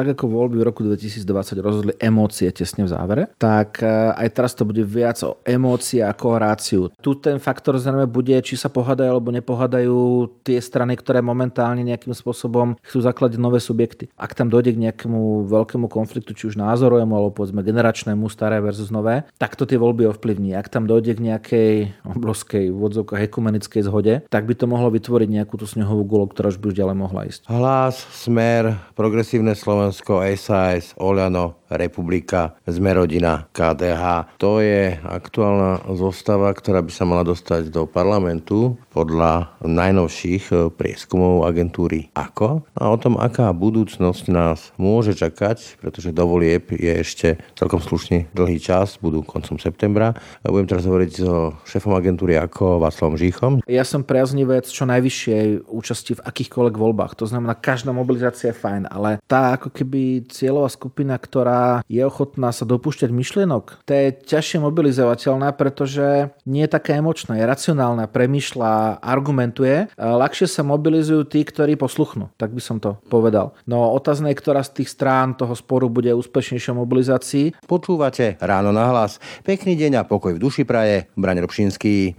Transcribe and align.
tak 0.00 0.16
ako 0.16 0.32
voľby 0.32 0.56
v 0.56 0.64
roku 0.64 0.80
2020 0.80 1.60
rozhodli 1.60 1.92
emócie 2.00 2.48
tesne 2.48 2.88
v 2.88 2.92
závere, 2.96 3.22
tak 3.36 3.84
e, 3.84 4.16
aj 4.16 4.28
teraz 4.32 4.56
to 4.56 4.64
bude 4.64 4.80
viac 4.80 5.20
o 5.20 5.44
emócie 5.44 6.00
ako 6.00 6.24
o 6.24 6.36
ráciu. 6.40 6.82
Tu 7.04 7.12
ten 7.20 7.36
faktor 7.36 7.76
zrejme 7.76 8.08
bude, 8.08 8.32
či 8.40 8.56
sa 8.56 8.72
pohádajú 8.72 9.12
alebo 9.12 9.28
nepohádajú 9.28 10.24
tie 10.40 10.56
strany, 10.56 10.96
ktoré 10.96 11.20
momentálne 11.20 11.84
nejakým 11.84 12.16
spôsobom 12.16 12.80
chcú 12.80 12.98
zakladať 13.04 13.36
nové 13.36 13.60
subjekty. 13.60 14.08
Ak 14.16 14.32
tam 14.32 14.48
dojde 14.48 14.72
k 14.72 14.88
nejakému 14.88 15.44
veľkému 15.52 15.92
konfliktu, 15.92 16.32
či 16.32 16.48
už 16.48 16.56
názorovému 16.56 17.12
alebo 17.12 17.36
povedzme 17.36 17.60
generačnému, 17.60 18.24
staré 18.32 18.56
versus 18.64 18.88
nové, 18.88 19.28
tak 19.36 19.52
to 19.52 19.68
tie 19.68 19.76
voľby 19.76 20.08
ovplyvní. 20.16 20.56
Ak 20.56 20.72
tam 20.72 20.88
dojde 20.88 21.12
k 21.12 21.20
nejakej 21.28 21.72
obrovskej 22.08 22.72
vodzovkách 22.72 23.28
ekumenickej 23.28 23.84
zhode, 23.84 24.24
tak 24.32 24.48
by 24.48 24.56
to 24.56 24.64
mohlo 24.64 24.88
vytvoriť 24.88 25.28
nejakú 25.28 25.60
tú 25.60 25.68
snehovú 25.68 26.08
gulu, 26.08 26.24
ktorá 26.32 26.48
už 26.48 26.56
by 26.56 26.72
už 26.72 26.78
ďalej 26.80 26.96
mohla 26.96 27.28
ísť. 27.28 27.52
Hlas, 27.52 28.00
smer, 28.16 28.80
progresívne 28.96 29.52
Slovensko 29.52 29.89
Slovensko, 29.90 30.22
SAS, 30.38 30.94
Oľano, 31.02 31.59
Republika, 31.70 32.58
Sme 32.66 32.94
rodina, 32.96 33.46
KDH. 33.54 34.34
To 34.42 34.58
je 34.58 34.98
aktuálna 35.02 35.86
zostava, 35.94 36.50
ktorá 36.50 36.82
by 36.82 36.92
sa 36.94 37.04
mala 37.06 37.22
dostať 37.22 37.70
do 37.70 37.86
parlamentu 37.86 38.74
podľa 38.90 39.54
najnovších 39.62 40.44
e, 40.50 40.54
prieskumov 40.74 41.46
agentúry 41.46 42.10
AKO. 42.16 42.66
A 42.74 42.90
o 42.90 42.96
tom, 42.98 43.14
aká 43.20 43.52
budúcnosť 43.54 44.24
nás 44.32 44.74
môže 44.74 45.14
čakať, 45.14 45.78
pretože 45.78 46.10
do 46.10 46.24
volieb 46.26 46.74
je 46.74 46.92
ešte 47.04 47.28
celkom 47.54 47.78
slušný 47.78 48.32
dlhý 48.34 48.58
čas, 48.58 48.98
budú 48.98 49.22
koncom 49.22 49.60
septembra. 49.62 50.16
Budem 50.42 50.66
teraz 50.66 50.88
hovoriť 50.88 51.12
so 51.14 51.54
šéfom 51.68 51.94
agentúry 51.94 52.34
AKO 52.40 52.82
Václavom 52.82 53.14
Žíchom. 53.14 53.52
Ja 53.70 53.86
som 53.86 54.02
priaznivec 54.02 54.66
čo 54.66 54.88
najvyššej 54.88 55.70
účasti 55.70 56.18
v 56.18 56.24
akýchkoľvek 56.26 56.74
voľbách. 56.74 57.12
To 57.20 57.28
znamená, 57.28 57.54
každá 57.54 57.94
mobilizácia 57.94 58.50
je 58.50 58.58
fajn, 58.58 58.90
ale 58.90 59.22
tá 59.28 59.54
ako 59.54 59.70
keby 59.70 60.26
cieľová 60.26 60.72
skupina, 60.72 61.14
ktorá 61.14 61.59
je 61.86 62.02
ochotná 62.04 62.50
sa 62.50 62.64
dopúšťať 62.66 63.10
myšlienok, 63.10 63.84
to 63.86 63.92
je 63.92 64.06
ťažšie 64.26 64.58
mobilizovateľná, 64.62 65.54
pretože 65.54 66.30
nie 66.44 66.64
je 66.66 66.74
taká 66.74 66.98
emočná, 66.98 67.38
je 67.38 67.44
racionálna, 67.46 68.10
premýšľa, 68.10 69.02
argumentuje. 69.02 69.90
Ľahšie 69.96 70.46
sa 70.46 70.62
mobilizujú 70.66 71.26
tí, 71.26 71.42
ktorí 71.46 71.78
posluchnú, 71.80 72.30
tak 72.36 72.52
by 72.54 72.62
som 72.62 72.76
to 72.82 72.98
povedal. 73.08 73.54
No 73.64 73.92
otázne 73.94 74.32
je, 74.32 74.40
ktorá 74.40 74.60
z 74.66 74.82
tých 74.82 74.90
strán 74.92 75.38
toho 75.38 75.54
sporu 75.56 75.90
bude 75.90 76.10
úspešnejšou 76.12 76.78
mobilizácii. 76.78 77.54
Počúvate 77.64 78.36
ráno 78.42 78.74
na 78.74 78.90
hlas. 78.90 79.22
Pekný 79.46 79.78
deň 79.78 80.02
a 80.02 80.08
pokoj 80.08 80.36
v 80.36 80.42
duši 80.42 80.66
praje. 80.66 81.06
Braň 81.14 81.44
Robšinský. 81.46 82.18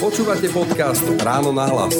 Počúvate 0.00 0.48
podcast 0.48 1.04
Ráno 1.20 1.52
na 1.52 1.68
hlas. 1.68 1.92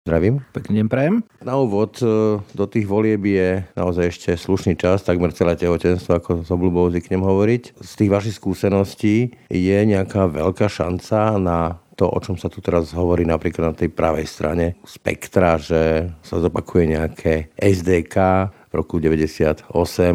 Zdravím. 0.00 0.40
Pekný 0.56 0.80
deň 0.80 0.88
prajem. 0.88 1.14
Na 1.44 1.60
úvod 1.60 2.00
e, 2.00 2.40
do 2.40 2.64
tých 2.64 2.88
volieb 2.88 3.20
je 3.28 3.60
naozaj 3.76 4.04
ešte 4.08 4.30
slušný 4.32 4.80
čas, 4.80 5.04
takmer 5.04 5.36
celé 5.36 5.60
tehotenstvo, 5.60 6.16
ako 6.16 6.30
s 6.40 6.48
obľubou 6.48 6.88
zvyknem 6.88 7.20
hovoriť. 7.20 7.76
Z 7.84 7.92
tých 8.00 8.08
vašich 8.08 8.40
skúseností 8.40 9.36
je 9.52 9.78
nejaká 9.84 10.24
veľká 10.24 10.72
šanca 10.72 11.36
na 11.36 11.76
to, 12.00 12.08
o 12.08 12.16
čom 12.16 12.40
sa 12.40 12.48
tu 12.48 12.64
teraz 12.64 12.96
hovorí 12.96 13.28
napríklad 13.28 13.72
na 13.72 13.76
tej 13.76 13.92
pravej 13.92 14.24
strane 14.24 14.80
spektra, 14.88 15.60
že 15.60 16.08
sa 16.24 16.40
zopakuje 16.40 16.96
nejaké 16.96 17.52
SDK 17.60 18.16
v 18.50 18.72
roku 18.72 18.96
98, 18.96 19.68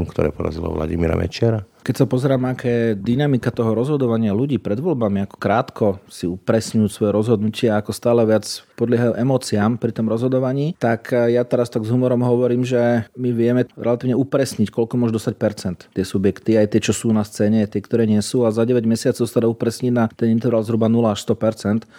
ktoré 0.10 0.34
porazilo 0.34 0.74
Vladimíra 0.74 1.14
Mečera? 1.14 1.62
Keď 1.90 1.98
sa 1.98 2.06
pozerám, 2.06 2.54
aké 2.54 2.94
dynamika 2.94 3.50
toho 3.50 3.74
rozhodovania 3.74 4.30
ľudí 4.30 4.62
pred 4.62 4.78
voľbami, 4.78 5.26
ako 5.26 5.36
krátko 5.42 5.86
si 6.06 6.30
upresňujú 6.30 6.86
svoje 6.86 7.10
rozhodnutia, 7.10 7.82
ako 7.82 7.90
stále 7.98 8.22
viac 8.30 8.46
podliehajú 8.78 9.18
emóciám 9.18 9.82
pri 9.82 9.90
tom 9.98 10.06
rozhodovaní, 10.06 10.78
tak 10.78 11.10
ja 11.10 11.42
teraz 11.42 11.74
tak 11.74 11.82
s 11.82 11.90
humorom 11.90 12.22
hovorím, 12.22 12.62
že 12.62 13.10
my 13.18 13.34
vieme 13.34 13.66
relatívne 13.74 14.14
upresniť, 14.14 14.70
koľko 14.70 15.02
môže 15.02 15.18
dostať 15.18 15.34
percent 15.42 15.90
tie 15.98 16.06
subjekty, 16.06 16.62
aj 16.62 16.78
tie, 16.78 16.82
čo 16.86 16.94
sú 16.94 17.10
na 17.10 17.26
scéne, 17.26 17.66
tie, 17.66 17.82
ktoré 17.82 18.06
nie 18.06 18.22
sú 18.22 18.46
a 18.46 18.54
za 18.54 18.70
9 18.70 18.86
mesiacov 18.86 19.26
sa 19.26 19.42
dá 19.42 19.50
upresniť 19.50 19.90
na 19.90 20.14
ten 20.14 20.30
interval 20.30 20.62
zhruba 20.62 20.94
0 20.94 21.10
až 21.10 21.26
100% 21.26 21.90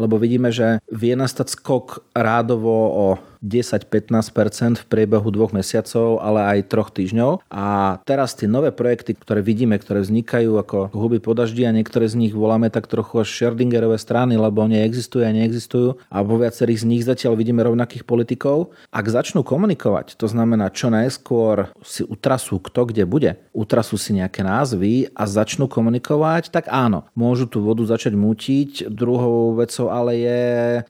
lebo 0.00 0.16
vidíme, 0.16 0.48
že 0.48 0.78
vie 0.88 1.12
nastať 1.12 1.60
skok 1.60 2.14
rádovo 2.14 2.72
o 2.72 3.06
10-15% 3.40 4.80
v 4.80 4.84
priebehu 4.86 5.28
dvoch 5.32 5.52
mesiacov, 5.56 6.20
ale 6.20 6.44
aj 6.56 6.68
troch 6.68 6.92
týždňov. 6.92 7.48
A 7.48 7.96
teraz 8.04 8.36
tie 8.36 8.46
nové 8.46 8.68
projekty, 8.72 9.16
ktoré 9.16 9.40
vidíme, 9.40 9.76
ktoré 9.80 10.04
vznikajú 10.04 10.60
ako 10.60 10.92
huby 10.92 11.18
po 11.20 11.32
daždi 11.32 11.64
a 11.64 11.72
niektoré 11.72 12.08
z 12.08 12.20
nich 12.20 12.36
voláme 12.36 12.68
tak 12.68 12.86
trochu 12.86 13.24
až 13.24 13.28
Schrödingerové 13.32 13.96
strany, 13.96 14.36
lebo 14.36 14.68
neexistujú 14.68 15.24
a 15.24 15.32
neexistujú. 15.32 15.88
A 16.12 16.20
vo 16.20 16.36
viacerých 16.36 16.84
z 16.84 16.88
nich 16.88 17.02
zatiaľ 17.06 17.38
vidíme 17.38 17.64
rovnakých 17.64 18.04
politikov. 18.04 18.76
Ak 18.92 19.08
začnú 19.08 19.40
komunikovať, 19.40 20.20
to 20.20 20.28
znamená 20.28 20.68
čo 20.68 20.92
najskôr 20.92 21.72
si 21.80 22.04
utrasú, 22.04 22.60
kto 22.60 22.92
kde 22.92 23.04
bude, 23.08 23.30
utrasú 23.56 23.96
si 23.96 24.12
nejaké 24.12 24.44
názvy 24.44 25.12
a 25.16 25.24
začnú 25.24 25.70
komunikovať, 25.70 26.52
tak 26.52 26.68
áno, 26.68 27.08
môžu 27.16 27.48
tú 27.48 27.64
vodu 27.64 27.82
začať 27.86 28.12
mútiť. 28.18 28.90
Druhou 28.92 29.56
vecou 29.56 29.88
ale 29.88 30.12
je, 30.20 30.42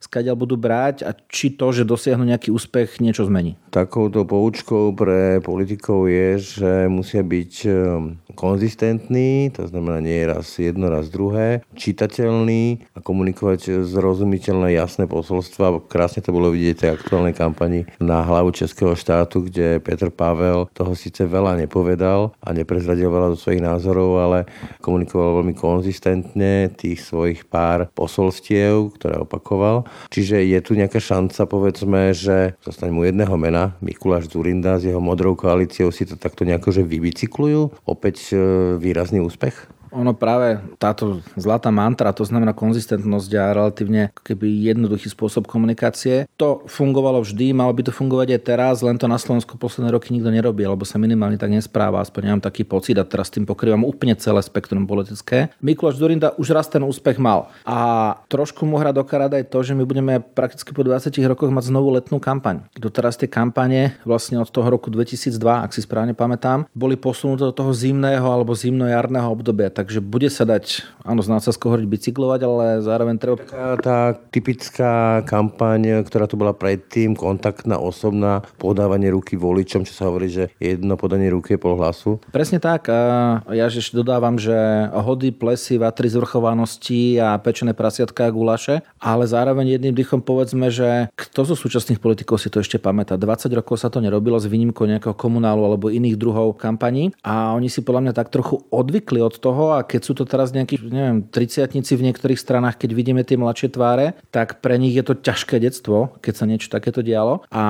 skadiaľ 0.03 0.37
budú 0.37 0.57
brať 0.59 1.05
a 1.07 1.15
či 1.29 1.53
to, 1.55 1.71
že 1.71 1.87
dosiahnu 1.87 2.25
nejaký 2.25 2.40
nejaký 2.41 2.57
úspech 2.57 3.05
niečo 3.05 3.29
zmení. 3.29 3.61
Takouto 3.69 4.25
poučkou 4.25 4.97
pre 4.97 5.45
politikov 5.45 6.09
je, 6.09 6.41
že 6.41 6.73
musia 6.89 7.21
byť 7.21 7.53
ehm, 7.69 8.17
konzistentní, 8.33 9.53
to 9.53 9.69
znamená 9.69 10.01
nie 10.01 10.25
raz 10.25 10.57
jedno, 10.57 10.89
raz 10.89 11.13
druhé, 11.13 11.61
čitateľný 11.77 12.97
a 12.97 13.05
komunikovať 13.05 13.85
zrozumiteľné 13.85 14.73
jasné 14.73 15.05
posolstva. 15.05 15.85
Krásne 15.85 16.25
to 16.25 16.33
bolo 16.33 16.49
vidieť 16.49 16.75
v 16.75 16.81
tej 16.81 16.91
aktuálnej 16.97 17.35
kampani 17.37 17.85
na 18.01 18.25
hlavu 18.25 18.57
Českého 18.57 18.97
štátu, 18.97 19.45
kde 19.53 19.77
Petr 19.85 20.09
Pavel 20.09 20.73
toho 20.73 20.97
síce 20.97 21.29
veľa 21.29 21.61
nepovedal 21.61 22.33
a 22.41 22.49
neprezradil 22.57 23.13
veľa 23.13 23.37
do 23.37 23.39
svojich 23.39 23.61
názorov, 23.61 24.17
ale 24.17 24.39
komunikoval 24.81 25.45
veľmi 25.45 25.53
konzistentne 25.53 26.73
tých 26.73 27.05
svojich 27.05 27.45
pár 27.45 27.93
posolstiev, 27.93 28.97
ktoré 28.97 29.21
opakoval. 29.21 29.85
Čiže 30.09 30.41
je 30.41 30.59
tu 30.65 30.73
nejaká 30.73 30.97
šanca, 30.97 31.45
povedzme, 31.45 32.17
že 32.17 32.30
že 32.31 32.55
zostane 32.63 32.95
mu 32.95 33.03
jedného 33.03 33.35
mena, 33.35 33.75
Mikuláš 33.83 34.31
Zurinda 34.31 34.79
s 34.79 34.87
jeho 34.87 35.03
modrou 35.03 35.35
koalíciou 35.35 35.91
si 35.91 36.07
to 36.07 36.15
takto 36.15 36.47
nejako 36.47 36.71
že 36.71 36.87
vybicyklujú. 36.87 37.83
Opäť 37.91 38.31
e, 38.31 38.35
výrazný 38.79 39.19
úspech? 39.19 39.80
Ono 39.91 40.15
práve 40.15 40.63
táto 40.79 41.19
zlatá 41.35 41.75
mantra, 41.75 42.15
to 42.15 42.23
znamená 42.23 42.55
konzistentnosť 42.55 43.31
a 43.35 43.45
relatívne 43.55 44.03
keby 44.23 44.71
jednoduchý 44.71 45.11
spôsob 45.11 45.51
komunikácie, 45.51 46.31
to 46.39 46.63
fungovalo 46.71 47.21
vždy, 47.27 47.51
malo 47.51 47.75
by 47.75 47.83
to 47.87 47.93
fungovať 47.95 48.39
aj 48.39 48.43
teraz, 48.47 48.75
len 48.87 48.97
to 48.97 49.11
na 49.11 49.19
Slovensku 49.19 49.59
posledné 49.59 49.91
roky 49.91 50.15
nikto 50.15 50.31
nerobí, 50.31 50.63
alebo 50.63 50.87
sa 50.87 50.97
minimálne 50.97 51.37
tak 51.37 51.51
nespráva, 51.51 51.99
aspoň 52.03 52.31
nemám 52.31 52.43
taký 52.47 52.63
pocit 52.63 52.95
a 52.97 53.05
teraz 53.05 53.29
tým 53.35 53.45
pokrývam 53.45 53.83
úplne 53.83 54.15
celé 54.15 54.39
spektrum 54.41 54.87
politické. 54.87 55.51
Mikuláš 55.59 55.99
Durinda 55.99 56.39
už 56.39 56.55
raz 56.55 56.71
ten 56.71 56.87
úspech 56.87 57.19
mal 57.19 57.51
a 57.67 58.15
trošku 58.31 58.63
mu 58.63 58.79
hra 58.79 58.95
do 58.95 59.03
aj 59.11 59.51
to, 59.51 59.59
že 59.67 59.75
my 59.75 59.83
budeme 59.83 60.23
prakticky 60.23 60.71
po 60.71 60.87
20 60.87 61.11
rokoch 61.27 61.51
mať 61.51 61.69
znovu 61.69 61.91
letnú 61.91 62.23
kampaň. 62.23 62.63
Doteraz 62.79 63.19
tie 63.19 63.27
kampane 63.27 63.99
vlastne 64.07 64.39
od 64.39 64.49
toho 64.49 64.71
roku 64.71 64.89
2002, 64.89 65.35
ak 65.43 65.75
si 65.75 65.83
správne 65.83 66.15
pamätám, 66.15 66.65
boli 66.73 66.95
posunuté 66.95 67.43
do 67.43 67.55
toho 67.55 67.75
zimného 67.75 68.23
alebo 68.23 68.55
zimno-jarného 68.55 69.27
obdobia 69.27 69.69
takže 69.81 70.05
bude 70.05 70.29
sa 70.29 70.45
dať, 70.45 70.85
áno, 71.09 71.25
z 71.25 71.33
Nácazko 71.33 71.73
hovoriť 71.73 71.89
bicyklovať, 71.89 72.41
ale 72.45 72.65
zároveň 72.85 73.17
treba... 73.17 73.41
Taká 73.41 73.81
tá 73.81 73.99
typická 74.13 75.25
kampaň, 75.25 76.05
ktorá 76.05 76.29
tu 76.29 76.37
bola 76.37 76.53
predtým, 76.53 77.17
kontaktná, 77.17 77.81
osobná, 77.81 78.45
podávanie 78.61 79.09
ruky 79.09 79.41
voličom, 79.41 79.89
čo 79.89 79.97
sa 79.97 80.13
hovorí, 80.13 80.29
že 80.29 80.53
jedno 80.61 81.01
podanie 81.01 81.33
ruky 81.33 81.57
je 81.57 81.63
pol 81.65 81.81
hlasu. 81.81 82.21
Presne 82.29 82.61
tak. 82.61 82.93
A 82.93 83.41
ja 83.57 83.73
ešte 83.73 83.97
dodávam, 83.97 84.37
že 84.37 84.53
hody, 84.93 85.33
plesy, 85.33 85.81
vatry 85.81 86.13
zvrchovanosti 86.13 87.17
a 87.17 87.41
pečené 87.41 87.73
prasiatka 87.73 88.29
a 88.29 88.35
gulaše, 88.35 88.85
ale 89.01 89.25
zároveň 89.25 89.81
jedným 89.81 89.97
dýchom 89.97 90.21
povedzme, 90.21 90.69
že 90.69 91.09
kto 91.17 91.49
zo 91.49 91.57
súčasných 91.57 92.03
politikov 92.03 92.37
si 92.37 92.53
to 92.53 92.61
ešte 92.61 92.77
pamätá. 92.77 93.17
20 93.17 93.49
rokov 93.57 93.81
sa 93.81 93.89
to 93.89 94.05
nerobilo 94.05 94.37
s 94.37 94.45
výnimkou 94.45 94.85
nejakého 94.85 95.17
komunálu 95.17 95.65
alebo 95.65 95.89
iných 95.89 96.21
druhov 96.21 96.61
kampaní 96.61 97.17
a 97.25 97.57
oni 97.57 97.73
si 97.73 97.81
podľa 97.81 98.11
mňa 98.11 98.13
tak 98.13 98.29
trochu 98.29 98.61
odvykli 98.69 99.23
od 99.23 99.39
toho 99.39 99.70
a 99.75 99.87
keď 99.87 100.01
sú 100.03 100.13
to 100.17 100.25
teraz 100.25 100.55
nejakí, 100.55 100.81
neviem, 100.87 101.23
triciatnici 101.27 101.95
v 101.95 102.11
niektorých 102.11 102.41
stranách, 102.41 102.81
keď 102.81 102.91
vidíme 102.95 103.23
tie 103.27 103.37
mladšie 103.37 103.75
tváre, 103.75 104.19
tak 104.33 104.65
pre 104.65 104.79
nich 104.81 104.95
je 104.97 105.05
to 105.05 105.15
ťažké 105.19 105.61
detstvo, 105.61 106.17
keď 106.25 106.35
sa 106.35 106.45
niečo 106.49 106.73
takéto 106.73 107.05
dialo. 107.05 107.45
A 107.53 107.65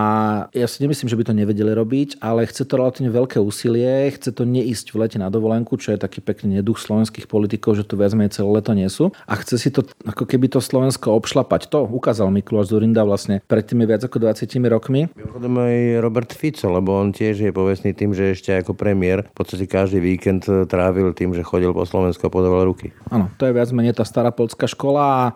ja 0.55 0.67
si 0.71 0.81
nemyslím, 0.81 1.11
že 1.11 1.19
by 1.19 1.25
to 1.27 1.35
nevedeli 1.35 1.73
robiť, 1.75 2.23
ale 2.23 2.47
chce 2.47 2.65
to 2.65 2.79
relatívne 2.79 3.11
veľké 3.11 3.43
úsilie, 3.43 4.13
chce 4.15 4.33
to 4.33 4.47
neísť 4.47 4.95
v 4.95 5.07
lete 5.07 5.19
na 5.19 5.29
dovolenku, 5.29 5.77
čo 5.77 5.93
je 5.93 5.99
taký 6.01 6.23
pekný 6.23 6.61
neduch 6.61 6.79
slovenských 6.81 7.27
politikov, 7.27 7.77
že 7.77 7.85
tu 7.85 7.99
viac 7.99 8.13
celé 8.13 8.51
leto 8.51 8.73
nie 8.75 8.89
sú. 8.91 9.15
A 9.27 9.39
chce 9.39 9.57
si 9.57 9.69
to 9.71 9.87
ako 10.05 10.27
keby 10.27 10.51
to 10.51 10.59
Slovensko 10.59 11.15
obšlapať. 11.15 11.71
To 11.71 11.87
ukázal 11.87 12.29
Mikuláš 12.35 12.75
Zurinda 12.75 13.07
vlastne 13.07 13.41
pred 13.47 13.65
tými 13.65 13.87
viac 13.87 14.03
ako 14.05 14.19
20 14.23 14.51
rokmi. 14.71 15.11
Mimochodom 15.15 15.55
aj 15.63 15.77
Robert 16.03 16.31
Fico, 16.35 16.69
lebo 16.71 16.99
on 16.99 17.15
tiež 17.15 17.43
je 17.43 17.53
povestný 17.55 17.95
tým, 17.95 18.15
že 18.15 18.35
ešte 18.35 18.55
ako 18.55 18.75
premiér 18.75 19.27
v 19.31 19.35
podstate 19.35 19.67
každý 19.67 20.03
víkend 20.03 20.47
trávil 20.47 21.15
tým, 21.15 21.35
že 21.35 21.47
chodil 21.47 21.71
po 21.71 21.87
Slovensku 21.91 22.23
a 22.23 22.31
podával 22.31 22.71
ruky. 22.71 22.95
Áno, 23.11 23.27
to 23.35 23.51
je 23.51 23.57
viac 23.57 23.67
menej 23.75 23.99
tá 23.99 24.07
stará 24.07 24.31
polská 24.31 24.71
škola. 24.71 25.35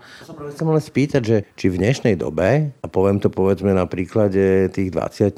Chcem 0.55 0.71
len 0.71 0.79
spýtať, 0.79 1.23
že 1.27 1.37
či 1.59 1.67
v 1.67 1.83
dnešnej 1.83 2.15
dobe, 2.15 2.71
a 2.79 2.87
poviem 2.87 3.19
to 3.19 3.27
povedzme 3.27 3.75
na 3.75 3.91
príklade 3.91 4.71
tých 4.71 4.95
20 4.95 5.35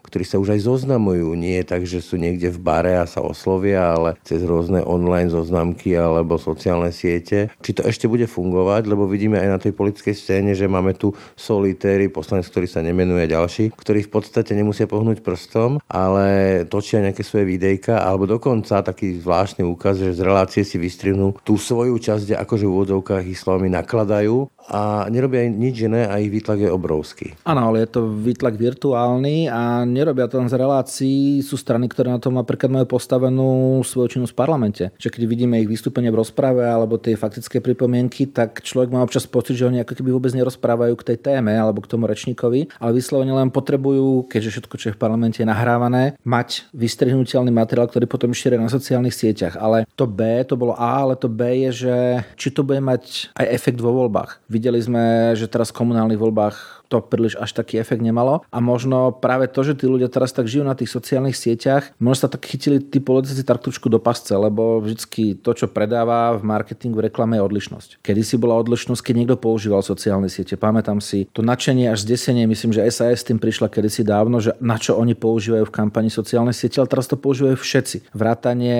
ktorí 0.00 0.24
sa 0.24 0.40
už 0.40 0.56
aj 0.56 0.60
zoznamujú, 0.64 1.36
nie 1.36 1.60
tak, 1.66 1.84
že 1.84 2.00
sú 2.00 2.16
niekde 2.16 2.48
v 2.48 2.62
bare 2.62 2.94
a 2.96 3.04
sa 3.04 3.20
oslovia, 3.20 3.92
ale 3.92 4.16
cez 4.24 4.40
rôzne 4.46 4.80
online 4.86 5.28
zoznamky 5.28 5.92
alebo 5.92 6.40
sociálne 6.40 6.94
siete, 6.94 7.52
či 7.60 7.76
to 7.76 7.84
ešte 7.84 8.08
bude 8.08 8.24
fungovať, 8.24 8.88
lebo 8.88 9.04
vidíme 9.04 9.36
aj 9.36 9.48
na 9.50 9.58
tej 9.60 9.76
politickej 9.76 10.14
scéne, 10.16 10.52
že 10.56 10.70
máme 10.70 10.96
tu 10.96 11.12
solitéry, 11.36 12.08
poslanec, 12.08 12.48
ktorý 12.48 12.70
sa 12.70 12.80
nemenuje 12.80 13.28
ďalší, 13.28 13.74
ktorí 13.76 14.06
v 14.06 14.12
podstate 14.14 14.54
nemusia 14.54 14.88
pohnúť 14.88 15.20
prstom, 15.20 15.82
ale 15.90 16.62
točia 16.70 17.02
nejaké 17.02 17.26
svoje 17.26 17.44
videjka, 17.44 18.00
alebo 18.00 18.24
dokonca 18.24 18.80
taký 18.80 19.18
zvláštny 19.20 19.66
úkaz, 19.66 20.00
že 20.00 20.16
z 20.16 20.22
relácie 20.46 20.62
si 20.62 20.78
vystrihnú 20.78 21.42
tú 21.42 21.58
svoju 21.58 21.98
časť, 21.98 22.22
kde 22.22 22.36
akože 22.38 22.64
v 22.70 22.74
úvodzovkách 22.78 23.26
ich 23.26 23.42
slovami 23.42 23.66
nakladajú 23.66 24.46
a 24.66 25.06
nerobia 25.08 25.46
nič 25.46 25.86
iné 25.86 26.06
a 26.06 26.18
ich 26.18 26.30
výtlak 26.30 26.66
je 26.66 26.70
obrovský. 26.70 27.38
Áno, 27.46 27.70
ale 27.70 27.86
je 27.86 27.98
to 27.98 28.00
výtlak 28.10 28.58
virtuálny 28.58 29.46
a 29.46 29.86
nerobia 29.86 30.26
to 30.26 30.42
len 30.42 30.50
z 30.50 30.58
relácií. 30.58 31.40
Sú 31.42 31.54
strany, 31.54 31.86
ktoré 31.86 32.10
na 32.10 32.18
to 32.18 32.34
napríklad 32.34 32.70
majú 32.70 32.98
postavenú 32.98 33.80
svoju 33.86 34.18
činnosť 34.18 34.34
v 34.34 34.40
parlamente. 34.40 34.84
Čiže 34.98 35.12
keď 35.14 35.22
vidíme 35.26 35.62
ich 35.62 35.70
vystúpenie 35.70 36.10
v 36.10 36.20
rozprave 36.20 36.66
alebo 36.66 36.98
tie 36.98 37.14
faktické 37.14 37.62
pripomienky, 37.62 38.26
tak 38.30 38.62
človek 38.62 38.90
má 38.90 39.00
občas 39.06 39.24
pocit, 39.26 39.54
že 39.58 39.66
oni 39.66 39.82
ako 39.82 40.02
keby 40.02 40.10
vôbec 40.10 40.32
nerozprávajú 40.34 40.94
k 40.98 41.06
tej 41.14 41.18
téme 41.22 41.54
alebo 41.54 41.82
k 41.82 41.90
tomu 41.90 42.10
rečníkovi, 42.10 42.82
ale 42.82 42.90
vyslovene 42.98 43.32
len 43.32 43.54
potrebujú, 43.54 44.26
keďže 44.26 44.58
všetko, 44.58 44.74
čo 44.76 44.86
je 44.90 44.96
v 44.96 45.00
parlamente 45.00 45.38
je 45.38 45.46
nahrávané, 45.46 46.18
mať 46.26 46.66
vystrihnutelný 46.74 47.54
materiál, 47.54 47.86
ktorý 47.86 48.10
potom 48.10 48.34
šíria 48.34 48.58
na 48.58 48.72
sociálnych 48.72 49.14
sieťach. 49.14 49.54
Ale 49.56 49.86
to 49.94 50.10
B, 50.10 50.42
to 50.42 50.58
bolo 50.58 50.74
A, 50.74 51.06
ale 51.06 51.14
to 51.14 51.30
B 51.30 51.68
je, 51.68 51.86
že 51.86 51.96
či 52.34 52.50
to 52.50 52.66
bude 52.66 52.82
mať 52.82 53.30
aj 53.36 53.46
efekt 53.46 53.78
vo 53.78 53.94
voľbách. 53.94 54.42
Videli 54.56 54.80
sme, 54.80 55.36
že 55.36 55.52
teraz 55.52 55.68
v 55.68 55.84
komunálnych 55.84 56.16
voľbách 56.16 56.85
to 56.88 57.02
príliš 57.02 57.38
až 57.38 57.52
taký 57.52 57.78
efekt 57.82 58.02
nemalo. 58.02 58.42
A 58.50 58.58
možno 58.62 59.12
práve 59.12 59.50
to, 59.50 59.62
že 59.66 59.78
tí 59.78 59.90
ľudia 59.90 60.10
teraz 60.10 60.32
tak 60.32 60.50
žijú 60.50 60.62
na 60.66 60.78
tých 60.78 60.90
sociálnych 60.90 61.36
sieťach, 61.36 61.92
možno 61.98 62.26
sa 62.26 62.32
tak 62.32 62.46
chytili 62.46 62.78
tí 62.80 63.02
politici 63.02 63.42
tak 63.42 63.62
trošku 63.62 63.90
do 63.90 63.98
pasce, 63.98 64.32
lebo 64.32 64.78
vždycky 64.80 65.36
to, 65.38 65.52
čo 65.52 65.66
predáva 65.70 66.34
v 66.38 66.42
marketingu, 66.46 66.98
v 66.98 67.12
reklame 67.12 67.36
je 67.36 67.46
odlišnosť. 67.46 67.90
Kedy 68.00 68.22
si 68.24 68.36
bola 68.40 68.56
odlišnosť, 68.62 69.02
keď 69.02 69.14
niekto 69.14 69.36
používal 69.36 69.84
sociálne 69.84 70.30
siete. 70.32 70.56
Pamätám 70.56 71.02
si 71.04 71.28
to 71.30 71.44
nadšenie 71.44 71.92
až 71.92 72.06
zdesenie, 72.08 72.48
myslím, 72.48 72.72
že 72.72 72.88
SAS 72.88 73.26
tým 73.26 73.36
prišla 73.36 73.68
kedysi 73.68 74.06
dávno, 74.06 74.40
že 74.40 74.56
na 74.62 74.80
čo 74.80 74.96
oni 74.96 75.12
používajú 75.12 75.68
v 75.68 75.74
kampani 75.74 76.08
sociálne 76.08 76.56
siete, 76.56 76.80
ale 76.80 76.88
teraz 76.88 77.10
to 77.10 77.20
používajú 77.20 77.58
všetci. 77.58 78.14
Vrátanie 78.16 78.78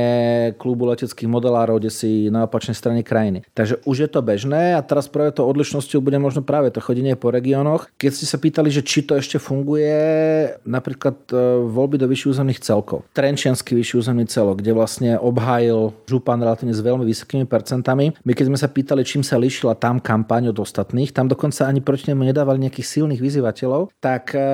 klubu 0.57 0.89
leteckých 0.89 1.29
modelárov, 1.29 1.83
kde 1.83 1.91
si 1.93 2.11
na 2.33 2.49
opačnej 2.49 2.79
strane 2.79 3.03
krajiny. 3.05 3.45
Takže 3.53 3.83
už 3.85 3.97
je 4.07 4.09
to 4.09 4.21
bežné 4.25 4.79
a 4.79 4.81
teraz 4.81 5.11
práve 5.11 5.35
to 5.37 5.45
odlišnosťou 5.45 6.01
bude 6.01 6.17
možno 6.17 6.41
práve 6.47 6.73
to 6.73 6.81
chodenie 6.81 7.19
po 7.19 7.35
regiónoch, 7.35 7.91
keď 7.97 8.11
ste 8.13 8.27
sa 8.29 8.37
pýtali, 8.37 8.69
že 8.69 8.85
či 8.85 9.01
to 9.01 9.17
ešte 9.17 9.41
funguje, 9.41 9.97
napríklad 10.69 11.17
e, 11.33 11.65
voľby 11.65 11.97
do 11.97 12.05
vyšších 12.05 12.33
územných 12.37 12.61
celkov. 12.61 13.09
Trenčiansky 13.17 13.73
vyšší 13.73 14.05
územný 14.05 14.29
celok, 14.29 14.61
kde 14.61 14.77
vlastne 14.77 15.17
obhájil 15.17 15.97
župan 16.05 16.37
relatívne 16.37 16.77
s 16.77 16.85
veľmi 16.85 17.09
vysokými 17.09 17.49
percentami. 17.49 18.13
My 18.21 18.33
keď 18.37 18.53
sme 18.53 18.59
sa 18.61 18.69
pýtali, 18.69 19.01
čím 19.01 19.25
sa 19.25 19.41
líšila 19.41 19.81
tam 19.81 19.97
kampaň 19.97 20.53
od 20.53 20.61
ostatných, 20.61 21.09
tam 21.17 21.25
dokonca 21.25 21.65
ani 21.65 21.81
proti 21.81 22.13
nemu 22.13 22.29
nedávali 22.29 22.69
nejakých 22.69 23.01
silných 23.01 23.21
vyzývateľov, 23.25 23.89
tak 23.97 24.37
e, 24.37 24.45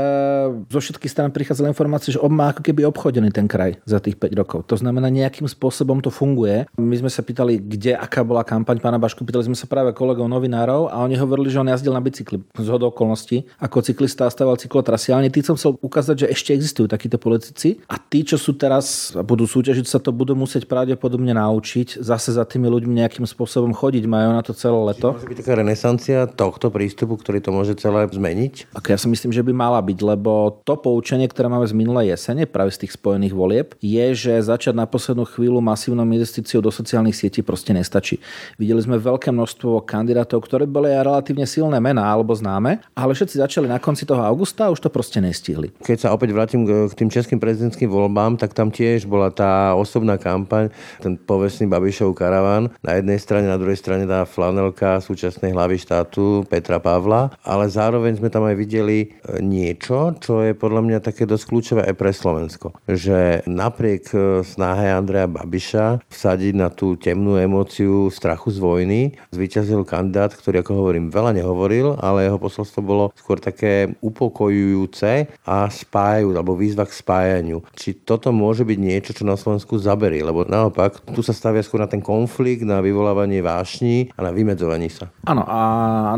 zo 0.71 0.79
všetkých 0.79 1.11
strán 1.11 1.35
prichádzala 1.35 1.75
informácia, 1.75 2.15
že 2.15 2.23
on 2.23 2.31
má 2.31 2.55
ako 2.55 2.62
keby 2.62 2.87
obchodený 2.87 3.35
ten 3.35 3.50
kraj 3.50 3.75
za 3.83 3.99
tých 3.99 4.23
5 4.23 4.39
rokov. 4.39 4.71
To 4.71 4.79
znamená, 4.79 5.11
nejakým 5.11 5.50
spôsobom 5.50 5.99
to 5.99 6.15
funguje. 6.15 6.71
My 6.79 6.94
sme 6.94 7.11
sa 7.11 7.27
pýtali, 7.27 7.59
kde, 7.59 7.99
aká 7.99 8.23
bola 8.23 8.47
kampaň 8.47 8.79
pána 8.79 9.03
Bašku, 9.03 9.27
pýtali 9.27 9.50
sme 9.50 9.59
sa 9.59 9.67
práve 9.67 9.91
kolegov 9.91 10.31
novinárov 10.31 10.94
a 10.94 11.03
oni 11.03 11.19
hovorili, 11.19 11.50
že 11.50 11.59
on 11.59 11.67
jazdil 11.67 11.91
na 11.91 11.99
bicykli 11.99 12.39
z 12.55 12.69
okolností 12.71 13.31
minulosti 13.32 13.61
ako 13.62 13.79
cyklista 13.81 14.29
a 14.29 14.31
staval 14.31 14.61
cyklotrasy. 14.61 15.12
Ale 15.12 15.32
tým 15.32 15.44
som 15.44 15.56
chcel 15.56 15.79
ukázať, 15.81 16.26
že 16.26 16.31
ešte 16.32 16.50
existujú 16.52 16.87
takíto 16.90 17.17
politici 17.17 17.81
a 17.88 17.96
tí, 17.96 18.26
čo 18.26 18.37
sú 18.37 18.52
teraz 18.58 19.17
a 19.17 19.25
budú 19.25 19.49
súťažiť, 19.49 19.87
sa 19.88 19.99
to 20.02 20.12
budú 20.12 20.37
musieť 20.37 20.69
pravdepodobne 20.69 21.32
naučiť 21.32 22.02
zase 22.02 22.37
za 22.37 22.44
tými 22.44 22.69
ľuďmi 22.69 23.00
nejakým 23.00 23.25
spôsobom 23.25 23.73
chodiť. 23.73 24.05
Majú 24.05 24.31
na 24.37 24.43
to 24.44 24.52
celé 24.52 24.76
leto. 24.93 25.17
Čiže 25.17 25.17
môže 25.17 25.31
byť 25.32 25.38
taká 25.40 25.55
renesancia 25.56 26.19
tohto 26.29 26.69
prístupu, 26.69 27.17
ktorý 27.17 27.38
to 27.40 27.50
môže 27.55 27.79
celé 27.81 28.05
zmeniť? 28.11 28.75
Ako 28.76 28.87
ja 28.93 28.99
si 28.99 29.08
myslím, 29.08 29.32
že 29.32 29.46
by 29.46 29.52
mala 29.55 29.81
byť, 29.81 29.99
lebo 30.02 30.61
to 30.67 30.75
poučenie, 30.76 31.31
ktoré 31.31 31.49
máme 31.49 31.64
z 31.64 31.76
minulej 31.76 32.12
jesene, 32.12 32.44
práve 32.44 32.75
z 32.75 32.87
tých 32.87 32.99
spojených 32.99 33.34
volieb, 33.34 33.69
je, 33.79 34.05
že 34.12 34.34
začať 34.43 34.75
na 34.75 34.84
poslednú 34.84 35.25
chvíľu 35.25 35.62
masívnou 35.62 36.05
investíciou 36.05 36.61
do 36.61 36.75
sociálnych 36.75 37.14
sietí 37.14 37.40
proste 37.40 37.70
nestačí. 37.70 38.19
Videli 38.58 38.82
sme 38.82 38.99
veľké 38.99 39.31
množstvo 39.31 39.87
kandidátov, 39.87 40.44
ktoré 40.44 40.67
boli 40.67 40.90
aj 40.90 41.06
relatívne 41.06 41.46
silné 41.46 41.79
mená 41.79 42.02
alebo 42.02 42.34
známe, 42.34 42.82
ale 42.93 43.12
všetci 43.23 43.39
začali 43.39 43.71
na 43.71 43.79
konci 43.79 44.03
toho 44.03 44.19
augusta 44.27 44.67
a 44.67 44.75
už 44.75 44.83
to 44.83 44.91
proste 44.91 45.23
nestihli. 45.23 45.71
Keď 45.79 45.99
sa 46.03 46.09
opäť 46.11 46.35
vrátim 46.35 46.67
k 46.67 46.91
tým 46.91 47.07
českým 47.07 47.39
prezidentským 47.39 47.87
voľbám, 47.87 48.35
tak 48.35 48.51
tam 48.51 48.75
tiež 48.75 49.07
bola 49.07 49.31
tá 49.31 49.79
osobná 49.79 50.19
kampaň, 50.19 50.75
ten 50.99 51.15
povestný 51.15 51.71
Babišov 51.71 52.19
karaván. 52.19 52.75
Na 52.83 52.99
jednej 52.99 53.23
strane, 53.23 53.47
na 53.47 53.55
druhej 53.55 53.79
strane 53.79 54.11
tá 54.11 54.27
flanelka 54.27 54.99
súčasnej 54.99 55.55
hlavy 55.55 55.79
štátu 55.79 56.43
Petra 56.51 56.83
Pavla, 56.83 57.31
ale 57.47 57.71
zároveň 57.71 58.19
sme 58.19 58.27
tam 58.27 58.43
aj 58.43 58.59
videli 58.59 58.99
e, 59.07 59.39
niečo, 59.39 60.19
čo 60.19 60.43
je 60.43 60.59
podľa 60.59 60.83
mňa 60.83 60.99
také 60.99 61.23
dosť 61.23 61.45
kľúčové 61.47 61.87
aj 61.87 61.95
pre 61.95 62.11
Slovensko. 62.11 62.75
Že 62.91 63.47
napriek 63.47 64.11
e, 64.11 64.43
snahe 64.43 64.91
Andreja 64.91 65.31
Babiša 65.31 66.11
vsadiť 66.11 66.59
na 66.59 66.75
tú 66.75 66.99
temnú 66.99 67.39
emóciu 67.39 68.11
strachu 68.11 68.51
z 68.51 68.59
vojny, 68.59 69.01
zvíťazil 69.31 69.87
kandidát, 69.87 70.35
ktorý, 70.35 70.67
ako 70.67 70.83
hovorím, 70.83 71.15
veľa 71.15 71.39
nehovoril, 71.39 71.94
ale 72.03 72.27
jeho 72.27 72.43
posolstvo 72.43 72.82
bolo 72.82 73.12
skôr 73.17 73.39
také 73.39 73.95
upokojujúce 74.03 75.31
a 75.47 75.71
spájajú, 75.71 76.35
alebo 76.35 76.59
výzva 76.59 76.83
k 76.85 76.99
spájaniu. 76.99 77.63
Či 77.79 78.03
toto 78.03 78.35
môže 78.35 78.67
byť 78.67 78.79
niečo, 78.83 79.15
čo 79.15 79.23
na 79.23 79.39
Slovensku 79.39 79.79
zaberie, 79.79 80.27
lebo 80.27 80.43
naopak 80.43 81.01
tu 81.15 81.23
sa 81.23 81.31
stavia 81.31 81.63
skôr 81.63 81.79
na 81.79 81.89
ten 81.89 82.03
konflikt, 82.03 82.67
na 82.67 82.83
vyvolávanie 82.83 83.39
vášní 83.41 84.11
a 84.19 84.27
na 84.27 84.35
vymedzovanie 84.35 84.91
sa. 84.91 85.09
Áno, 85.25 85.47
a 85.47 85.61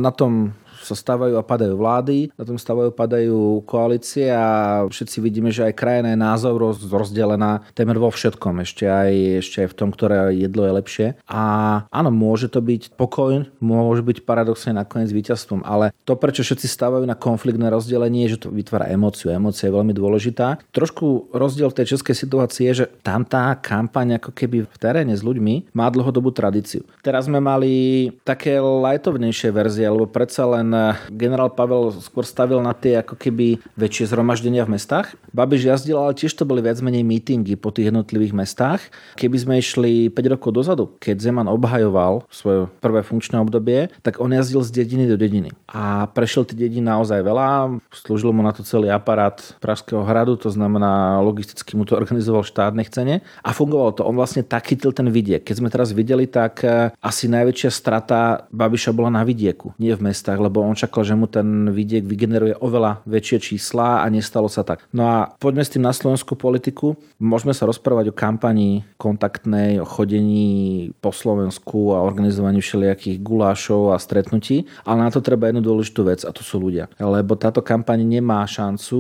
na 0.01 0.11
tom 0.11 0.57
sa 0.85 0.97
stávajú 0.97 1.35
a 1.41 1.45
padajú 1.45 1.75
vlády, 1.75 2.31
na 2.37 2.45
tom 2.45 2.61
stávajú 2.61 2.93
padajú 2.93 3.65
koalície 3.65 4.29
a 4.29 4.85
všetci 4.87 5.17
vidíme, 5.25 5.49
že 5.49 5.65
aj 5.65 5.75
krajina 5.79 6.13
je 6.13 6.19
názov 6.21 6.61
rozdelená 6.89 7.65
temer 7.73 7.97
vo 7.97 8.13
všetkom, 8.13 8.61
ešte 8.63 8.85
aj, 8.85 9.13
ešte 9.41 9.57
aj 9.65 9.69
v 9.73 9.79
tom, 9.79 9.89
ktoré 9.91 10.33
jedlo 10.37 10.69
je 10.69 10.73
lepšie. 10.77 11.07
A 11.25 11.43
áno, 11.89 12.11
môže 12.13 12.53
to 12.53 12.61
byť 12.61 12.95
pokoj, 13.01 13.49
môže 13.59 14.03
byť 14.05 14.29
paradoxne 14.29 14.77
nakoniec 14.77 15.09
víťazstvom, 15.09 15.65
ale 15.65 15.97
to, 16.05 16.19
prečo 16.19 16.45
všetci 16.45 16.67
stávajú 16.69 17.09
na 17.09 17.17
konfliktné 17.17 17.73
rozdelenie, 17.73 18.29
že 18.29 18.45
to 18.45 18.53
vytvára 18.53 18.93
emóciu. 18.93 19.33
Emócia 19.33 19.71
je 19.71 19.77
veľmi 19.77 19.97
dôležitá. 19.97 20.61
Trošku 20.75 21.33
rozdiel 21.33 21.71
v 21.71 21.79
tej 21.81 21.97
českej 21.97 22.17
situácii 22.19 22.65
je, 22.69 22.75
že 22.85 22.87
tam 23.01 23.25
tá 23.25 23.57
kampaň 23.57 24.21
ako 24.21 24.35
keby 24.35 24.69
v 24.69 24.77
teréne 24.77 25.15
s 25.15 25.23
ľuďmi 25.23 25.73
má 25.73 25.89
dlhodobú 25.89 26.35
tradíciu. 26.35 26.85
Teraz 27.01 27.31
sme 27.31 27.39
mali 27.39 28.11
také 28.27 28.59
lightovnejšie 28.59 29.49
verzie, 29.55 29.87
lebo 29.87 30.11
predsa 30.11 30.45
len 30.45 30.74
generál 31.11 31.51
Pavel 31.53 31.95
skôr 32.01 32.27
stavil 32.27 32.61
na 32.61 32.73
tie 32.77 33.01
ako 33.01 33.15
keby 33.17 33.63
väčšie 33.79 34.11
zhromaždenia 34.11 34.67
v 34.67 34.77
mestách. 34.79 35.15
Babiš 35.35 35.69
jazdil, 35.71 35.99
ale 35.99 36.17
tiež 36.17 36.35
to 36.35 36.47
boli 36.47 36.61
viac 36.61 36.79
menej 36.83 37.03
mítingy 37.03 37.55
po 37.59 37.71
tých 37.71 37.91
jednotlivých 37.91 38.35
mestách. 38.35 38.81
Keby 39.19 39.37
sme 39.37 39.55
išli 39.61 40.09
5 40.11 40.35
rokov 40.35 40.51
dozadu, 40.55 40.85
keď 40.99 41.21
Zeman 41.21 41.51
obhajoval 41.51 42.27
svoje 42.31 42.67
prvé 42.81 43.05
funkčné 43.07 43.39
obdobie, 43.39 43.93
tak 44.03 44.19
on 44.19 44.33
jazdil 44.33 44.63
z 44.65 44.71
dediny 44.73 45.05
do 45.07 45.17
dediny. 45.19 45.51
A 45.71 46.11
prešiel 46.11 46.49
tie 46.49 46.57
dediny 46.57 46.87
naozaj 46.89 47.21
veľa, 47.21 47.79
slúžil 47.93 48.35
mu 48.35 48.43
na 48.43 48.51
to 48.51 48.67
celý 48.67 48.91
aparát 48.91 49.39
Pražského 49.63 50.03
hradu, 50.03 50.35
to 50.37 50.51
znamená 50.51 51.21
logisticky 51.21 51.77
mu 51.79 51.87
to 51.87 51.95
organizoval 52.01 52.43
štát 52.43 52.75
nechcene 52.75 53.21
a 53.45 53.51
fungovalo 53.53 54.01
to. 54.01 54.03
On 54.03 54.17
vlastne 54.17 54.43
tak 54.43 54.73
chytil 54.73 54.91
ten 54.91 55.09
vidiek. 55.13 55.45
Keď 55.45 55.55
sme 55.61 55.69
teraz 55.69 55.93
videli, 55.93 56.25
tak 56.25 56.65
eh, 56.65 56.91
asi 56.99 57.29
najväčšia 57.29 57.71
strata 57.71 58.49
Babiša 58.49 58.91
bola 58.97 59.13
na 59.13 59.23
vidieku, 59.23 59.77
nie 59.77 59.93
v 59.93 60.11
mestách, 60.11 60.41
lebo 60.41 60.64
on 60.67 60.77
čakal, 60.77 61.05
že 61.05 61.15
mu 61.15 61.29
ten 61.29 61.71
vidiek 61.71 62.05
vygeneruje 62.05 62.59
oveľa 62.59 63.05
väčšie 63.05 63.39
čísla 63.53 64.03
a 64.03 64.07
nestalo 64.09 64.49
sa 64.49 64.65
tak. 64.65 64.85
No 64.91 65.05
a 65.07 65.19
poďme 65.37 65.63
s 65.65 65.73
tým 65.73 65.85
na 65.85 65.93
slovenskú 65.93 66.35
politiku. 66.35 66.97
Môžeme 67.21 67.53
sa 67.53 67.69
rozprávať 67.69 68.11
o 68.11 68.15
kampani 68.17 68.85
kontaktnej, 68.97 69.79
o 69.81 69.87
chodení 69.87 70.91
po 70.99 71.13
Slovensku 71.13 71.93
a 71.95 72.03
organizovaní 72.03 72.65
všelijakých 72.65 73.21
gulášov 73.21 73.93
a 73.93 74.01
stretnutí, 74.01 74.65
ale 74.89 75.05
na 75.05 75.11
to 75.13 75.21
treba 75.21 75.49
jednu 75.49 75.61
dôležitú 75.61 76.07
vec 76.09 76.25
a 76.25 76.31
to 76.33 76.41
sú 76.41 76.61
ľudia. 76.61 76.89
Lebo 76.97 77.37
táto 77.37 77.61
kampaň 77.61 78.03
nemá 78.05 78.45
šancu, 78.49 78.99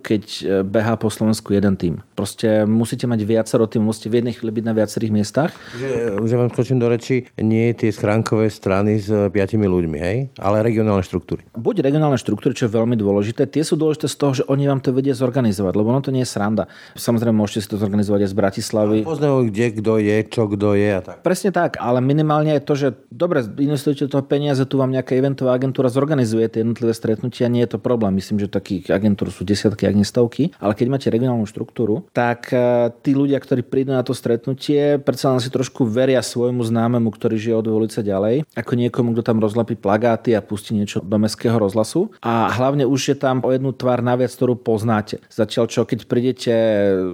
keď 0.00 0.22
behá 0.64 0.96
po 0.96 1.12
Slovensku 1.12 1.52
jeden 1.52 1.76
tým. 1.76 1.94
Proste 2.16 2.64
musíte 2.64 3.04
mať 3.04 3.20
viacero 3.26 3.66
tým, 3.68 3.84
musíte 3.84 4.08
v 4.08 4.22
jednej 4.22 4.34
chvíli 4.34 4.62
byť 4.62 4.64
na 4.64 4.74
viacerých 4.74 5.12
miestach. 5.12 5.50
Že, 5.76 6.22
že 6.24 6.34
vám 6.38 6.50
skočím 6.54 6.78
do 6.78 6.88
reči, 6.88 7.28
nie 7.40 7.74
tie 7.76 7.90
schránkové 7.90 8.48
strany 8.48 9.02
s 9.02 9.08
piatimi 9.08 9.66
ľuďmi, 9.66 9.98
hej? 9.98 10.16
ale 10.38 10.64
regionálne 10.64 11.01
štruktúry. 11.02 11.42
Buď 11.52 11.82
regionálne 11.82 12.16
štruktúry, 12.16 12.54
čo 12.54 12.70
je 12.70 12.72
veľmi 12.72 12.94
dôležité, 12.94 13.50
tie 13.50 13.66
sú 13.66 13.74
dôležité 13.74 14.06
z 14.06 14.16
toho, 14.16 14.32
že 14.38 14.42
oni 14.46 14.70
vám 14.70 14.78
to 14.78 14.94
vedia 14.94 15.12
zorganizovať, 15.12 15.72
lebo 15.74 15.90
ono 15.90 16.00
to 16.00 16.14
nie 16.14 16.22
je 16.22 16.30
sranda. 16.30 16.70
Samozrejme, 16.94 17.34
môžete 17.34 17.66
si 17.66 17.68
to 17.74 17.76
zorganizovať 17.82 18.26
aj 18.26 18.30
z 18.30 18.36
Bratislavy. 18.38 18.98
Poznajú, 19.02 19.50
kde 19.50 19.66
kto 19.82 19.92
je, 19.98 20.16
čo 20.30 20.42
kto 20.46 20.68
je 20.78 20.90
a 20.94 21.00
tak. 21.02 21.16
Presne 21.26 21.50
tak, 21.50 21.82
ale 21.82 21.98
minimálne 21.98 22.54
je 22.58 22.62
to, 22.62 22.74
že 22.78 22.88
dobre, 23.10 23.42
investujete 23.42 24.06
toho 24.06 24.22
peniaze, 24.22 24.62
tu 24.64 24.78
vám 24.78 24.94
nejaká 24.94 25.18
eventová 25.18 25.58
agentúra 25.58 25.90
zorganizuje 25.90 26.46
tie 26.46 26.62
jednotlivé 26.62 26.94
stretnutia, 26.94 27.50
nie 27.50 27.64
je 27.64 27.74
to 27.74 27.78
problém. 27.82 28.14
Myslím, 28.14 28.38
že 28.38 28.52
takých 28.52 28.92
agentúr 28.92 29.34
sú 29.34 29.42
desiatky, 29.42 29.88
ak 29.88 29.98
stovky, 30.12 30.52
ale 30.60 30.76
keď 30.76 30.86
máte 30.92 31.08
regionálnu 31.08 31.48
štruktúru, 31.48 32.04
tak 32.12 32.52
eh, 32.52 32.92
tí 33.00 33.16
ľudia, 33.16 33.40
ktorí 33.40 33.64
prídu 33.64 33.96
na 33.96 34.04
to 34.04 34.12
stretnutie, 34.12 35.00
predsa 35.00 35.32
len 35.32 35.40
si 35.40 35.48
trošku 35.48 35.88
veria 35.88 36.20
svojmu 36.20 36.60
známemu, 36.60 37.08
ktorý 37.08 37.40
žije 37.40 37.56
od 37.56 37.66
ulice 37.72 38.04
ďalej, 38.04 38.44
ako 38.52 38.72
niekomu, 38.76 39.16
kto 39.16 39.22
tam 39.24 39.40
rozlepí 39.40 39.74
plagáty 39.80 40.36
a 40.36 40.44
pustí 40.44 40.76
niečo 40.76 40.91
do 41.00 41.16
mestského 41.16 41.56
rozhlasu. 41.56 42.12
A 42.20 42.52
hlavne 42.52 42.84
už 42.84 43.14
je 43.14 43.16
tam 43.16 43.40
o 43.40 43.48
jednu 43.48 43.72
tvár 43.72 44.04
naviac, 44.04 44.28
ktorú 44.34 44.60
poznáte. 44.60 45.24
Zatiaľ 45.32 45.64
čo, 45.72 45.88
keď 45.88 46.04
prídete 46.04 46.54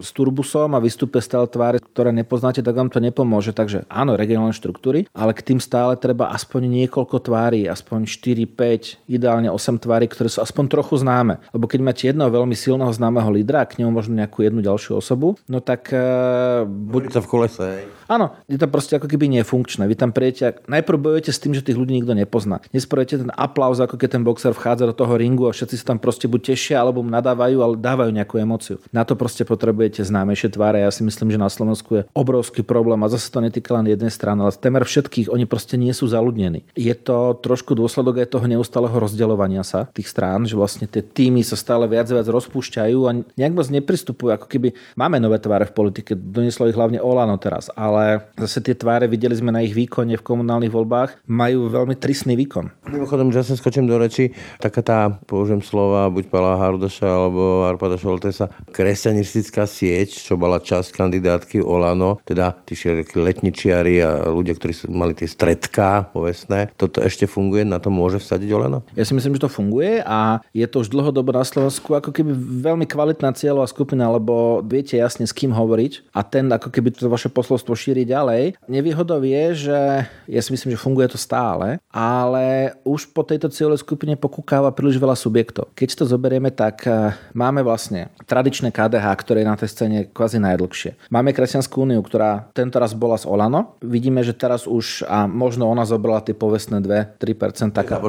s 0.03 0.11
turbusom 0.11 0.75
a 0.75 0.83
vystúpe 0.83 1.23
stále 1.23 1.47
tváre, 1.47 1.79
ktoré 1.79 2.11
nepoznáte, 2.11 2.65
tak 2.65 2.75
vám 2.75 2.91
to 2.91 2.99
nepomôže. 2.99 3.55
Takže 3.55 3.87
áno, 3.87 4.19
regionálne 4.19 4.57
štruktúry, 4.57 5.07
ale 5.15 5.37
k 5.37 5.45
tým 5.55 5.61
stále 5.63 5.95
treba 6.01 6.33
aspoň 6.33 6.67
niekoľko 6.67 7.17
tvári, 7.23 7.69
aspoň 7.69 8.09
4, 8.09 8.49
5, 8.49 9.13
ideálne 9.13 9.53
8 9.53 9.79
tvári, 9.79 10.09
ktoré 10.09 10.33
sú 10.33 10.41
aspoň 10.41 10.65
trochu 10.73 10.99
známe. 10.99 11.39
Lebo 11.53 11.69
keď 11.69 11.81
máte 11.85 12.03
jedného 12.09 12.33
veľmi 12.33 12.57
silného 12.57 12.91
známeho 12.91 13.29
lídra 13.29 13.63
a 13.63 13.69
k 13.69 13.83
nemu 13.83 13.91
možno 13.93 14.17
nejakú 14.17 14.43
jednu 14.43 14.65
ďalšiu 14.65 14.97
osobu, 14.97 15.37
no 15.51 15.61
tak... 15.61 15.93
Uh, 15.93 16.65
buď... 16.65 17.19
sa 17.19 17.23
v 17.23 17.29
kolese. 17.29 17.67
Áno, 18.09 18.33
je 18.49 18.57
to 18.57 18.65
proste 18.73 18.97
ako 18.97 19.05
keby 19.05 19.29
nefunkčné. 19.29 19.85
Vy 19.85 19.97
tam 20.01 20.17
prijete, 20.17 20.65
najprv 20.65 20.97
bojujete 20.97 21.29
s 21.29 21.43
tým, 21.45 21.53
že 21.53 21.61
tých 21.61 21.77
ľudí 21.77 21.93
nikto 21.93 22.17
nepozná. 22.17 22.65
Nesprojete 22.73 23.21
ten 23.21 23.31
aplauz, 23.59 23.83
ako 23.83 23.99
keď 23.99 24.15
ten 24.15 24.23
boxer 24.23 24.55
vchádza 24.55 24.87
do 24.87 24.95
toho 24.95 25.19
ringu 25.19 25.51
a 25.51 25.53
všetci 25.53 25.83
sa 25.83 25.91
tam 25.91 25.99
proste 25.99 26.31
buď 26.31 26.55
tešia, 26.55 26.79
alebo 26.79 27.03
mu 27.03 27.11
nadávajú, 27.11 27.59
ale 27.59 27.75
dávajú 27.75 28.15
nejakú 28.15 28.39
emociu. 28.39 28.79
Na 28.95 29.03
to 29.03 29.19
proste 29.19 29.43
potrebujete 29.43 30.07
známejšie 30.07 30.55
tváre. 30.55 30.87
Ja 30.87 30.95
si 30.95 31.03
myslím, 31.03 31.35
že 31.35 31.43
na 31.43 31.51
Slovensku 31.51 31.91
je 31.99 32.03
obrovský 32.15 32.63
problém 32.63 33.03
a 33.03 33.11
zase 33.11 33.27
to 33.35 33.43
netýka 33.43 33.75
len 33.75 33.91
jednej 33.91 34.15
strany, 34.15 34.47
ale 34.47 34.55
temer 34.55 34.87
všetkých, 34.87 35.27
oni 35.35 35.51
proste 35.51 35.75
nie 35.75 35.91
sú 35.91 36.07
zaludnení. 36.07 36.71
Je 36.79 36.95
to 36.95 37.35
trošku 37.43 37.75
dôsledok 37.75 38.23
aj 38.23 38.39
toho 38.39 38.47
neustáleho 38.47 38.95
rozdeľovania 38.95 39.67
sa 39.67 39.91
tých 39.91 40.07
strán, 40.07 40.47
že 40.47 40.55
vlastne 40.55 40.87
tie 40.87 41.03
týmy 41.03 41.43
sa 41.43 41.59
stále 41.59 41.91
viac 41.91 42.07
a 42.15 42.23
viac 42.23 42.31
rozpúšťajú 42.31 42.99
a 43.11 43.27
nejak 43.35 43.59
moc 43.59 43.67
nepristupujú, 43.75 44.39
ako 44.39 44.47
keby 44.47 44.71
máme 44.95 45.19
nové 45.19 45.43
tváre 45.43 45.67
v 45.67 45.75
politike, 45.75 46.15
doneslo 46.15 46.71
ich 46.71 46.79
hlavne 46.79 47.03
Olano 47.03 47.35
teraz, 47.43 47.75
ale 47.75 48.31
zase 48.39 48.63
tie 48.63 48.79
tváre, 48.79 49.11
videli 49.11 49.35
sme 49.35 49.51
na 49.51 49.67
ich 49.67 49.75
výkone 49.75 50.15
v 50.15 50.23
komunálnych 50.23 50.71
voľbách, 50.71 51.27
majú 51.27 51.67
veľmi 51.67 51.99
tristný 51.99 52.39
výkon. 52.39 52.71
Mimochodom, 52.87 53.35
že 53.35 53.48
sa 53.49 53.57
skočím 53.57 53.89
do 53.89 53.97
reči, 53.97 54.37
taká 54.61 54.85
tá, 54.85 55.01
použijem 55.25 55.65
slova, 55.65 56.13
buď 56.13 56.29
Pala 56.29 56.61
Hardoša 56.61 57.09
alebo 57.09 57.65
Arpada 57.65 57.97
Šoltesa, 57.97 58.53
kresťanistická 58.69 59.65
sieť, 59.65 60.13
čo 60.13 60.37
bola 60.37 60.61
časť 60.61 60.93
kandidátky 60.93 61.65
Olano, 61.65 62.21
teda 62.29 62.53
tí 62.69 62.77
letničiari 63.17 64.05
a 64.05 64.29
ľudia, 64.29 64.55
ktorí 64.55 64.93
mali 64.93 65.17
tie 65.17 65.25
stredká 65.25 66.13
povestné, 66.13 66.69
toto 66.77 67.01
ešte 67.01 67.25
funguje, 67.25 67.65
na 67.65 67.81
to 67.81 67.89
môže 67.89 68.21
vsadiť 68.21 68.49
Olano? 68.53 68.85
Ja 68.93 69.09
si 69.09 69.17
myslím, 69.17 69.41
že 69.41 69.49
to 69.49 69.51
funguje 69.51 70.05
a 70.05 70.45
je 70.53 70.67
to 70.69 70.85
už 70.85 70.93
dlhodobo 70.93 71.33
na 71.33 71.47
Slovensku 71.47 71.97
ako 71.97 72.13
keby 72.13 72.33
veľmi 72.63 72.85
kvalitná 72.85 73.33
cieľová 73.33 73.67
skupina, 73.71 74.11
lebo 74.13 74.61
viete 74.61 74.99
jasne 74.99 75.25
s 75.25 75.33
kým 75.33 75.55
hovoriť 75.55 76.13
a 76.13 76.21
ten 76.27 76.51
ako 76.51 76.69
keby 76.69 76.93
to 76.93 77.09
vaše 77.09 77.31
posolstvo 77.31 77.73
šíri 77.73 78.05
ďalej. 78.05 78.59
Nevýhodou 78.67 79.23
je, 79.23 79.69
že 79.69 79.79
ja 80.27 80.41
si 80.43 80.51
myslím, 80.53 80.75
že 80.75 80.83
funguje 80.83 81.09
to 81.09 81.19
stále, 81.21 81.79
ale 81.89 82.75
už 82.83 83.11
po 83.15 83.23
tejto 83.39 83.55
cieľovej 83.55 83.87
skupine 83.87 84.19
pokúkáva 84.19 84.75
príliš 84.75 84.99
veľa 84.99 85.15
subjektov. 85.15 85.71
Keď 85.79 86.03
to 86.03 86.05
zoberieme, 86.11 86.51
tak 86.51 86.83
eh, 86.91 87.15
máme 87.39 87.63
vlastne 87.63 88.11
tradičné 88.27 88.75
KDH, 88.75 89.07
ktoré 89.23 89.47
je 89.47 89.49
na 89.49 89.55
tej 89.55 89.71
scéne 89.71 89.99
kvázi 90.11 90.43
najdlhšie. 90.43 91.07
Máme 91.15 91.31
Kresťanskú 91.31 91.87
úniu, 91.87 92.03
ktorá 92.03 92.51
tento 92.51 92.83
raz 92.83 92.99
bola 92.99 93.15
z 93.15 93.31
Olano. 93.31 93.79
Vidíme, 93.79 94.27
že 94.27 94.35
teraz 94.35 94.67
už, 94.67 95.07
a 95.07 95.31
možno 95.31 95.71
ona 95.71 95.87
zobrala 95.87 96.19
tie 96.19 96.35
povestné 96.35 96.83
2-3%. 96.83 97.71
Taká... 97.71 98.03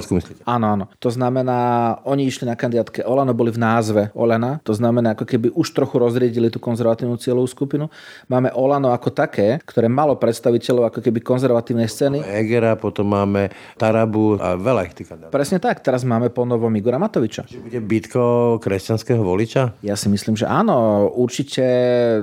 Áno, 0.50 0.66
áno. 0.66 0.86
To 0.98 1.14
znamená, 1.14 2.02
oni 2.10 2.26
išli 2.26 2.50
na 2.50 2.58
kandidátke 2.58 3.06
Olano, 3.06 3.38
boli 3.38 3.54
v 3.54 3.62
názve 3.62 4.02
Olena. 4.18 4.58
To 4.66 4.74
znamená, 4.74 5.14
ako 5.14 5.30
keby 5.30 5.54
už 5.54 5.78
trochu 5.78 6.02
rozriedili 6.02 6.50
tú 6.50 6.58
konzervatívnu 6.58 7.22
cieľovú 7.22 7.46
skupinu. 7.46 7.86
Máme 8.26 8.50
Olano 8.58 8.90
ako 8.90 9.14
také, 9.14 9.62
ktoré 9.62 9.86
malo 9.86 10.18
predstaviteľov 10.18 10.90
ako 10.90 11.00
keby 11.06 11.22
konzervatívnej 11.22 11.86
scény. 11.86 12.26
Egera, 12.26 12.74
potom 12.74 13.14
máme 13.14 13.54
Tarabu 13.78 14.40
a 14.40 14.56
veľa 14.58 14.90
ich 14.90 14.96
týka. 14.96 15.19
Presne 15.28 15.60
tak, 15.60 15.84
teraz 15.84 16.08
máme 16.08 16.32
po 16.32 16.48
novom 16.48 16.72
Igora 16.72 16.96
Matoviča. 16.96 17.52
Čiže 17.52 17.60
bude 17.60 17.80
bitko 17.84 18.24
kresťanského 18.64 19.20
voliča? 19.20 19.76
Ja 19.84 20.00
si 20.00 20.08
myslím, 20.08 20.40
že 20.40 20.48
áno. 20.48 21.12
Určite 21.12 21.64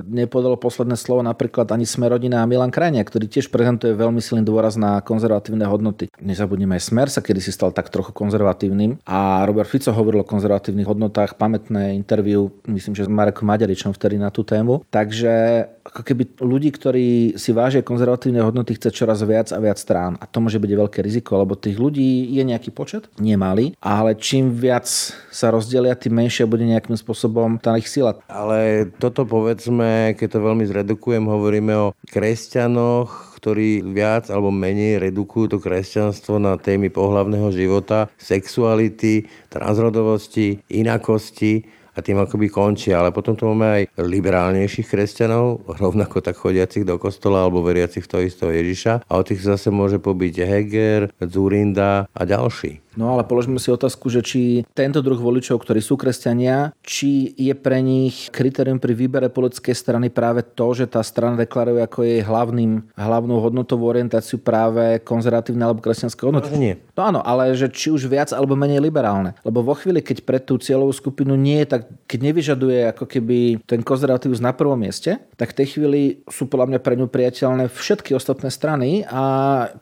nepodalo 0.09 0.57
posledné 0.57 0.97
slovo 0.97 1.21
napríklad 1.21 1.69
ani 1.69 1.85
Smerodina 1.85 2.41
a 2.41 2.49
Milan 2.49 2.73
Krajnia, 2.73 3.05
ktorý 3.05 3.29
tiež 3.29 3.53
prezentuje 3.53 3.93
veľmi 3.93 4.17
silný 4.17 4.41
dôraz 4.41 4.73
na 4.73 5.05
konzervatívne 5.05 5.69
hodnoty. 5.69 6.09
Nezabudnime 6.17 6.81
aj 6.81 6.89
Smer 6.89 7.07
sa 7.13 7.21
kedy 7.21 7.43
si 7.43 7.51
stal 7.51 7.75
tak 7.75 7.91
trochu 7.91 8.15
konzervatívnym 8.15 9.03
a 9.03 9.43
Robert 9.43 9.67
Fico 9.67 9.91
hovoril 9.91 10.23
o 10.23 10.27
konzervatívnych 10.27 10.87
hodnotách, 10.87 11.35
pamätné 11.35 11.91
interviu, 11.99 12.55
myslím, 12.71 12.95
že 12.95 13.03
s 13.03 13.11
Marekom 13.11 13.43
Maďaričom 13.43 13.91
vtedy 13.91 14.15
na 14.15 14.31
tú 14.31 14.47
tému. 14.47 14.87
Takže 14.87 15.67
ako 15.83 16.01
keby 16.07 16.23
ľudí, 16.39 16.71
ktorí 16.71 17.07
si 17.35 17.51
vážia 17.51 17.83
konzervatívne 17.83 18.39
hodnoty, 18.39 18.79
chce 18.79 18.95
čoraz 18.95 19.19
viac 19.27 19.51
a 19.51 19.59
viac 19.59 19.75
strán. 19.75 20.15
A 20.23 20.27
to 20.27 20.39
môže 20.39 20.55
byť 20.59 20.71
veľké 20.71 20.99
riziko, 21.03 21.35
lebo 21.35 21.59
tých 21.59 21.75
ľudí 21.75 22.31
je 22.31 22.43
nejaký 22.47 22.71
počet, 22.71 22.86
nemali, 23.19 23.75
ale 23.83 24.15
čím 24.15 24.55
viac 24.55 24.87
sa 25.31 25.51
rozdelia, 25.51 25.93
tým 25.97 26.17
menšia 26.17 26.49
bude 26.49 26.63
nejakým 26.63 26.95
spôsobom 26.95 27.59
tá 27.59 27.75
ich 27.75 27.91
sila. 27.91 28.17
Ale 28.31 28.89
toto 28.97 29.27
povedzme, 29.27 30.15
keď 30.15 30.27
to 30.37 30.39
veľmi 30.41 30.65
zredukujem, 30.65 31.23
hovoríme 31.27 31.73
o 31.77 31.93
kresťanoch, 32.09 33.37
ktorí 33.37 33.85
viac 33.85 34.33
alebo 34.33 34.49
menej 34.49 34.97
redukujú 34.97 35.55
to 35.55 35.57
kresťanstvo 35.61 36.41
na 36.41 36.57
témy 36.57 36.89
pohlavného 36.89 37.53
života, 37.53 38.09
sexuality, 38.17 39.29
transrodovosti, 39.53 40.65
inakosti 40.73 41.76
a 41.97 41.99
tým 42.05 42.21
akoby 42.21 42.53
končia. 42.53 43.01
Ale 43.01 43.09
potom 43.09 43.33
tu 43.33 43.49
máme 43.49 43.65
aj 43.65 43.83
liberálnejších 43.97 44.85
kresťanov, 44.85 45.65
rovnako 45.65 46.21
tak 46.21 46.37
chodiacich 46.37 46.85
do 46.85 47.01
kostola 47.01 47.41
alebo 47.41 47.65
veriacich 47.65 48.05
v 48.05 48.11
to 48.13 48.17
istého 48.21 48.53
Ježiša. 48.53 49.09
A 49.09 49.11
o 49.17 49.25
tých 49.25 49.41
zase 49.41 49.73
môže 49.73 49.97
pobyť 49.97 50.45
Heger, 50.45 51.01
Zurinda 51.25 52.05
a 52.13 52.21
ďalší. 52.21 52.86
No 52.97 53.13
ale 53.13 53.23
položíme 53.23 53.61
si 53.61 53.69
otázku, 53.69 54.09
že 54.09 54.25
či 54.25 54.41
tento 54.73 55.05
druh 55.05 55.21
voličov, 55.21 55.61
ktorí 55.61 55.79
sú 55.79 55.95
kresťania, 55.95 56.73
či 56.81 57.31
je 57.37 57.53
pre 57.53 57.79
nich 57.85 58.33
kritérium 58.33 58.81
pri 58.81 58.97
výbere 58.97 59.29
politickej 59.29 59.75
strany 59.77 60.09
práve 60.09 60.41
to, 60.41 60.73
že 60.73 60.89
tá 60.89 61.05
strana 61.05 61.37
deklaruje 61.37 61.85
ako 61.85 61.99
jej 62.01 62.25
hlavným, 62.25 62.97
hlavnou 62.97 63.37
hodnotovú 63.37 63.85
orientáciu 63.85 64.41
práve 64.41 64.97
konzervatívne 65.05 65.61
alebo 65.61 65.85
kresťanské 65.85 66.25
hodnoty. 66.25 66.49
No, 66.49 66.57
nie. 66.57 66.75
No 66.97 67.05
áno, 67.05 67.19
ale 67.21 67.53
že 67.53 67.69
či 67.69 67.93
už 67.93 68.09
viac 68.09 68.33
alebo 68.33 68.57
menej 68.57 68.81
liberálne. 68.81 69.37
Lebo 69.45 69.61
vo 69.61 69.77
chvíli, 69.77 70.01
keď 70.01 70.25
pre 70.25 70.41
tú 70.41 70.57
cieľovú 70.57 70.89
skupinu 70.89 71.37
nie 71.37 71.61
je, 71.61 71.77
tak 71.77 71.81
keď 72.09 72.19
nevyžaduje 72.33 72.79
ako 72.97 73.05
keby 73.05 73.61
ten 73.69 73.85
konzervatívus 73.85 74.41
na 74.41 74.57
prvom 74.57 74.81
mieste, 74.81 75.21
tak 75.37 75.53
v 75.53 75.57
tej 75.61 75.67
chvíli 75.77 76.01
sú 76.25 76.49
podľa 76.49 76.73
mňa 76.73 76.79
pre 76.81 76.97
ňu 76.97 77.05
priateľné 77.05 77.69
všetky 77.69 78.17
ostatné 78.17 78.49
strany 78.49 79.05
a 79.05 79.21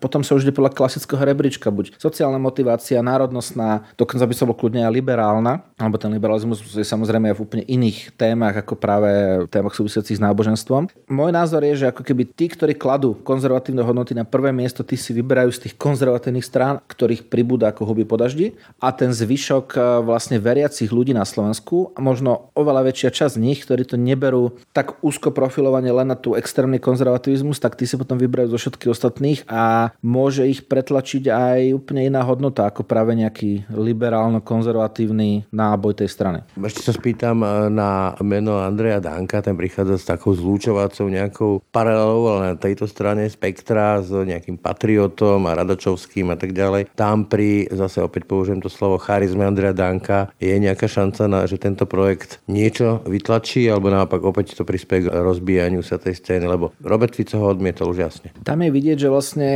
potom 0.03 0.25
sa 0.25 0.35
už 0.35 0.43
ide 0.43 0.57
podľa 0.57 0.75
klasického 0.75 1.21
rebríčka, 1.23 1.71
buď 1.71 1.95
sociálna 1.95 2.41
motivácia, 2.41 3.04
národnostná, 3.05 3.85
dokonca 3.93 4.25
by 4.25 4.33
som 4.33 4.49
bol 4.49 4.57
kľudne 4.57 4.81
aj 4.81 4.91
liberálna, 4.91 5.61
alebo 5.77 6.01
ten 6.01 6.09
liberalizmus 6.09 6.65
je 6.65 6.81
samozrejme 6.81 7.31
v 7.31 7.43
úplne 7.43 7.63
iných 7.69 8.17
témach, 8.17 8.57
ako 8.57 8.73
práve 8.75 9.09
témach 9.53 9.77
súvisiacich 9.77 10.17
s 10.17 10.25
náboženstvom. 10.25 10.89
Môj 11.13 11.31
názor 11.31 11.61
je, 11.61 11.85
že 11.85 11.89
ako 11.93 12.01
keby 12.01 12.25
tí, 12.33 12.49
ktorí 12.49 12.73
kladú 12.73 13.13
konzervatívne 13.21 13.85
hodnoty 13.85 14.17
na 14.17 14.25
prvé 14.25 14.49
miesto, 14.49 14.81
tí 14.81 14.97
si 14.97 15.13
vyberajú 15.13 15.53
z 15.53 15.61
tých 15.69 15.75
konzervatívnych 15.77 16.43
strán, 16.43 16.81
ktorých 16.89 17.29
pribúda 17.29 17.69
ako 17.69 17.93
huby 17.93 18.03
po 18.07 18.15
a 18.15 18.87
ten 18.95 19.11
zvyšok 19.11 19.67
e, 19.75 19.79
vlastne 20.07 20.39
veriacich 20.39 20.87
ľudí 20.89 21.11
na 21.11 21.27
Slovensku, 21.27 21.91
možno 21.99 22.49
oveľa 22.55 22.89
väčšia 22.89 23.11
časť 23.11 23.35
z 23.35 23.43
nich, 23.43 23.59
ktorí 23.61 23.83
to 23.83 23.99
neberú 23.99 24.55
tak 24.71 24.97
úzko 25.03 25.35
profilovane 25.35 25.91
len 25.91 26.07
na 26.07 26.17
tú 26.17 26.33
extrémny 26.39 26.79
konzervativizmus, 26.79 27.59
tak 27.59 27.75
tí 27.75 27.83
si 27.83 27.99
potom 27.99 28.15
vyberajú 28.15 28.55
zo 28.55 28.59
všetkých 28.59 28.93
ostatných 28.95 29.39
a 29.51 29.91
môže 29.99 30.47
ich 30.47 30.63
pretlačiť 30.63 31.27
aj 31.27 31.59
úplne 31.75 32.07
iná 32.07 32.23
hodnota 32.23 32.71
ako 32.71 32.84
práve 32.85 33.17
nejaký 33.17 33.67
liberálno-konzervatívny 33.73 35.49
náboj 35.49 35.99
tej 35.99 36.09
strany. 36.09 36.39
Ešte 36.55 36.85
sa 36.85 36.93
spýtam 36.93 37.41
e, 37.41 37.47
na 37.73 38.13
meno 38.21 38.61
Andreja 38.61 39.01
Danka, 39.01 39.41
ten 39.41 39.57
prichádza 39.57 39.97
s 39.97 40.05
takou 40.05 40.37
zlúčovacou 40.37 41.09
nejakou 41.09 41.51
paralelou, 41.73 42.37
ale 42.37 42.53
na 42.53 42.57
tejto 42.57 42.85
strane 42.85 43.25
spektra 43.27 43.99
s 43.99 44.13
nejakým 44.13 44.61
patriotom 44.61 45.49
a 45.49 45.57
Radačovským 45.57 46.29
a 46.31 46.37
tak 46.37 46.53
ďalej. 46.53 46.93
Tam 46.93 47.25
pri, 47.25 47.67
zase 47.73 48.05
opäť 48.05 48.29
použijem 48.29 48.61
to 48.61 48.69
slovo, 48.69 49.01
charizme 49.01 49.41
Andreja 49.41 49.73
Danka 49.73 50.29
je 50.37 50.53
nejaká 50.55 50.85
šanca, 50.85 51.25
na, 51.25 51.39
že 51.49 51.57
tento 51.57 51.89
projekt 51.89 52.43
niečo 52.45 53.01
vytlačí, 53.09 53.65
alebo 53.69 53.89
naopak 53.89 54.21
opäť 54.21 54.53
to 54.53 54.63
prispieje 54.67 55.07
k 55.07 55.13
rozbíjaniu 55.13 55.81
sa 55.81 55.97
tej 55.97 56.19
scény, 56.19 56.45
lebo 56.45 56.75
Robert 56.83 57.15
Fico 57.15 57.39
ho 57.39 57.47
odmietol 57.49 57.95
už 57.95 57.99
jasne. 58.03 58.27
Tam 58.43 58.59
je 58.61 58.69
vidieť, 58.69 59.07
že 59.07 59.09
vlastne 59.09 59.49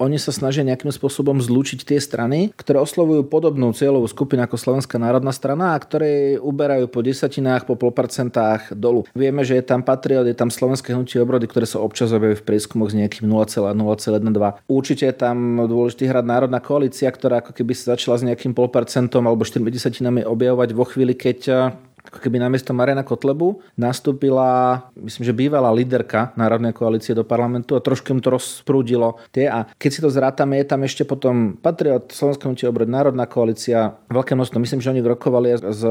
oni 0.00 0.16
sa 0.16 0.32
snažia 0.32 0.64
nejakým 0.64 0.90
spôsobom 0.90 1.38
zlúčiť 1.38 1.84
tie 1.84 1.98
strany, 2.00 2.50
ktoré 2.56 2.71
oslovujú 2.80 3.28
podobnú 3.28 3.76
cieľovú 3.76 4.08
skupinu 4.08 4.48
ako 4.48 4.56
Slovenská 4.56 4.96
národná 4.96 5.34
strana 5.36 5.76
a 5.76 5.82
ktoré 5.82 6.40
uberajú 6.40 6.88
po 6.88 7.04
desatinách, 7.04 7.68
po 7.68 7.76
pol 7.76 7.92
percentách 7.92 8.72
dolu. 8.72 9.04
Vieme, 9.12 9.44
že 9.44 9.60
je 9.60 9.64
tam 9.68 9.84
Patriot, 9.84 10.24
je 10.24 10.32
tam 10.32 10.48
Slovenské 10.48 10.96
hnutie 10.96 11.20
obrody, 11.20 11.44
ktoré 11.44 11.68
sa 11.68 11.82
občas 11.84 12.14
objavujú 12.14 12.40
v 12.40 12.46
prieskumoch 12.48 12.88
s 12.88 12.96
nejakým 12.96 13.28
0,0,12. 13.28 14.64
Určite 14.70 15.04
je 15.10 15.16
tam 15.18 15.66
dôležitý 15.68 16.08
hrad 16.08 16.24
Národná 16.24 16.62
koalícia, 16.64 17.12
ktorá 17.12 17.44
ako 17.44 17.52
keby 17.52 17.76
sa 17.76 17.98
začala 17.98 18.16
s 18.16 18.24
nejakým 18.24 18.56
pol 18.56 18.72
percentom 18.72 19.26
alebo 19.26 19.44
4 19.44 19.60
desatinami 19.66 20.22
objavovať 20.24 20.70
vo 20.72 20.86
chvíli, 20.86 21.18
keď 21.18 21.74
ako 22.02 22.18
keby 22.18 22.42
namiesto 22.42 22.74
Mariana 22.74 23.06
Kotlebu 23.06 23.62
nastúpila, 23.78 24.82
myslím, 24.98 25.22
že 25.22 25.32
bývalá 25.32 25.70
líderka 25.70 26.34
Národnej 26.34 26.74
koalície 26.74 27.14
do 27.14 27.22
parlamentu 27.22 27.78
a 27.78 27.84
trošku 27.84 28.10
im 28.10 28.20
to 28.20 28.34
rozprúdilo 28.34 29.22
tie. 29.30 29.46
A 29.46 29.70
keď 29.78 29.90
si 29.90 30.00
to 30.02 30.10
zrátame, 30.10 30.58
je 30.58 30.66
tam 30.66 30.82
ešte 30.82 31.06
potom 31.06 31.54
Patriot, 31.62 32.10
Slovenská 32.10 32.50
hnutie 32.50 32.66
obrod, 32.66 32.90
Národná 32.90 33.30
koalícia, 33.30 33.94
veľké 34.10 34.34
množstvo. 34.34 34.58
Myslím, 34.58 34.82
že 34.82 34.90
oni 34.90 35.00
rokovali 35.00 35.54
s 35.62 35.82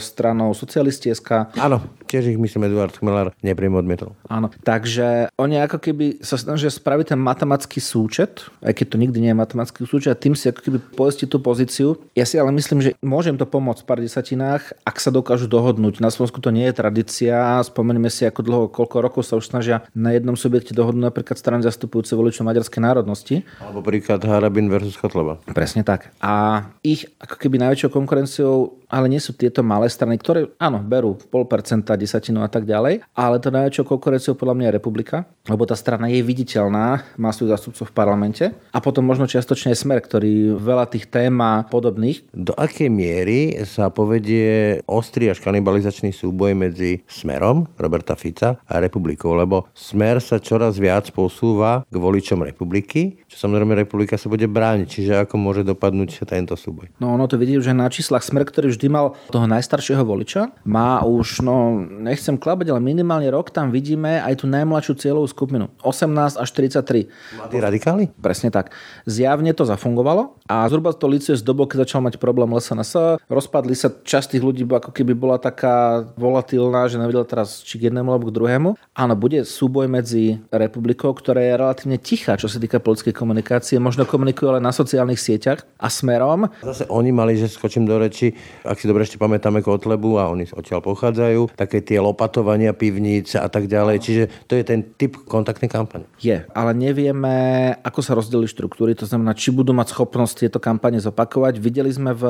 stranou 0.00 0.56
socialisti 0.56 1.12
SK. 1.12 1.52
Áno, 1.60 1.84
tiež 2.08 2.32
ich 2.32 2.40
myslím 2.40 2.72
Eduard 2.72 2.96
Chmelár 2.96 3.36
nepriamo 3.44 3.76
odmietol. 3.76 4.16
Áno, 4.32 4.48
takže 4.64 5.28
oni 5.36 5.60
ako 5.60 5.76
keby 5.76 6.24
sa 6.24 6.40
snažia 6.40 6.72
spraviť 6.72 7.12
ten 7.12 7.20
matematický 7.20 7.84
súčet, 7.84 8.48
aj 8.64 8.72
keď 8.72 8.86
to 8.88 8.96
nikdy 8.96 9.18
nie 9.20 9.32
je 9.36 9.40
matematický 9.44 9.84
súčet, 9.84 10.16
a 10.16 10.16
tým 10.16 10.32
si 10.32 10.48
ako 10.48 10.64
keby 10.64 10.78
poistiť 10.96 11.28
tú 11.28 11.44
pozíciu. 11.44 12.00
Ja 12.16 12.24
si 12.24 12.40
ale 12.40 12.56
myslím, 12.56 12.80
že 12.80 12.96
môžem 13.04 13.36
to 13.36 13.44
pomôcť 13.44 13.84
v 13.84 13.88
pár 13.88 14.00
desatinách, 14.00 14.72
ak 14.88 14.96
sa 14.96 15.12
dokážu 15.12 15.44
do 15.44 15.58
dohodnúť. 15.58 15.98
Na 15.98 16.14
Slovensku 16.14 16.38
to 16.38 16.54
nie 16.54 16.70
je 16.70 16.78
tradícia. 16.78 17.58
Spomeňme 17.66 18.06
si, 18.06 18.22
ako 18.22 18.40
dlho, 18.46 18.64
koľko 18.70 18.96
rokov 19.02 19.22
sa 19.26 19.34
už 19.34 19.50
snažia 19.50 19.82
na 19.90 20.14
jednom 20.14 20.38
subjekte 20.38 20.70
dohodnúť 20.70 21.10
napríklad 21.10 21.34
strany 21.34 21.66
zastupujúce 21.66 22.14
voličov 22.14 22.46
maďarskej 22.46 22.78
národnosti. 22.78 23.42
Alebo 23.58 23.82
príklad 23.82 24.22
Harabin 24.22 24.70
versus 24.70 24.94
Kotleba. 24.94 25.42
Presne 25.50 25.82
tak. 25.82 26.14
A 26.22 26.62
ich 26.86 27.10
ako 27.18 27.34
keby 27.34 27.58
najväčšou 27.58 27.90
konkurenciou 27.90 28.78
ale 28.88 29.06
nie 29.12 29.20
sú 29.20 29.36
tieto 29.36 29.60
malé 29.60 29.86
strany, 29.92 30.16
ktoré 30.16 30.48
áno, 30.56 30.80
berú 30.80 31.20
pol 31.28 31.44
percenta, 31.44 31.94
desatinu 31.94 32.40
a 32.42 32.48
tak 32.48 32.64
ďalej, 32.64 33.04
ale 33.12 33.36
to 33.38 33.52
najväčšou 33.52 33.84
konkurenciou 33.84 34.34
podľa 34.34 34.56
mňa 34.56 34.66
je 34.68 34.76
republika, 34.76 35.16
lebo 35.46 35.68
tá 35.68 35.76
strana 35.76 36.08
je 36.08 36.24
viditeľná, 36.24 37.04
má 37.20 37.30
svojich 37.30 37.52
zástupcov 37.54 37.86
v 37.88 37.96
parlamente 37.96 38.44
a 38.72 38.78
potom 38.80 39.04
možno 39.04 39.28
čiastočne 39.28 39.76
aj 39.76 39.78
smer, 39.84 39.98
ktorý 40.00 40.56
veľa 40.56 40.88
tých 40.88 41.06
tém 41.08 41.28
má 41.28 41.68
podobných. 41.68 42.24
Do 42.32 42.56
akej 42.56 42.88
miery 42.88 43.60
sa 43.68 43.92
povedie 43.92 44.80
ostrý 44.88 45.28
až 45.28 45.44
kanibalizačný 45.44 46.10
súboj 46.16 46.56
medzi 46.56 47.04
Smerom 47.04 47.68
Roberta 47.76 48.16
Fica 48.16 48.56
a 48.64 48.74
republikou, 48.80 49.36
lebo 49.36 49.68
Smer 49.76 50.24
sa 50.24 50.40
čoraz 50.40 50.80
viac 50.80 51.12
posúva 51.12 51.84
k 51.84 51.94
voličom 51.96 52.40
republiky, 52.40 53.20
čo 53.28 53.36
samozrejme 53.36 53.76
republika 53.76 54.16
sa 54.16 54.32
bude 54.32 54.48
brániť, 54.48 54.86
čiže 54.88 55.12
ako 55.28 55.34
môže 55.36 55.62
dopadnúť 55.66 56.24
tento 56.24 56.56
súboj. 56.56 56.88
No 57.02 57.12
ono 57.12 57.28
to 57.28 57.36
vidí, 57.36 57.56
že 57.60 57.76
na 57.76 57.88
číslach 57.92 58.24
Smer, 58.24 58.48
ktorý 58.48 58.72
vždy 58.78 58.88
mal 58.88 59.18
toho 59.34 59.50
najstaršieho 59.50 60.06
voliča. 60.06 60.54
Má 60.62 61.02
už, 61.02 61.42
no 61.42 61.82
nechcem 61.82 62.38
klabať, 62.38 62.70
ale 62.70 62.78
minimálne 62.78 63.26
rok 63.34 63.50
tam 63.50 63.74
vidíme 63.74 64.22
aj 64.22 64.40
tú 64.40 64.46
najmladšiu 64.46 64.94
cieľovú 64.94 65.26
skupinu. 65.26 65.66
18 65.82 66.38
až 66.38 66.48
33. 66.54 67.10
Mladí 67.42 67.58
radikáli? 67.58 68.04
Presne 68.22 68.54
tak. 68.54 68.70
Zjavne 69.02 69.50
to 69.50 69.66
zafungovalo 69.66 70.38
a 70.46 70.62
zhruba 70.70 70.94
to 70.94 71.10
licuje 71.10 71.34
z 71.34 71.42
dobou, 71.42 71.66
keď 71.66 71.90
začal 71.90 72.00
mať 72.06 72.22
problém 72.22 72.54
LSNS. 72.54 73.20
Rozpadli 73.26 73.74
sa 73.74 73.90
časť 73.90 74.38
tých 74.38 74.46
ľudí, 74.46 74.62
ako 74.62 74.94
keby 74.94 75.18
bola 75.18 75.42
taká 75.42 76.06
volatilná, 76.14 76.86
že 76.86 77.02
nevedela 77.02 77.26
teraz 77.26 77.66
či 77.66 77.82
k 77.82 77.90
jednému 77.90 78.14
alebo 78.14 78.30
k 78.30 78.36
druhému. 78.38 78.70
Áno, 78.94 79.14
bude 79.18 79.42
súboj 79.42 79.90
medzi 79.90 80.38
republikou, 80.54 81.10
ktorá 81.10 81.42
je 81.42 81.58
relatívne 81.58 81.98
tichá, 81.98 82.38
čo 82.38 82.46
sa 82.46 82.62
týka 82.62 82.78
politickej 82.78 83.16
komunikácie. 83.16 83.82
Možno 83.82 84.06
komunikujú 84.06 84.54
ale 84.54 84.60
na 84.62 84.70
sociálnych 84.70 85.18
sieťach 85.18 85.66
a 85.80 85.88
smerom. 85.90 86.46
Zase 86.62 86.86
oni 86.86 87.10
mali, 87.10 87.34
že 87.34 87.50
skočím 87.50 87.88
do 87.88 87.96
reči, 87.98 88.36
ak 88.68 88.76
si 88.76 88.84
dobre 88.84 89.08
ešte 89.08 89.16
pamätáme 89.16 89.64
Kotlebu 89.64 90.20
a 90.20 90.28
oni 90.28 90.44
odtiaľ 90.52 90.84
pochádzajú, 90.84 91.56
také 91.56 91.80
tie 91.80 91.96
lopatovania 91.98 92.76
pivníc 92.76 93.32
a 93.32 93.48
tak 93.48 93.64
ďalej. 93.64 93.96
Čiže 94.04 94.22
to 94.44 94.60
je 94.60 94.64
ten 94.64 94.84
typ 94.84 95.16
kontaktnej 95.24 95.72
kampane. 95.72 96.04
Je, 96.20 96.44
ale 96.52 96.70
nevieme, 96.76 97.72
ako 97.80 98.00
sa 98.04 98.12
rozdelili 98.12 98.50
štruktúry, 98.50 98.92
to 98.92 99.08
znamená, 99.08 99.32
či 99.32 99.48
budú 99.48 99.72
mať 99.72 99.96
schopnosť 99.96 100.34
tieto 100.44 100.58
kampane 100.60 101.00
zopakovať. 101.00 101.56
Videli 101.56 101.88
sme 101.88 102.12
v 102.12 102.24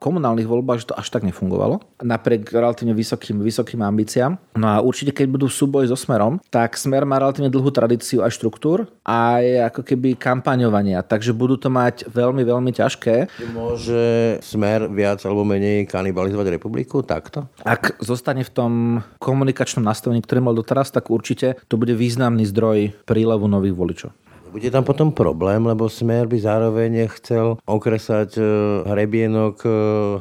komunálnych 0.00 0.48
voľbách, 0.48 0.82
že 0.82 0.88
to 0.90 0.98
až 0.98 1.12
tak 1.12 1.28
nefungovalo, 1.28 1.84
napriek 2.00 2.48
relatívne 2.48 2.96
vysokým, 2.96 3.44
vysokým 3.44 3.84
ambíciám. 3.84 4.40
No 4.56 4.66
a 4.72 4.76
určite, 4.80 5.12
keď 5.12 5.26
budú 5.28 5.46
v 5.52 5.58
súboji 5.58 5.86
so 5.92 5.98
Smerom, 5.98 6.40
tak 6.48 6.80
Smer 6.80 7.04
má 7.04 7.20
relatívne 7.20 7.52
dlhú 7.52 7.68
tradíciu 7.68 8.24
aj 8.24 8.32
štruktúr 8.32 8.88
a 9.04 9.42
je 9.42 9.60
ako 9.60 9.82
keby 9.84 10.16
kampaňovania, 10.16 11.04
takže 11.04 11.36
budú 11.36 11.60
to 11.60 11.68
mať 11.68 12.08
veľmi, 12.08 12.46
veľmi 12.46 12.70
ťažké. 12.72 13.28
Môže 13.52 14.38
Smer 14.40 14.86
viac 14.86 15.20
alebo 15.26 15.42
menej 15.42 15.65
menej 15.66 15.90
kanibalizovať 15.90 16.46
republiku? 16.54 17.02
Takto? 17.02 17.50
Ak 17.66 17.98
zostane 17.98 18.46
v 18.46 18.54
tom 18.54 18.72
komunikačnom 19.18 19.82
nastavení, 19.82 20.22
ktoré 20.22 20.38
mal 20.38 20.54
doteraz, 20.54 20.94
tak 20.94 21.10
určite 21.10 21.58
to 21.66 21.74
bude 21.74 21.98
významný 21.98 22.46
zdroj 22.46 22.94
prílevu 23.02 23.50
nových 23.50 23.74
voličov. 23.74 24.10
Bude 24.52 24.70
tam 24.70 24.86
potom 24.86 25.10
problém, 25.10 25.58
lebo 25.66 25.90
Smer 25.90 26.30
by 26.30 26.38
zároveň 26.38 27.10
chcel 27.18 27.58
okresať 27.66 28.38
e, 28.38 28.42
hrebienok 28.86 29.56
e, 29.66 29.70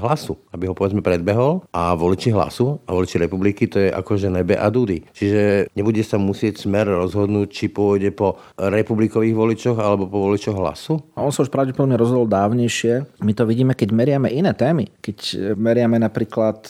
hlasu, 0.02 0.36
aby 0.52 0.70
ho 0.70 0.74
povedzme 0.74 1.06
predbehol 1.06 1.64
a 1.72 1.94
voliči 1.94 2.34
hlasu 2.34 2.82
a 2.86 2.96
voliči 2.96 3.22
republiky 3.22 3.70
to 3.70 3.80
je 3.86 3.90
akože 3.94 4.28
nebe 4.34 4.58
a 4.58 4.68
dudy. 4.74 5.06
Čiže 5.14 5.74
nebude 5.78 6.02
sa 6.02 6.18
musieť 6.18 6.66
Smer 6.66 6.90
rozhodnúť, 6.90 7.48
či 7.52 7.66
pôjde 7.70 8.12
po 8.12 8.42
republikových 8.58 9.36
voličoch 9.38 9.78
alebo 9.78 10.10
po 10.10 10.26
voličoch 10.26 10.58
hlasu? 10.58 11.00
A 11.14 11.24
on 11.24 11.32
sa 11.32 11.46
už 11.46 11.54
pravdepodobne 11.54 11.96
rozhodol 11.96 12.26
dávnejšie. 12.26 13.22
My 13.22 13.32
to 13.38 13.46
vidíme, 13.46 13.78
keď 13.78 13.90
meriame 13.94 14.34
iné 14.34 14.52
témy. 14.58 14.90
Keď 15.00 15.18
e, 15.34 15.38
meriame 15.54 16.02
napríklad 16.02 16.68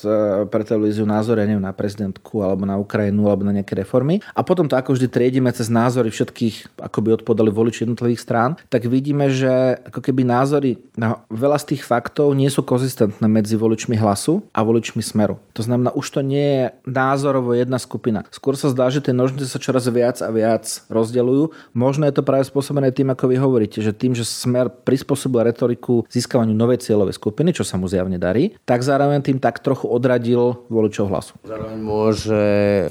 pre 0.50 0.64
televíziu 0.68 1.08
názory 1.08 1.48
neviem, 1.48 1.64
na 1.64 1.74
prezidentku 1.74 2.42
alebo 2.44 2.68
na 2.68 2.76
Ukrajinu 2.80 3.28
alebo 3.32 3.48
na 3.48 3.56
nejaké 3.56 3.78
reformy. 3.80 4.20
A 4.34 4.42
potom 4.44 4.68
to 4.68 4.76
ako 4.76 4.98
vždy 4.98 5.08
triedime 5.08 5.50
cez 5.52 5.72
názory 5.72 6.12
všetkých, 6.12 6.82
ako 6.82 6.98
by 7.02 7.10
odpovedali 7.46 7.52
voliči 7.54 7.84
jednotlivých 7.86 8.22
strán, 8.22 8.52
tak 8.70 8.90
vidíme, 8.90 9.30
že 9.30 9.78
ako 9.86 10.02
keby 10.02 10.26
názory 10.26 10.82
na 10.98 11.22
veľa 11.30 11.62
z 11.62 11.76
tých 11.76 11.84
faktov 11.86 12.34
nie 12.34 12.50
sú 12.50 12.66
konzistentné 12.66 13.26
medzi 13.30 13.56
voličmi 13.56 13.96
hlasu 13.96 14.42
a 14.52 14.66
voličmi 14.66 15.02
smeru. 15.06 15.38
To 15.54 15.62
znamená, 15.62 15.94
už 15.94 16.06
to 16.10 16.22
nie 16.26 16.42
je 16.42 16.66
názorovo 16.90 17.54
jedna 17.54 17.78
skupina. 17.78 18.26
Skôr 18.34 18.58
sa 18.58 18.74
zdá, 18.74 18.90
že 18.90 19.04
tie 19.06 19.14
nožnice 19.14 19.46
sa 19.46 19.62
čoraz 19.62 19.86
viac 19.88 20.18
a 20.20 20.30
viac 20.34 20.66
rozdeľujú. 20.90 21.76
Možno 21.78 22.10
je 22.10 22.14
to 22.16 22.26
práve 22.26 22.50
spôsobené 22.50 22.90
tým, 22.92 23.14
ako 23.14 23.30
vy 23.30 23.36
hovoríte, 23.38 23.80
že 23.80 23.94
tým, 23.94 24.18
že 24.18 24.26
smer 24.26 24.72
prispôsobil 24.72 25.46
retoriku 25.46 26.04
získavaniu 26.10 26.58
novej 26.58 26.82
cieľovej 26.82 27.16
skupiny, 27.16 27.54
čo 27.54 27.64
sa 27.64 27.78
mu 27.78 27.86
zjavne 27.86 28.18
darí, 28.18 28.58
tak 28.66 28.82
zároveň 28.82 29.22
tým 29.22 29.38
tak 29.38 29.62
trochu 29.62 29.88
odradil 29.88 30.66
voličov 30.68 31.12
hlasu. 31.12 31.34
Zároveň 31.46 31.78
môže 31.80 32.42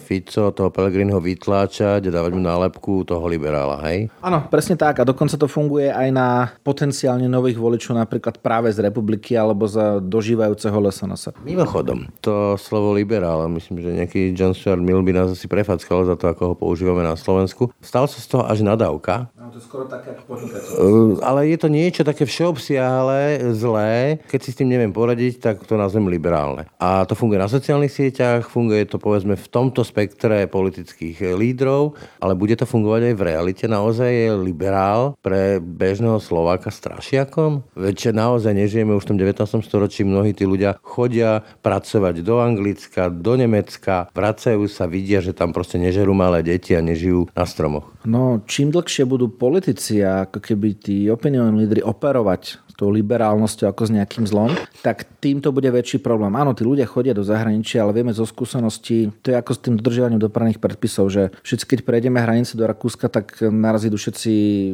Fico 0.04 0.52
toho 0.54 0.70
Pelegriniho 0.70 1.18
vytláčať 1.18 2.08
a 2.08 2.14
dávať 2.14 2.32
mu 2.36 2.42
nálepku 2.44 3.04
toho 3.04 3.24
liberála, 3.28 3.80
hej? 3.88 4.08
Áno, 4.20 4.43
presne 4.48 4.76
tak. 4.78 5.00
A 5.00 5.08
dokonca 5.08 5.34
to 5.36 5.48
funguje 5.50 5.90
aj 5.90 6.08
na 6.12 6.28
potenciálne 6.62 7.26
nových 7.26 7.58
voličov, 7.58 7.96
napríklad 7.96 8.40
práve 8.40 8.70
z 8.72 8.84
republiky 8.84 9.34
alebo 9.34 9.64
z 9.68 10.00
dožívajúceho 10.04 10.74
LSNS. 10.74 11.36
Mimochodom, 11.44 12.08
to 12.20 12.56
slovo 12.60 12.94
liberál, 12.94 13.46
myslím, 13.50 13.80
že 13.80 13.90
nejaký 13.94 14.20
John 14.34 14.52
Stuart 14.52 14.82
Mill 14.82 15.02
by 15.02 15.12
nás 15.12 15.28
asi 15.34 15.46
prefackal 15.46 16.04
za 16.04 16.14
to, 16.18 16.30
ako 16.30 16.42
ho 16.52 16.54
používame 16.54 17.02
na 17.02 17.14
Slovensku. 17.14 17.70
Stal 17.80 18.08
sa 18.08 18.18
z 18.18 18.26
toho 18.30 18.42
až 18.44 18.64
nadávka. 18.66 19.28
No, 19.38 19.52
to 19.52 19.60
je 19.60 19.64
skoro 19.64 19.84
také 19.86 20.16
ako 20.16 20.40
uh, 20.40 21.20
Ale 21.20 21.48
je 21.48 21.58
to 21.60 21.68
niečo 21.68 22.02
také 22.02 22.24
všeobsiahle, 22.24 23.52
zlé. 23.52 24.22
Keď 24.28 24.40
si 24.40 24.50
s 24.52 24.58
tým 24.58 24.72
neviem 24.72 24.92
poradiť, 24.92 25.40
tak 25.40 25.56
to 25.64 25.76
nazvem 25.76 26.08
liberálne. 26.08 26.66
A 26.80 27.04
to 27.04 27.12
funguje 27.12 27.40
na 27.40 27.50
sociálnych 27.50 27.92
sieťach, 27.92 28.48
funguje 28.48 28.88
to 28.88 28.96
povedzme 28.96 29.36
v 29.36 29.46
tomto 29.48 29.84
spektre 29.84 30.48
politických 30.48 31.36
lídrov, 31.36 31.96
ale 32.18 32.32
bude 32.36 32.56
to 32.56 32.66
fungovať 32.66 33.12
aj 33.12 33.14
v 33.14 33.22
realite. 33.26 33.64
Naozaj 33.68 34.10
je 34.10 34.33
liberál 34.38 35.14
pre 35.22 35.62
bežného 35.62 36.18
Slováka 36.18 36.72
strašiakom? 36.72 37.62
Veď 37.78 38.10
naozaj 38.16 38.54
nežijeme 38.54 38.94
už 38.96 39.06
v 39.06 39.10
tom 39.14 39.18
19. 39.20 39.62
storočí, 39.62 40.02
mnohí 40.02 40.34
tí 40.34 40.48
ľudia 40.48 40.76
chodia 40.82 41.46
pracovať 41.62 42.24
do 42.24 42.40
Anglicka, 42.42 43.12
do 43.12 43.38
Nemecka, 43.38 44.10
vracajú 44.10 44.66
sa, 44.66 44.90
vidia, 44.90 45.22
že 45.22 45.36
tam 45.36 45.54
proste 45.54 45.78
nežerú 45.78 46.16
malé 46.16 46.42
deti 46.42 46.74
a 46.74 46.82
nežijú 46.82 47.28
na 47.32 47.44
stromoch. 47.46 47.94
No, 48.04 48.44
čím 48.44 48.68
dlhšie 48.68 49.08
budú 49.08 49.32
politici 49.32 50.04
a 50.04 50.28
ako 50.28 50.38
keby 50.40 50.68
tí 50.76 50.96
opinion 51.08 51.56
lídry 51.56 51.80
operovať 51.80 52.63
tou 52.74 52.90
liberálnosťou 52.90 53.70
ako 53.70 53.82
s 53.88 53.94
nejakým 53.94 54.26
zlom, 54.26 54.52
tak 54.82 55.06
týmto 55.22 55.54
bude 55.54 55.70
väčší 55.70 56.02
problém. 56.02 56.34
Áno, 56.36 56.52
tí 56.52 56.66
ľudia 56.66 56.84
chodia 56.84 57.16
do 57.16 57.24
zahraničia, 57.24 57.82
ale 57.86 57.96
vieme 57.96 58.12
zo 58.12 58.26
skúseností, 58.28 59.14
to 59.24 59.32
je 59.32 59.36
ako 59.38 59.50
s 59.56 59.62
tým 59.62 59.74
dodržiavaním 59.78 60.20
dopravných 60.20 60.60
predpisov, 60.60 61.08
že 61.08 61.32
všetci, 61.46 61.64
keď 61.64 61.78
prejdeme 61.86 62.18
hranice 62.20 62.58
do 62.58 62.66
Rakúska, 62.66 63.08
tak 63.08 63.40
narazí 63.40 63.88
do 63.88 63.96
všetci 63.96 64.32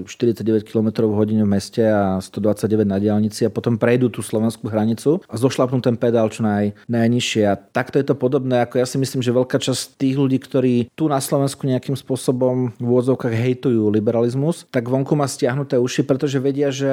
49 0.08 0.66
km 0.66 1.06
hodine 1.12 1.44
v 1.44 1.52
meste 1.54 1.84
a 1.84 2.18
129 2.18 2.88
na 2.88 2.98
diálnici 2.98 3.46
a 3.46 3.52
potom 3.52 3.76
prejdú 3.76 4.10
tú 4.10 4.20
slovenskú 4.24 4.66
hranicu 4.72 5.20
a 5.28 5.34
zošlapnú 5.36 5.78
ten 5.84 5.94
pedál 5.94 6.32
čo 6.32 6.42
naj, 6.42 6.74
najnižšie. 6.88 7.42
A 7.46 7.54
takto 7.54 8.00
je 8.00 8.06
to 8.08 8.16
podobné, 8.16 8.64
ako 8.64 8.80
ja 8.80 8.86
si 8.88 8.96
myslím, 8.96 9.20
že 9.20 9.34
veľká 9.34 9.60
časť 9.60 10.00
tých 10.00 10.16
ľudí, 10.16 10.38
ktorí 10.40 10.74
tu 10.96 11.06
na 11.06 11.20
Slovensku 11.20 11.66
nejakým 11.68 11.94
spôsobom 11.94 12.72
v 12.78 12.86
úvodzovkách 12.86 13.34
hejtujú 13.34 13.90
liberalizmus, 13.92 14.64
tak 14.70 14.88
vonku 14.88 15.12
má 15.14 15.28
stiahnuté 15.28 15.76
uši, 15.76 16.02
pretože 16.06 16.40
vedia, 16.42 16.72
že 16.72 16.90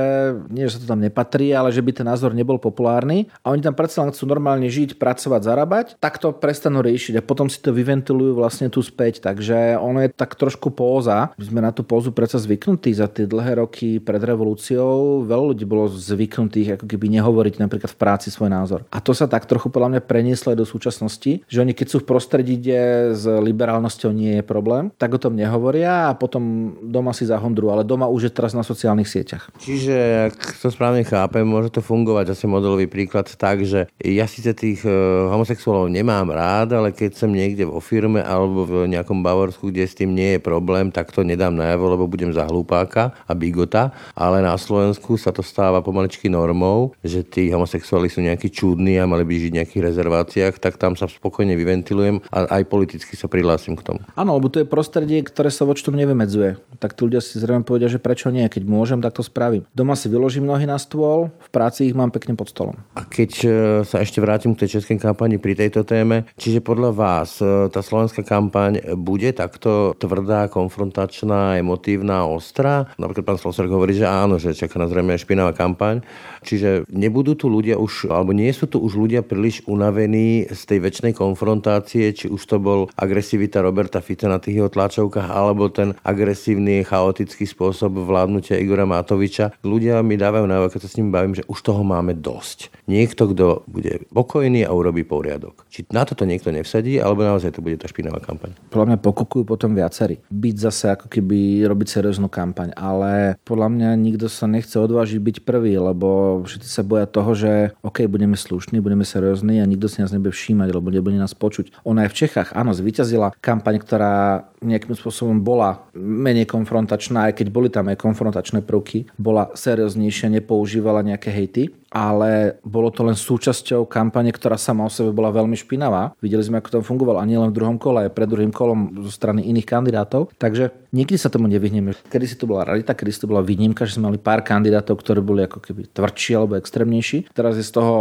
nie, 0.52 0.68
že 0.68 0.78
sa 0.78 0.80
to 0.84 0.97
tam 0.98 1.06
nepatrí, 1.06 1.54
ale 1.54 1.70
že 1.70 1.86
by 1.86 2.02
ten 2.02 2.10
názor 2.10 2.34
nebol 2.34 2.58
populárny 2.58 3.30
a 3.46 3.54
oni 3.54 3.62
tam 3.62 3.78
predsa 3.78 4.02
len 4.02 4.10
chcú 4.10 4.26
normálne 4.26 4.66
žiť, 4.66 4.98
pracovať, 4.98 5.42
zarábať, 5.46 5.86
tak 6.02 6.18
to 6.18 6.34
prestanú 6.34 6.82
riešiť 6.82 7.22
a 7.22 7.22
potom 7.22 7.46
si 7.46 7.62
to 7.62 7.70
vyventilujú 7.70 8.34
vlastne 8.34 8.74
tu 8.74 8.82
späť. 8.82 9.22
Takže 9.22 9.78
ono 9.78 10.02
je 10.02 10.10
tak 10.10 10.34
trošku 10.34 10.74
póza. 10.74 11.30
My 11.38 11.46
sme 11.46 11.60
na 11.62 11.70
tú 11.70 11.86
pózu 11.86 12.10
predsa 12.10 12.42
zvyknutí 12.42 12.90
za 12.98 13.06
tie 13.06 13.30
dlhé 13.30 13.62
roky 13.62 14.02
pred 14.02 14.18
revolúciou. 14.18 15.22
Veľa 15.30 15.46
ľudí 15.54 15.70
bolo 15.70 15.86
zvyknutých 15.86 16.82
ako 16.82 16.86
keby 16.90 17.06
nehovoriť 17.22 17.62
napríklad 17.62 17.94
v 17.94 18.00
práci 18.02 18.34
svoj 18.34 18.50
názor. 18.50 18.82
A 18.90 18.98
to 18.98 19.14
sa 19.14 19.30
tak 19.30 19.46
trochu 19.46 19.70
podľa 19.70 20.00
mňa 20.00 20.02
prenieslo 20.02 20.58
do 20.58 20.66
súčasnosti, 20.66 21.46
že 21.46 21.62
oni 21.62 21.78
keď 21.78 21.88
sú 21.94 21.98
v 22.02 22.10
prostredí, 22.10 22.58
kde 22.58 23.14
s 23.14 23.28
liberálnosťou 23.28 24.10
nie 24.10 24.42
je 24.42 24.44
problém, 24.44 24.90
tak 24.98 25.14
o 25.14 25.22
tom 25.22 25.38
nehovoria 25.38 26.10
a 26.10 26.18
potom 26.18 26.74
doma 26.82 27.12
si 27.12 27.28
zahondru, 27.28 27.70
ale 27.70 27.84
doma 27.84 28.08
už 28.08 28.32
je 28.32 28.32
teraz 28.32 28.56
na 28.56 28.64
sociálnych 28.64 29.06
sieťach. 29.06 29.52
Čiže, 29.60 30.32
ak 30.32 30.64
to 30.64 30.72
správne 30.72 30.87
chápem, 31.04 31.44
môže 31.48 31.74
to 31.74 31.82
fungovať 31.82 32.32
asi 32.32 32.46
modelový 32.46 32.86
príklad 32.88 33.28
tak, 33.34 33.66
že 33.66 33.92
ja 34.00 34.26
síce 34.30 34.54
tých 34.54 34.86
e, 34.86 34.92
homosexuálov 35.32 35.92
nemám 35.92 36.32
rád, 36.32 36.78
ale 36.78 36.96
keď 36.96 37.18
som 37.20 37.32
niekde 37.34 37.68
vo 37.68 37.82
firme 37.82 38.24
alebo 38.24 38.64
v 38.64 38.88
nejakom 38.92 39.20
Bavorsku, 39.20 39.72
kde 39.74 39.84
s 39.84 39.98
tým 39.98 40.14
nie 40.16 40.38
je 40.38 40.40
problém, 40.40 40.94
tak 40.94 41.12
to 41.12 41.26
nedám 41.26 41.54
najavo, 41.58 41.98
lebo 41.98 42.06
budem 42.08 42.32
za 42.32 42.48
hlupáka 42.48 43.12
a 43.28 43.34
bigota. 43.36 43.92
Ale 44.16 44.40
na 44.40 44.56
Slovensku 44.56 45.20
sa 45.20 45.36
to 45.36 45.44
stáva 45.44 45.84
pomaličky 45.84 46.32
normou, 46.32 46.96
že 47.04 47.26
tí 47.26 47.52
homosexuáli 47.52 48.08
sú 48.08 48.24
nejakí 48.24 48.48
čudní 48.48 48.96
a 49.02 49.10
mali 49.10 49.28
by 49.28 49.34
žiť 49.36 49.52
v 49.52 49.58
nejakých 49.62 49.86
rezerváciách, 49.92 50.54
tak 50.62 50.80
tam 50.80 50.96
sa 50.96 51.10
spokojne 51.10 51.58
vyventilujem 51.58 52.24
a 52.32 52.62
aj 52.62 52.64
politicky 52.70 53.20
sa 53.20 53.28
prihlásim 53.28 53.76
k 53.76 53.84
tomu. 53.84 54.00
Áno, 54.16 54.38
lebo 54.38 54.48
to 54.48 54.64
je 54.64 54.68
prostredie, 54.70 55.20
ktoré 55.26 55.52
sa 55.52 55.68
voči 55.68 55.84
tomu 55.84 56.00
nevymedzuje. 56.00 56.80
Tak 56.80 56.94
tí 56.94 57.02
ľudia 57.04 57.20
si 57.20 57.42
zrejme 57.42 57.66
povedia, 57.66 57.90
že 57.90 58.00
prečo 58.00 58.30
nie, 58.30 58.46
keď 58.46 58.64
môžem, 58.64 59.00
tak 59.02 59.18
to 59.18 59.26
spravím. 59.26 59.66
Doma 59.74 59.98
si 59.98 60.08
vyložím 60.08 60.46
nohy 60.46 60.70
na 60.70 60.77
stôl, 60.78 61.30
v 61.38 61.50
práci 61.50 61.90
ich 61.90 61.98
mám 61.98 62.10
pekne 62.10 62.34
pod 62.34 62.50
stolom. 62.50 62.78
A 62.98 63.06
keď 63.06 63.32
e, 63.44 63.48
sa 63.86 64.02
ešte 64.02 64.22
vrátim 64.24 64.54
k 64.54 64.66
tej 64.66 64.80
českej 64.80 64.98
kampani 64.98 65.38
pri 65.38 65.58
tejto 65.58 65.84
téme, 65.84 66.30
čiže 66.38 66.64
podľa 66.64 66.92
vás 66.94 67.42
e, 67.42 67.70
tá 67.70 67.82
slovenská 67.82 68.26
kampaň 68.26 68.98
bude 68.98 69.30
takto 69.34 69.94
tvrdá, 69.98 70.50
konfrontačná, 70.50 71.60
emotívna, 71.60 72.26
ostrá? 72.26 72.90
Napríklad 72.96 73.36
pán 73.36 73.40
Slosar 73.42 73.70
hovorí, 73.70 73.98
že 73.98 74.08
áno, 74.08 74.40
že 74.42 74.56
čaká 74.56 74.80
na 74.80 74.88
zrejme 74.88 75.18
špinavá 75.18 75.54
kampaň. 75.54 76.02
Čiže 76.46 76.88
nebudú 76.88 77.36
tu 77.36 77.52
ľudia 77.52 77.76
už, 77.76 78.08
alebo 78.08 78.32
nie 78.32 78.50
sú 78.54 78.70
tu 78.72 78.80
už 78.80 78.96
ľudia 78.96 79.26
príliš 79.26 79.66
unavení 79.68 80.48
z 80.48 80.62
tej 80.64 80.80
väčšnej 80.80 81.14
konfrontácie, 81.18 82.16
či 82.16 82.32
už 82.32 82.42
to 82.48 82.58
bol 82.62 82.88
agresivita 82.96 83.60
Roberta 83.60 84.00
Fica 84.00 84.32
na 84.32 84.40
tých 84.40 84.64
jeho 84.64 84.70
tlačovkách, 84.72 85.28
alebo 85.28 85.68
ten 85.68 85.98
agresívny, 86.06 86.88
chaotický 86.88 87.44
spôsob 87.44 88.00
vládnutia 88.00 88.62
Igora 88.62 88.88
Matoviča. 88.88 89.52
Ľudia 89.66 90.00
mi 90.06 90.16
dávajú 90.16 90.46
najavo, 90.68 90.76
keď 90.76 90.82
sa 90.84 90.92
s 90.92 90.98
ním 91.00 91.10
bavím, 91.16 91.34
že 91.34 91.48
už 91.48 91.60
toho 91.64 91.82
máme 91.88 92.12
dosť. 92.12 92.76
Niekto, 92.92 93.32
kto 93.32 93.46
bude 93.72 94.04
pokojný 94.12 94.68
a 94.68 94.76
urobí 94.76 95.08
poriadok. 95.08 95.64
Či 95.72 95.88
na 95.96 96.04
toto 96.04 96.28
niekto 96.28 96.52
nevsadí, 96.52 97.00
alebo 97.00 97.24
naozaj 97.24 97.56
to 97.56 97.64
bude 97.64 97.80
tá 97.80 97.88
špinavá 97.88 98.20
kampaň? 98.20 98.52
Podľa 98.68 98.88
mňa 98.94 98.98
pokukujú 99.00 99.44
potom 99.48 99.72
viacerí. 99.72 100.20
Byť 100.28 100.56
zase 100.60 100.86
ako 100.92 101.08
keby 101.08 101.64
robiť 101.64 101.88
serióznu 101.88 102.28
kampaň, 102.28 102.76
ale 102.76 103.40
podľa 103.48 103.68
mňa 103.72 103.90
nikto 103.96 104.28
sa 104.28 104.46
nechce 104.52 104.76
odvážiť 104.76 105.20
byť 105.24 105.38
prvý, 105.48 105.80
lebo 105.80 106.42
všetci 106.44 106.68
sa 106.68 106.84
boja 106.84 107.08
toho, 107.08 107.32
že 107.32 107.52
OK, 107.82 108.04
budeme 108.12 108.36
slušní, 108.36 108.84
budeme 108.84 109.08
seriózni 109.08 109.64
a 109.64 109.70
nikto 109.70 109.88
si 109.88 110.04
nás 110.04 110.12
nebude 110.12 110.36
všímať, 110.36 110.70
lebo 110.76 110.92
nebude 110.92 111.16
nás 111.16 111.32
počuť. 111.32 111.88
Ona 111.88 112.08
aj 112.08 112.12
v 112.12 112.18
Čechách, 112.28 112.50
áno, 112.52 112.76
zvíťazila 112.76 113.32
kampaň, 113.40 113.80
ktorá 113.80 114.48
nejakým 114.58 114.98
spôsobom 114.98 115.38
bola 115.46 115.86
menej 115.94 116.50
konfrontačná, 116.50 117.30
aj 117.30 117.42
keď 117.42 117.48
boli 117.54 117.70
tam 117.70 117.94
aj 117.94 118.02
konfrontačné 118.02 118.66
prvky, 118.66 119.06
bola 119.22 119.54
serióznejšia, 119.54 120.34
nepoužívala 120.58 121.06
nejaké 121.06 121.30
hejty, 121.30 121.70
ale 121.92 122.60
bolo 122.64 122.92
to 122.92 123.04
len 123.08 123.16
súčasťou 123.16 123.88
kampane, 123.88 124.32
ktorá 124.32 124.60
sama 124.60 124.88
o 124.88 124.92
sebe 124.92 125.16
bola 125.16 125.32
veľmi 125.32 125.56
špinavá. 125.56 126.14
Videli 126.20 126.44
sme, 126.44 126.60
ako 126.60 126.80
to 126.80 126.88
fungovalo 126.88 127.20
a 127.20 127.26
nielen 127.28 127.52
v 127.52 127.58
druhom 127.58 127.78
kole, 127.80 128.08
aj 128.08 128.16
pred 128.16 128.28
druhým 128.28 128.52
kolom 128.52 129.04
zo 129.08 129.12
strany 129.12 129.48
iných 129.48 129.68
kandidátov. 129.68 130.32
Takže 130.36 130.72
nikdy 130.92 131.16
sa 131.16 131.32
tomu 131.32 131.48
nevyhneme. 131.48 131.96
Kedy 132.08 132.26
si 132.28 132.36
to 132.36 132.48
bola 132.48 132.68
rarita, 132.68 132.96
kedy 132.96 133.12
si 133.12 133.20
to 133.24 133.32
bola 133.32 133.44
výnimka, 133.44 133.88
že 133.88 134.00
sme 134.00 134.12
mali 134.12 134.20
pár 134.20 134.44
kandidátov, 134.44 135.00
ktorí 135.00 135.20
boli 135.24 135.48
ako 135.48 135.64
keby 135.64 135.92
tvrdší 135.92 136.32
alebo 136.36 136.60
extrémnejší. 136.60 137.32
Teraz 137.32 137.56
je 137.56 137.66
z 137.66 137.72
toho 137.76 137.96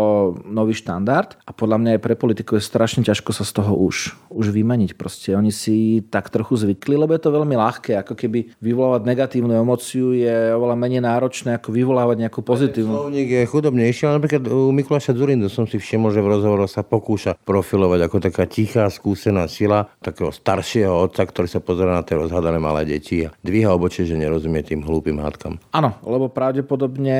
nový 0.47 0.75
štandard 0.75 1.39
a 1.47 1.51
podľa 1.55 1.79
mňa 1.83 1.91
aj 1.97 2.01
pre 2.03 2.15
politikov 2.19 2.59
je 2.59 2.67
strašne 2.67 3.03
ťažko 3.07 3.31
sa 3.35 3.45
z 3.47 3.53
toho 3.63 3.73
už, 3.79 4.15
už 4.31 4.47
vymeniť. 4.51 4.99
Proste 4.99 5.35
oni 5.39 5.55
si 5.55 6.03
tak 6.11 6.31
trochu 6.31 6.59
zvykli, 6.59 6.99
lebo 6.99 7.15
je 7.15 7.23
to 7.23 7.35
veľmi 7.35 7.55
ľahké. 7.55 7.99
Ako 8.03 8.19
keby 8.19 8.59
vyvolávať 8.59 9.03
negatívnu 9.07 9.55
emóciu 9.55 10.11
je 10.17 10.55
oveľa 10.55 10.77
menej 10.79 11.03
náročné 11.05 11.59
ako 11.59 11.71
vyvolávať 11.71 12.27
nejakú 12.27 12.41
pozitívnu. 12.43 12.95
Slovník 13.07 13.29
je 13.31 13.45
chudobnejší, 13.77 14.03
ale 14.09 14.17
napríklad 14.17 14.43
u 14.49 14.73
Mikuláša 14.73 15.13
Zurindu 15.13 15.53
som 15.53 15.69
si 15.69 15.77
všimol, 15.77 16.09
že 16.09 16.25
v 16.25 16.33
rozhovoroch 16.33 16.73
sa 16.73 16.81
pokúša 16.81 17.37
profilovať 17.45 18.01
ako 18.09 18.17
taká 18.25 18.49
tichá, 18.49 18.89
skúsená 18.89 19.45
sila 19.53 19.93
takého 20.01 20.33
staršieho 20.33 20.97
otca, 20.97 21.29
ktorý 21.29 21.45
sa 21.45 21.61
pozera 21.61 21.93
na 21.93 22.01
tie 22.01 22.17
rozhadané 22.17 22.57
malé 22.57 22.89
deti 22.89 23.29
a 23.29 23.37
dvíha 23.45 23.77
obočie, 23.77 24.09
že 24.09 24.17
nerozumie 24.17 24.65
tým 24.65 24.81
hlúpým 24.81 25.21
hádkam. 25.21 25.61
Áno, 25.77 25.93
lebo 26.09 26.33
pravdepodobne 26.33 27.19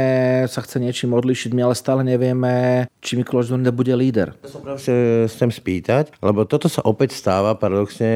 sa 0.49 0.65
chce 0.65 0.81
niečím 0.81 1.13
odlišiť, 1.13 1.53
my 1.53 1.61
ale 1.69 1.77
stále 1.77 2.01
nevieme, 2.01 2.89
či 3.05 3.21
Mikuláš 3.21 3.53
Zurinda 3.53 3.69
bude 3.69 3.93
líder. 3.93 4.33
To 4.41 4.49
sa 4.49 4.59
práve 4.65 4.81
chcem 5.29 5.51
spýtať, 5.53 6.17
lebo 6.25 6.49
toto 6.49 6.73
sa 6.73 6.81
opäť 6.89 7.13
stáva 7.13 7.53
paradoxne 7.53 8.09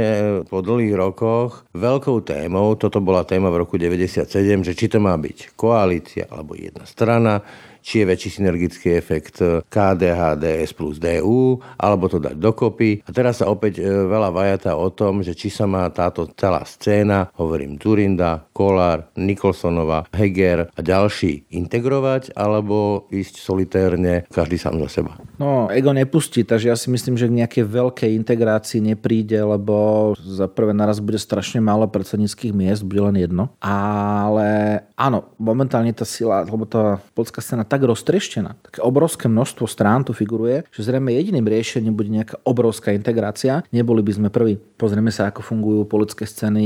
po 0.49 0.65
dlhých 0.65 0.97
rokoch 0.97 1.69
veľkou 1.77 2.25
témou. 2.25 2.73
Toto 2.81 3.05
bola 3.05 3.29
téma 3.29 3.53
v 3.53 3.69
roku 3.69 3.77
97, 3.77 4.25
že 4.65 4.73
či 4.73 4.89
to 4.89 4.97
má 4.97 5.13
byť 5.21 5.53
koalícia 5.61 6.25
alebo 6.33 6.57
jedna 6.57 6.89
strana 6.89 7.45
či 7.81 8.05
je 8.05 8.09
väčší 8.09 8.31
synergický 8.41 8.97
efekt 8.97 9.41
KDH, 9.69 10.41
DS 10.41 10.73
plus 10.77 10.97
DU, 10.97 11.61
alebo 11.81 12.07
to 12.07 12.23
dať 12.23 12.37
dokopy. 12.37 13.03
A 13.05 13.11
teraz 13.11 13.41
sa 13.41 13.49
opäť 13.49 13.81
e, 13.81 13.85
veľa 13.85 14.31
vajata 14.33 14.77
o 14.77 14.89
tom, 14.93 15.25
že 15.25 15.37
či 15.37 15.49
sa 15.53 15.65
má 15.65 15.85
táto 15.91 16.29
celá 16.37 16.63
scéna, 16.65 17.33
hovorím 17.37 17.81
Turinda, 17.81 18.45
Kolár, 18.53 19.09
Nikolsonova, 19.17 20.07
Heger 20.13 20.69
a 20.73 20.81
ďalší 20.81 21.49
integrovať, 21.51 22.37
alebo 22.37 23.09
ísť 23.09 23.41
solitérne, 23.41 24.29
každý 24.29 24.61
sám 24.61 24.81
za 24.87 25.01
seba. 25.01 25.17
No, 25.41 25.73
ego 25.73 25.97
nepustí, 25.97 26.45
takže 26.45 26.69
ja 26.69 26.77
si 26.77 26.93
myslím, 26.93 27.17
že 27.17 27.29
k 27.29 27.39
nejakej 27.45 27.65
veľkej 27.65 28.11
integrácii 28.21 28.81
nepríde, 28.93 29.41
lebo 29.41 30.13
za 30.21 30.47
prvé 30.51 30.77
naraz 30.77 31.01
bude 31.01 31.17
strašne 31.17 31.65
málo 31.65 31.89
predsedníckých 31.89 32.53
miest, 32.53 32.85
bude 32.85 33.01
len 33.09 33.17
jedno. 33.17 33.53
Ale 33.63 34.81
áno, 34.95 35.33
momentálne 35.41 35.93
tá 35.97 36.05
sila, 36.05 36.45
lebo 36.45 36.69
tá 36.69 37.01
polská 37.17 37.41
scéna 37.41 37.65
tak 37.71 37.87
roztreštená, 37.87 38.59
také 38.67 38.83
obrovské 38.83 39.31
množstvo 39.31 39.71
strán 39.71 40.03
tu 40.03 40.11
figuruje, 40.11 40.67
že 40.75 40.83
zrejme 40.83 41.15
jediným 41.15 41.47
riešením 41.47 41.95
bude 41.95 42.11
nejaká 42.11 42.43
obrovská 42.43 42.91
integrácia. 42.91 43.63
Neboli 43.71 44.03
by 44.03 44.13
sme 44.19 44.29
prví. 44.35 44.59
Pozrieme 44.75 45.15
sa, 45.15 45.31
ako 45.31 45.47
fungujú 45.47 45.87
politické 45.87 46.27
scény 46.27 46.65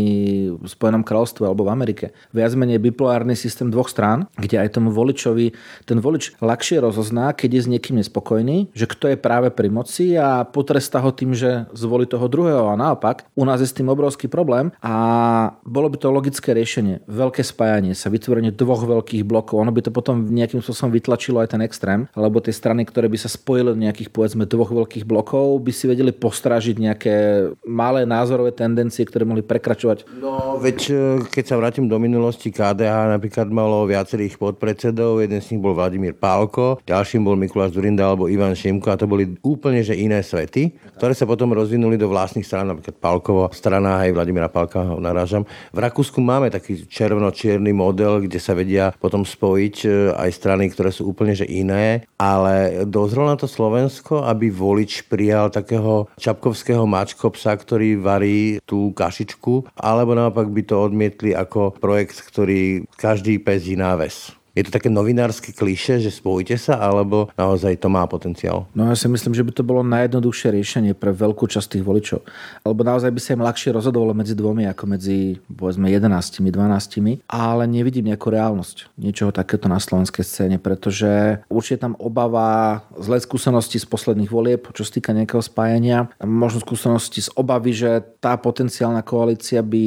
v 0.57 0.65
Spojenom 0.65 1.05
kráľovstve 1.05 1.45
alebo 1.45 1.69
v 1.69 1.75
Amerike. 1.77 2.07
Viac 2.33 2.57
menej 2.57 2.81
bipolárny 2.81 3.37
systém 3.37 3.69
dvoch 3.69 3.93
strán, 3.93 4.25
kde 4.41 4.65
aj 4.65 4.81
tomu 4.81 4.89
voličovi 4.89 5.53
ten 5.85 6.01
volič 6.01 6.41
ľahšie 6.41 6.81
rozozná, 6.81 7.37
keď 7.37 7.61
je 7.61 7.61
s 7.61 7.69
niekým 7.69 8.01
nespokojný, 8.01 8.73
že 8.73 8.89
kto 8.89 9.13
je 9.13 9.21
práve 9.21 9.53
pri 9.53 9.69
moci 9.69 10.17
a 10.17 10.49
potresta 10.49 11.05
ho 11.05 11.13
tým, 11.13 11.37
že 11.37 11.69
zvolí 11.77 12.09
toho 12.09 12.31
druhého 12.31 12.71
a 12.73 12.79
naopak. 12.79 13.29
U 13.37 13.45
nás 13.45 13.61
je 13.61 13.69
s 13.69 13.77
tým 13.77 13.91
obrovský 13.93 14.31
problém 14.31 14.71
a 14.81 14.95
bolo 15.67 15.91
by 15.91 16.01
to 16.01 16.15
logické 16.15 16.55
riešenie. 16.57 17.03
Veľké 17.11 17.43
spájanie 17.45 17.99
sa, 17.99 18.09
vytvorenie 18.09 18.55
dvoch 18.55 18.87
veľkých 18.87 19.27
blokov. 19.27 19.59
Ono 19.59 19.75
by 19.75 19.85
to 19.85 19.91
potom 19.91 20.31
nejakým 20.31 20.63
spôsobom 20.63 20.94
vytlačilo 20.95 21.43
aj 21.43 21.59
ten 21.59 21.63
extrém, 21.67 22.07
lebo 22.15 22.39
tie 22.39 22.55
strany, 22.55 22.87
ktoré 22.87 23.11
by 23.11 23.19
sa 23.19 23.27
spojili 23.27 23.75
do 23.75 23.83
nejakých 23.83 24.15
povedzme 24.15 24.47
dvoch 24.47 24.71
veľkých 24.71 25.03
blokov, 25.03 25.59
by 25.61 25.73
si 25.75 25.91
vedeli 25.91 26.15
postražiť 26.15 26.77
nejaké 26.79 27.15
malé 27.67 28.07
názorové 28.07 28.55
tendencie, 28.55 29.03
ktoré 29.03 29.27
mohli 29.27 29.43
prekračovať. 29.43 30.07
No, 30.23 30.61
veď 30.63 30.79
e, 30.89 30.95
keď 31.27 31.45
sa 31.45 31.59
vrátim 31.59 31.91
do 31.91 31.97
minulosti, 31.99 32.55
KDH 32.55 33.19
napríklad 33.19 33.49
malo 33.51 33.89
viacerých 33.89 34.39
podpredsedov, 34.39 35.25
jeden 35.25 35.41
z 35.41 35.57
nich 35.57 35.63
bol 35.63 35.75
Vladimír 35.75 36.15
Pálko, 36.15 36.79
ďalším 36.85 37.25
bol 37.25 37.37
Mikuláš 37.41 37.75
Zurinda 37.75 38.07
alebo 38.07 38.31
Ivan 38.31 38.55
Šimko 38.55 38.93
a 38.93 39.01
to 39.01 39.09
boli 39.09 39.35
úplne 39.41 39.81
že 39.81 39.97
iné 39.97 40.21
svety, 40.21 40.77
ktoré 40.97 41.17
sa 41.17 41.25
potom 41.25 41.51
rozvinuli 41.53 41.97
do 41.97 42.07
vlastných 42.07 42.45
strán, 42.45 42.71
napríklad 42.71 42.97
Pálkovo 43.01 43.49
strana, 43.53 44.05
aj 44.05 44.15
Vladimíra 44.15 44.53
Pálka 44.53 44.85
ho 44.85 45.01
narážam. 45.01 45.49
V 45.73 45.79
Rakúsku 45.81 46.21
máme 46.21 46.53
taký 46.53 46.85
červno-čierny 46.85 47.73
model, 47.73 48.25
kde 48.25 48.39
sa 48.39 48.53
vedia 48.53 48.93
potom 48.97 49.25
spojiť 49.25 49.77
e, 49.85 49.89
aj 50.15 50.31
strany, 50.35 50.69
ktoré 50.69 50.84
sú 50.91 51.13
úplne 51.13 51.37
že 51.37 51.49
iné, 51.49 52.05
ale 52.19 52.85
dozrelo 52.85 53.31
na 53.31 53.39
to 53.39 53.49
Slovensko, 53.49 54.25
aby 54.27 54.51
volič 54.51 55.07
prijal 55.07 55.49
takého 55.49 56.11
čapkovského 56.19 56.85
mačkopsa, 56.85 57.55
ktorý 57.57 58.01
varí 58.01 58.59
tú 58.65 58.93
kašičku, 58.93 59.73
alebo 59.79 60.13
naopak 60.13 60.51
by 60.51 60.63
to 60.67 60.77
odmietli 60.81 61.31
ako 61.33 61.77
projekt, 61.77 62.21
ktorý 62.27 62.85
každý 62.99 63.41
pes 63.41 63.65
náves. 63.75 64.37
Je 64.55 64.63
to 64.63 64.71
také 64.71 64.87
novinárske 64.87 65.51
kliše, 65.51 65.99
že 65.99 66.15
spojite 66.15 66.55
sa, 66.55 66.79
alebo 66.79 67.27
naozaj 67.35 67.75
to 67.83 67.91
má 67.91 68.07
potenciál? 68.07 68.71
No 68.71 68.87
ja 68.87 68.95
si 68.95 69.11
myslím, 69.11 69.35
že 69.35 69.43
by 69.43 69.51
to 69.51 69.67
bolo 69.67 69.83
najjednoduchšie 69.83 70.55
riešenie 70.55 70.93
pre 70.95 71.11
veľkú 71.11 71.51
časť 71.51 71.75
tých 71.75 71.85
voličov. 71.85 72.23
Alebo 72.63 72.87
naozaj 72.87 73.11
by 73.11 73.21
sa 73.21 73.35
im 73.35 73.43
ľahšie 73.43 73.75
rozhodovalo 73.75 74.15
medzi 74.15 74.39
dvomi 74.39 74.71
ako 74.71 74.85
medzi 74.95 75.43
povedzme 75.51 75.91
11, 75.91 76.39
12, 76.39 77.27
ale 77.27 77.63
nevidím 77.67 78.15
nejakú 78.15 78.31
reálnosť 78.31 78.95
niečoho 78.95 79.35
takéto 79.35 79.67
na 79.67 79.83
slovenskej 79.83 80.23
scéne, 80.23 80.57
pretože 80.63 81.43
určite 81.51 81.83
tam 81.91 81.99
obava 81.99 82.87
zlé 82.95 83.19
skúsenosti 83.19 83.83
z 83.83 83.91
posledných 83.91 84.31
volieb, 84.31 84.71
čo 84.71 84.87
sa 84.87 84.95
týka 84.95 85.11
nejakého 85.11 85.43
spájania, 85.43 86.07
možno 86.23 86.63
skúsenosti 86.63 87.27
z 87.27 87.29
obavy, 87.35 87.75
že 87.75 88.07
tá 88.23 88.39
potenciálna 88.39 89.03
koalícia 89.03 89.67
by 89.67 89.85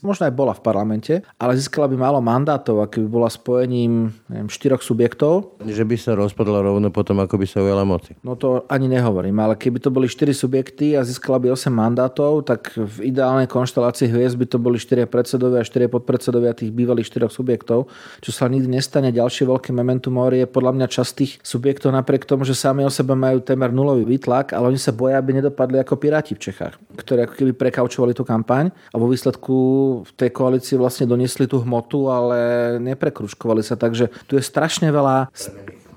možno 0.00 0.24
aj 0.24 0.32
bola 0.32 0.56
v 0.56 0.64
parlamente, 0.64 1.14
ale 1.36 1.60
získala 1.60 1.84
by 1.84 1.96
málo 2.00 2.24
mandátov, 2.24 2.80
a 2.80 2.88
keby 2.88 3.06
bola 3.12 3.28
spojením 3.28 4.05
neviem, 4.28 4.48
štyroch 4.50 4.82
subjektov. 4.82 5.58
Že 5.62 5.84
by 5.86 5.96
sa 5.96 6.12
rozpadla 6.14 6.62
rovno 6.62 6.92
potom, 6.92 7.18
ako 7.22 7.40
by 7.40 7.46
sa 7.48 7.62
ujala 7.62 7.82
moci. 7.82 8.14
No 8.22 8.38
to 8.38 8.66
ani 8.70 8.86
nehovorím, 8.90 9.38
ale 9.40 9.58
keby 9.58 9.80
to 9.82 9.90
boli 9.90 10.06
4 10.10 10.30
subjekty 10.36 10.94
a 10.94 11.02
získala 11.02 11.42
by 11.42 11.54
8 11.54 11.72
mandátov, 11.72 12.46
tak 12.46 12.76
v 12.76 13.10
ideálnej 13.10 13.50
konštelácii 13.50 14.12
hviezd 14.12 14.36
by 14.38 14.46
to 14.46 14.58
boli 14.62 14.78
4 14.78 15.08
predsedovia 15.08 15.62
a 15.62 15.66
4 15.66 15.90
podpredsedovia 15.90 16.52
tých 16.52 16.70
bývalých 16.70 17.08
4 17.10 17.32
subjektov, 17.32 17.90
čo 18.20 18.30
sa 18.30 18.46
nikdy 18.46 18.68
nestane. 18.70 19.10
Ďalšie 19.10 19.48
veľké 19.48 19.70
momentum 19.72 20.14
je 20.32 20.46
podľa 20.48 20.72
mňa 20.76 20.86
časť 20.86 21.12
tých 21.16 21.32
subjektov 21.40 21.92
napriek 21.92 22.28
tomu, 22.28 22.44
že 22.44 22.56
sami 22.56 22.84
o 22.84 22.92
sebe 22.92 23.16
majú 23.16 23.40
témer 23.40 23.72
nulový 23.72 24.04
výtlak, 24.04 24.52
ale 24.52 24.72
oni 24.72 24.80
sa 24.80 24.92
boja, 24.92 25.18
aby 25.18 25.40
nedopadli 25.40 25.80
ako 25.80 25.96
piráti 25.96 26.36
v 26.36 26.44
Čechách, 26.50 26.76
ktorí 26.96 27.24
ako 27.26 27.34
keby 27.34 27.52
prekaučovali 27.56 28.12
tú 28.12 28.22
kampaň 28.22 28.68
a 28.92 28.96
vo 28.96 29.08
výsledku 29.08 29.56
v 30.04 30.10
tej 30.14 30.30
koalícii 30.32 30.76
vlastne 30.76 31.08
doniesli 31.08 31.48
tú 31.48 31.60
hmotu, 31.64 32.12
ale 32.12 32.38
neprekruškovali 32.80 33.64
sa 33.64 33.74
tak, 33.74 33.95
Takže 33.96 34.28
tu 34.28 34.36
je 34.36 34.44
strašne 34.44 34.92
veľa 34.92 35.32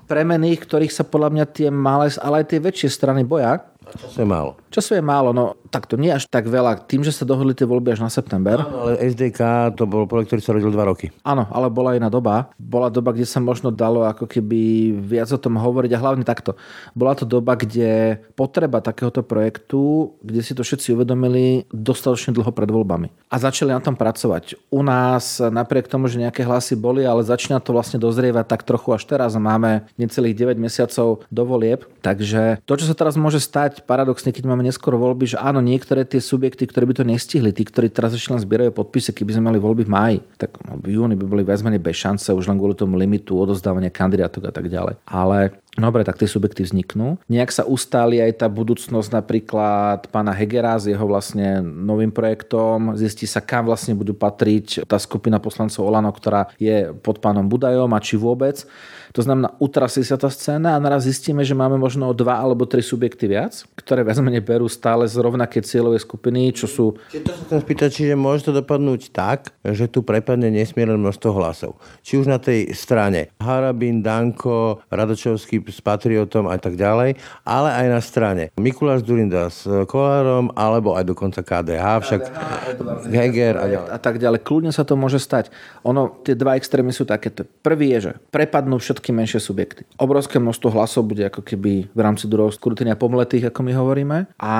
premených, 0.08 0.64
ktorých 0.64 0.88
sa 0.88 1.04
podľa 1.04 1.36
mňa 1.36 1.46
tie 1.52 1.68
malé, 1.68 2.08
ale 2.16 2.40
aj 2.40 2.46
tie 2.48 2.64
väčšie 2.64 2.88
strany 2.88 3.28
boja. 3.28 3.60
Času 3.96 4.22
je 4.22 4.28
málo. 4.28 4.50
Času 4.70 4.90
je 4.98 5.02
málo, 5.02 5.30
no 5.34 5.58
tak 5.70 5.86
to 5.86 5.94
nie 5.94 6.10
až 6.10 6.26
tak 6.26 6.50
veľa. 6.50 6.86
Tým, 6.86 7.06
že 7.06 7.14
sa 7.14 7.26
dohodli 7.26 7.54
tie 7.54 7.66
voľby 7.66 7.94
až 7.94 8.02
na 8.02 8.10
september. 8.10 8.62
Áno, 8.62 8.86
ale 8.86 8.98
SDK 9.10 9.72
to 9.78 9.86
bol 9.86 10.06
projekt, 10.06 10.34
ktorý 10.34 10.42
sa 10.42 10.52
rodil 10.54 10.70
dva 10.74 10.90
roky. 10.90 11.14
Áno, 11.22 11.46
ale 11.50 11.70
bola 11.70 11.94
iná 11.94 12.10
doba. 12.10 12.50
Bola 12.58 12.90
doba, 12.90 13.14
kde 13.14 13.26
sa 13.26 13.38
možno 13.38 13.70
dalo 13.70 14.02
ako 14.06 14.26
keby 14.26 14.94
viac 14.98 15.30
o 15.30 15.38
tom 15.38 15.58
hovoriť 15.58 15.90
a 15.94 16.02
hlavne 16.02 16.24
takto. 16.26 16.58
Bola 16.94 17.14
to 17.14 17.26
doba, 17.26 17.54
kde 17.54 18.18
potreba 18.34 18.82
takéhoto 18.82 19.22
projektu, 19.22 20.12
kde 20.26 20.40
si 20.42 20.52
to 20.54 20.66
všetci 20.66 20.94
uvedomili 20.94 21.70
dostatočne 21.70 22.34
dlho 22.34 22.50
pred 22.50 22.70
voľbami. 22.70 23.30
A 23.30 23.36
začali 23.38 23.70
na 23.70 23.78
tom 23.78 23.94
pracovať. 23.94 24.58
U 24.74 24.82
nás 24.82 25.38
napriek 25.38 25.86
tomu, 25.86 26.10
že 26.10 26.18
nejaké 26.18 26.42
hlasy 26.42 26.74
boli, 26.74 27.06
ale 27.06 27.22
začína 27.22 27.62
to 27.62 27.70
vlastne 27.70 28.02
dozrievať 28.02 28.46
tak 28.46 28.66
trochu 28.66 28.90
až 28.90 29.06
teraz. 29.06 29.38
Máme 29.38 29.86
necelých 29.94 30.34
9 30.34 30.58
mesiacov 30.58 31.22
do 31.30 31.42
volieb. 31.46 31.86
Takže 32.02 32.58
to, 32.66 32.74
čo 32.74 32.90
sa 32.90 32.98
teraz 32.98 33.14
môže 33.14 33.38
stať, 33.38 33.79
paradoxne, 33.84 34.34
keď 34.34 34.44
máme 34.48 34.66
neskoro 34.66 34.96
voľby, 34.96 35.34
že 35.34 35.36
áno, 35.40 35.60
niektoré 35.64 36.04
tie 36.08 36.20
subjekty, 36.20 36.66
ktoré 36.66 36.88
by 36.88 36.94
to 37.00 37.04
nestihli, 37.04 37.52
tí, 37.52 37.64
ktorí 37.64 37.92
teraz 37.92 38.16
ešte 38.16 38.32
len 38.32 38.40
zbierajú 38.40 38.72
podpisy, 38.74 39.12
keby 39.12 39.36
sme 39.36 39.52
mali 39.52 39.58
voľby 39.60 39.84
v 39.86 39.92
máji, 39.92 40.18
tak 40.40 40.56
v 40.60 40.96
júni 40.96 41.14
by 41.16 41.26
boli 41.26 41.42
viac 41.44 41.60
menej 41.60 41.82
bez 41.82 41.96
šance, 42.00 42.30
už 42.32 42.50
len 42.50 42.58
kvôli 42.58 42.74
tomu 42.76 42.96
limitu 42.96 43.36
odozdávania 43.36 43.92
kandidátok 43.92 44.48
a 44.48 44.52
tak 44.52 44.66
ďalej. 44.68 45.00
Ale 45.06 45.60
Dobre, 45.78 46.02
tak 46.02 46.18
tie 46.18 46.26
subjekty 46.26 46.66
vzniknú. 46.66 47.22
Nejak 47.30 47.54
sa 47.54 47.62
ustáli 47.62 48.18
aj 48.18 48.42
tá 48.42 48.50
budúcnosť 48.50 49.08
napríklad 49.14 50.10
pána 50.10 50.34
Hegera 50.34 50.74
s 50.74 50.90
jeho 50.90 51.06
vlastne 51.06 51.62
novým 51.62 52.10
projektom. 52.10 52.98
Zistí 52.98 53.30
sa, 53.30 53.38
kam 53.38 53.70
vlastne 53.70 53.94
budú 53.94 54.10
patriť 54.10 54.82
tá 54.90 54.98
skupina 54.98 55.38
poslancov 55.38 55.86
Olano, 55.86 56.10
ktorá 56.10 56.50
je 56.58 56.90
pod 56.98 57.22
pánom 57.22 57.46
Budajom 57.46 57.86
a 57.94 58.02
či 58.02 58.18
vôbec. 58.18 58.66
To 59.10 59.26
znamená, 59.26 59.50
utrasí 59.58 60.06
sa 60.06 60.14
tá 60.14 60.30
scéna 60.30 60.78
a 60.78 60.82
naraz 60.82 61.02
zistíme, 61.06 61.42
že 61.42 61.54
máme 61.54 61.74
možno 61.74 62.14
dva 62.14 62.38
alebo 62.38 62.62
tri 62.62 62.78
subjekty 62.78 63.26
viac, 63.26 63.66
ktoré 63.74 64.06
viac 64.06 64.22
menej 64.22 64.42
berú 64.42 64.70
stále 64.70 65.02
z 65.10 65.18
rovnaké 65.18 65.58
cieľové 65.66 65.98
skupiny, 65.98 66.54
čo 66.54 66.70
sú... 66.70 66.94
Čiže 67.10 67.22
to 67.26 67.30
sa 67.34 67.42
chcem 67.46 67.60
spýtať, 67.62 67.88
čiže 67.90 68.14
môže 68.14 68.46
to 68.46 68.54
dopadnúť 68.54 69.10
tak, 69.10 69.50
že 69.66 69.90
tu 69.90 70.06
prepadne 70.06 70.54
nesmierne 70.54 70.94
množstvo 70.94 71.30
hlasov. 71.34 71.74
Či 72.06 72.22
už 72.22 72.30
na 72.30 72.38
tej 72.38 72.70
strane 72.70 73.34
Harabin, 73.42 73.98
Danko, 73.98 74.78
Radočovský 74.94 75.59
s 75.68 75.80
Patriotom 75.84 76.48
a 76.48 76.56
tak 76.56 76.80
ďalej, 76.80 77.20
ale 77.44 77.68
aj 77.68 77.86
na 77.90 78.00
strane 78.00 78.44
Mikuláš 78.56 79.04
Durinda 79.04 79.52
s 79.52 79.66
Kolárom, 79.88 80.52
alebo 80.56 80.96
aj 80.96 81.04
dokonca 81.04 81.40
KDH, 81.44 81.84
však 82.04 82.20
KDH, 82.30 83.10
Heger 83.10 83.54
a 83.56 83.64
ďalej. 83.66 83.88
A 83.90 83.98
tak 83.98 84.16
ďalej. 84.20 84.40
Kľudne 84.44 84.72
sa 84.72 84.86
to 84.86 84.94
môže 84.94 85.18
stať. 85.20 85.52
Ono, 85.84 86.20
tie 86.22 86.36
dva 86.36 86.56
extrémy 86.56 86.92
sú 86.94 87.04
takéto. 87.04 87.44
Prvý 87.64 87.92
je, 87.98 88.10
že 88.10 88.12
prepadnú 88.30 88.78
všetky 88.78 89.10
menšie 89.10 89.40
subjekty. 89.42 89.84
Obrovské 89.96 90.38
množstvo 90.38 90.68
hlasov 90.72 91.08
bude 91.08 91.26
ako 91.26 91.42
keby 91.42 91.90
v 91.90 92.00
rámci 92.00 92.30
druhého 92.30 92.52
skrutenia 92.52 92.94
pomletých, 92.94 93.50
ako 93.50 93.60
my 93.66 93.72
hovoríme. 93.74 94.16
A 94.38 94.54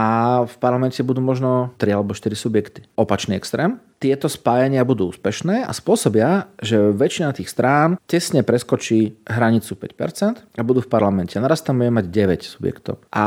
v 0.45 0.55
parlamente 0.59 1.01
budú 1.05 1.23
možno 1.23 1.73
3 1.79 1.97
alebo 1.97 2.17
4 2.17 2.33
subjekty. 2.35 2.85
Opačný 2.97 3.37
extrém, 3.37 3.81
tieto 4.01 4.33
spájania 4.33 4.81
budú 4.83 5.13
úspešné 5.13 5.69
a 5.69 5.73
spôsobia, 5.77 6.49
že 6.57 6.81
väčšina 6.81 7.37
tých 7.37 7.53
strán 7.53 8.01
tesne 8.09 8.41
preskočí 8.41 9.21
hranicu 9.29 9.77
5% 9.77 10.57
a 10.57 10.63
budú 10.65 10.81
v 10.81 10.89
parlamente. 10.89 11.37
Naraz 11.37 11.61
tam 11.61 11.79
budeme 11.79 12.01
mať 12.01 12.07
9 12.09 12.57
subjektov. 12.57 13.05
A 13.13 13.27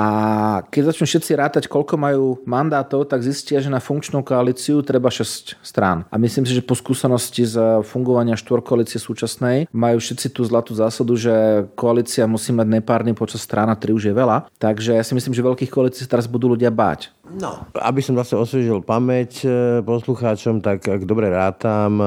keď 0.74 0.90
začnú 0.90 1.06
všetci 1.06 1.32
rátať, 1.38 1.64
koľko 1.70 1.96
majú 1.96 2.26
mandátov, 2.50 3.06
tak 3.06 3.22
zistia, 3.22 3.62
že 3.62 3.70
na 3.70 3.78
funkčnú 3.78 4.26
koalíciu 4.26 4.82
treba 4.82 5.14
6 5.14 5.62
strán. 5.62 6.10
A 6.10 6.18
myslím 6.18 6.50
si, 6.50 6.58
že 6.58 6.66
po 6.66 6.74
skúsenosti 6.74 7.46
z 7.46 7.86
fungovania 7.86 8.34
koalície 8.44 8.98
súčasnej 8.98 9.70
majú 9.70 10.02
všetci 10.02 10.34
tú 10.34 10.42
zlatú 10.42 10.74
zásadu, 10.74 11.14
že 11.14 11.68
koalícia 11.78 12.26
musí 12.26 12.50
mať 12.50 12.82
nepárny 12.82 13.14
počas 13.14 13.46
strán 13.46 13.70
a 13.70 13.78
3 13.78 13.94
už 13.94 14.10
je 14.10 14.14
veľa. 14.16 14.50
Takže 14.58 14.98
ja 14.98 15.04
si 15.06 15.14
myslím, 15.14 15.38
že 15.38 15.46
veľkých 15.46 15.70
koalícií 15.70 16.10
teraz 16.10 16.26
budú 16.26 16.58
ľudia 16.58 16.74
báť. 16.74 17.14
No, 17.24 17.64
aby 17.80 18.04
som 18.04 18.20
zase 18.20 18.36
osviežil 18.36 18.84
pamäť 18.84 19.48
e, 19.48 19.80
poslucháčom, 19.80 20.60
tak 20.60 20.84
ak 20.84 21.08
dobre 21.08 21.32
rátam, 21.32 21.96
e, 21.96 22.06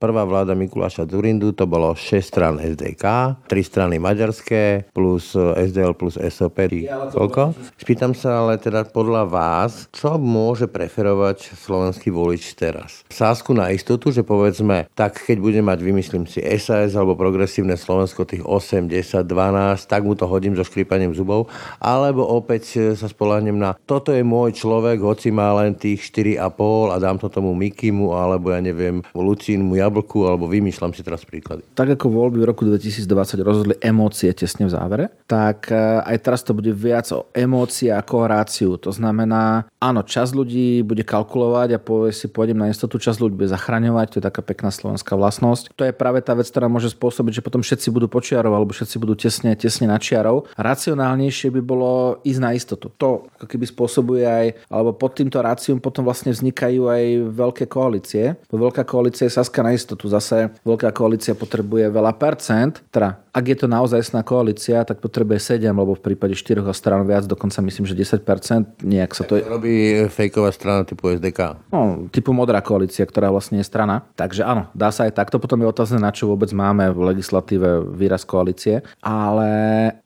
prvá 0.00 0.24
vláda 0.24 0.56
Mikuláša 0.56 1.04
Durindu 1.04 1.52
to 1.52 1.68
bolo 1.68 1.92
6 1.92 2.16
stran 2.24 2.56
SDK, 2.56 3.36
3 3.44 3.52
strany 3.60 4.00
maďarské, 4.00 4.88
plus 4.96 5.36
e, 5.36 5.68
SDL 5.68 5.92
plus 5.92 6.16
SOP. 6.16 6.64
Koľko? 7.12 7.52
Spýtam 7.76 8.16
sa 8.16 8.40
ale 8.40 8.56
teda 8.56 8.88
podľa 8.88 9.28
vás, 9.28 9.84
čo 9.92 10.16
môže 10.16 10.64
preferovať 10.64 11.52
slovenský 11.52 12.08
volič 12.08 12.56
teraz? 12.56 13.04
Sásku 13.12 13.52
na 13.52 13.68
istotu, 13.68 14.08
že 14.08 14.24
povedzme, 14.24 14.88
tak 14.96 15.28
keď 15.28 15.44
bude 15.44 15.60
mať, 15.60 15.78
vymyslím 15.84 16.24
si, 16.24 16.40
SAS 16.56 16.96
alebo 16.96 17.20
progresívne 17.20 17.76
Slovensko 17.76 18.24
tých 18.24 18.48
8, 18.48 18.88
10, 18.88 19.28
12, 19.28 19.84
tak 19.84 20.08
mu 20.08 20.16
to 20.16 20.24
hodím 20.24 20.56
so 20.56 20.64
škrípaním 20.64 21.12
zubov, 21.12 21.52
alebo 21.76 22.24
opäť 22.24 22.96
sa 22.96 23.12
spolahnem 23.12 23.60
na 23.60 23.76
toto 23.84 24.12
je 24.12 24.20
môj 24.20 24.37
môj 24.38 24.54
človek, 24.54 25.02
hoci 25.02 25.34
má 25.34 25.50
len 25.58 25.74
tých 25.74 26.06
4,5 26.14 26.94
a 26.94 26.96
dám 27.02 27.18
to 27.18 27.26
tomu 27.26 27.50
Mikimu, 27.58 28.14
alebo 28.14 28.54
ja 28.54 28.62
neviem, 28.62 29.02
Lucínmu 29.10 29.74
jablku, 29.74 30.22
alebo 30.30 30.46
vymýšľam 30.46 30.94
si 30.94 31.02
teraz 31.02 31.26
príklady. 31.26 31.66
Tak 31.74 31.98
ako 31.98 32.06
voľby 32.06 32.46
v 32.46 32.46
roku 32.46 32.62
2020 32.62 33.42
rozhodli 33.42 33.74
emócie 33.82 34.30
tesne 34.30 34.70
v 34.70 34.74
závere, 34.78 35.04
tak 35.26 35.74
e, 35.74 35.74
aj 36.06 36.16
teraz 36.22 36.46
to 36.46 36.54
bude 36.54 36.70
viac 36.70 37.10
o 37.10 37.26
emócie 37.34 37.90
ako 37.90 38.30
ráciu. 38.30 38.70
To 38.78 38.94
znamená, 38.94 39.66
áno, 39.82 40.06
čas 40.06 40.30
ľudí 40.30 40.86
bude 40.86 41.02
kalkulovať 41.02 41.74
a 41.74 41.82
povie 41.82 42.14
si, 42.14 42.30
pôjdem 42.30 42.62
na 42.62 42.70
istotu, 42.70 43.02
čas 43.02 43.18
ľudí 43.18 43.34
bude 43.34 43.50
zachraňovať, 43.50 44.06
to 44.14 44.18
je 44.22 44.28
taká 44.28 44.42
pekná 44.44 44.70
slovenská 44.70 45.18
vlastnosť. 45.18 45.74
To 45.74 45.82
je 45.82 45.96
práve 45.96 46.22
tá 46.22 46.36
vec, 46.38 46.46
ktorá 46.46 46.70
môže 46.70 46.94
spôsobiť, 46.94 47.40
že 47.40 47.44
potom 47.44 47.64
všetci 47.64 47.88
budú 47.90 48.06
počiarov 48.06 48.54
alebo 48.54 48.70
všetci 48.70 48.96
budú 49.00 49.18
tesne, 49.18 49.56
tesne 49.58 49.90
na 49.90 49.98
čiarov. 49.98 50.46
Racionálnejšie 50.54 51.50
by 51.50 51.60
bolo 51.64 52.20
ísť 52.22 52.40
na 52.40 52.54
istotu. 52.54 52.92
To 53.00 53.26
ako 53.40 53.46
keby 53.48 53.64
spôsobuje 53.64 54.27
aj, 54.28 54.46
alebo 54.68 54.92
pod 54.92 55.16
týmto 55.16 55.40
rácium 55.40 55.80
potom 55.80 56.04
vlastne 56.04 56.30
vznikajú 56.30 56.86
aj 56.92 57.04
veľké 57.32 57.64
koalície. 57.66 58.36
Veľká 58.52 58.84
koalícia 58.84 59.24
je 59.24 59.34
Saska 59.34 59.64
na 59.64 59.72
istotu. 59.72 60.06
Zase 60.12 60.52
veľká 60.62 60.92
koalícia 60.92 61.32
potrebuje 61.32 61.88
veľa 61.88 62.12
percent, 62.20 62.84
teda 62.92 63.24
ak 63.38 63.44
je 63.46 63.56
to 63.62 63.66
naozaj 63.70 64.02
sná 64.02 64.26
koalícia, 64.26 64.82
tak 64.82 64.98
potrebuje 64.98 65.38
7, 65.62 65.70
lebo 65.70 65.94
v 65.94 66.02
prípade 66.02 66.34
4 66.34 66.58
strán 66.74 67.06
viac, 67.06 67.22
dokonca 67.30 67.62
myslím, 67.62 67.86
že 67.86 67.94
10%, 67.94 68.82
nejak 68.82 69.14
sa 69.14 69.22
to... 69.22 69.38
Robí 69.38 70.02
fejková 70.10 70.50
strana 70.50 70.82
typu 70.82 71.14
SDK. 71.14 71.70
No, 71.70 72.10
typu 72.10 72.34
modrá 72.34 72.58
koalícia, 72.58 73.06
ktorá 73.06 73.30
vlastne 73.30 73.62
je 73.62 73.66
strana. 73.70 74.02
Takže 74.18 74.42
áno, 74.42 74.66
dá 74.74 74.90
sa 74.90 75.06
aj 75.06 75.14
takto. 75.14 75.38
Potom 75.38 75.62
je 75.62 75.70
otázne, 75.70 76.02
na 76.02 76.10
čo 76.10 76.26
vôbec 76.26 76.50
máme 76.50 76.90
v 76.90 77.14
legislatíve 77.14 77.86
výraz 77.94 78.26
koalície. 78.26 78.82
Ale 78.98 79.50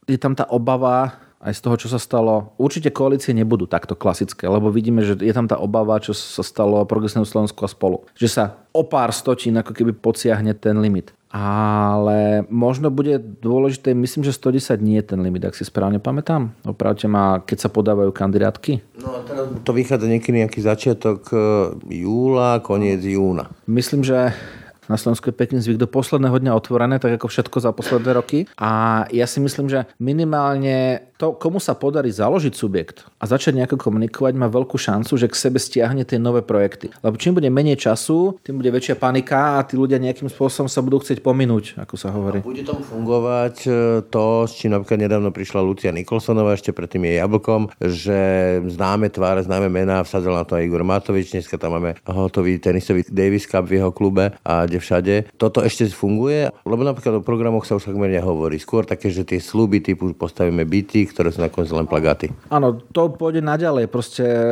je 0.05 0.21
tam 0.21 0.37
tá 0.37 0.45
obava, 0.53 1.17
aj 1.43 1.53
z 1.59 1.61
toho, 1.61 1.77
čo 1.77 1.89
sa 1.91 1.99
stalo. 1.99 2.55
Určite 2.55 2.95
koalície 2.95 3.35
nebudú 3.35 3.67
takto 3.67 3.99
klasické, 3.99 4.47
lebo 4.47 4.71
vidíme, 4.71 5.03
že 5.03 5.19
je 5.19 5.35
tam 5.35 5.51
tá 5.51 5.59
obava, 5.59 5.99
čo 5.99 6.15
sa 6.15 6.47
stalo 6.47 6.79
progresívnu 6.87 7.27
Slovensku 7.27 7.59
a 7.67 7.69
spolu. 7.69 8.07
Že 8.15 8.29
sa 8.31 8.45
o 8.71 8.87
pár 8.87 9.11
stočín 9.11 9.59
ako 9.59 9.75
keby 9.75 9.93
pociahne 9.99 10.55
ten 10.55 10.79
limit. 10.79 11.11
Ale 11.33 12.45
možno 12.53 12.93
bude 12.93 13.17
dôležité, 13.17 13.97
myslím, 13.97 14.21
že 14.21 14.37
110 14.37 14.85
nie 14.85 15.01
je 15.01 15.17
ten 15.17 15.21
limit, 15.25 15.49
ak 15.49 15.57
si 15.57 15.65
správne 15.65 15.97
pamätám. 15.97 16.53
Opravte 16.61 17.09
ma, 17.09 17.41
keď 17.41 17.59
sa 17.67 17.69
podávajú 17.73 18.13
kandidátky. 18.13 19.01
No 19.01 19.25
teraz 19.25 19.49
to 19.65 19.73
vychádza 19.73 20.13
niekedy 20.13 20.45
nejaký 20.45 20.61
začiatok 20.61 21.33
e, 21.33 21.37
júla, 22.05 22.61
koniec 22.61 23.01
júna. 23.01 23.49
Myslím, 23.65 24.05
že 24.05 24.37
na 24.93 25.01
Slovensku 25.01 25.33
je 25.33 25.41
pekný 25.41 25.65
zvyk 25.65 25.81
do 25.81 25.89
posledného 25.89 26.37
dňa 26.37 26.53
otvorené, 26.53 27.01
tak 27.01 27.17
ako 27.17 27.33
všetko 27.33 27.57
za 27.65 27.73
posledné 27.73 28.13
roky. 28.13 28.45
A 28.61 29.03
ja 29.09 29.25
si 29.25 29.41
myslím, 29.41 29.73
že 29.73 29.89
minimálne 29.97 31.09
to, 31.23 31.39
komu 31.39 31.63
sa 31.63 31.79
podarí 31.79 32.11
založiť 32.11 32.51
subjekt 32.51 33.07
a 33.23 33.31
začať 33.31 33.55
nejako 33.63 33.79
komunikovať, 33.79 34.35
má 34.35 34.51
veľkú 34.51 34.75
šancu, 34.75 35.15
že 35.15 35.31
k 35.31 35.39
sebe 35.39 35.63
stiahne 35.63 36.03
tie 36.03 36.19
nové 36.19 36.43
projekty. 36.43 36.91
Lebo 36.99 37.15
čím 37.15 37.39
bude 37.39 37.47
menej 37.47 37.79
času, 37.79 38.43
tým 38.43 38.59
bude 38.59 38.75
väčšia 38.75 38.99
panika 38.99 39.63
a 39.63 39.63
tí 39.63 39.79
ľudia 39.79 40.03
nejakým 40.03 40.27
spôsobom 40.27 40.67
sa 40.67 40.83
budú 40.83 40.99
chcieť 40.99 41.23
pominúť, 41.23 41.79
ako 41.79 41.95
sa 41.95 42.11
hovorí. 42.11 42.43
A 42.43 42.51
bude 42.51 42.67
tomu 42.67 42.83
fungovať 42.83 43.57
e, 43.65 43.71
to, 44.11 44.51
s 44.51 44.59
čím 44.59 44.75
napríklad 44.75 44.99
nedávno 44.99 45.31
prišla 45.31 45.63
Lucia 45.63 45.95
Nikolsonová, 45.95 46.59
ešte 46.59 46.75
predtým 46.75 47.07
je 47.07 47.23
jablkom, 47.23 47.71
že 47.79 48.19
známe 48.67 49.07
tváre, 49.07 49.47
známe 49.47 49.71
mená, 49.71 50.03
vsadzal 50.03 50.35
na 50.35 50.43
to 50.43 50.59
aj 50.59 50.67
Igor 50.67 50.83
Matovič, 50.83 51.31
dneska 51.31 51.55
tam 51.55 51.79
máme 51.79 52.03
hotový 52.03 52.59
tenisový 52.59 53.07
Davis 53.07 53.47
Cup 53.47 53.71
v 53.71 53.79
jeho 53.79 53.95
klube 53.95 54.35
a 54.43 54.67
kde 54.67 54.82
všade. 54.83 55.31
Toto 55.39 55.63
ešte 55.63 55.87
funguje, 55.95 56.51
lebo 56.67 56.83
napríklad 56.83 57.23
o 57.23 57.23
programoch 57.23 57.63
sa 57.63 57.79
už 57.79 57.87
takmer 57.87 58.11
nehovorí. 58.11 58.59
Skôr 58.59 58.83
také, 58.83 59.15
že 59.15 59.23
tie 59.23 59.39
sluby 59.39 59.79
typu 59.79 60.11
postavíme 60.13 60.67
byty, 60.67 61.07
ktoré 61.07 61.31
sú 61.31 61.39
nakoniec 61.39 61.71
len 61.71 61.87
plagáty. 61.87 62.35
Áno, 62.51 62.83
to 62.91 63.15
pôjde 63.15 63.39
naďalej. 63.39 63.87
Proste 63.87 64.25
e, 64.27 64.45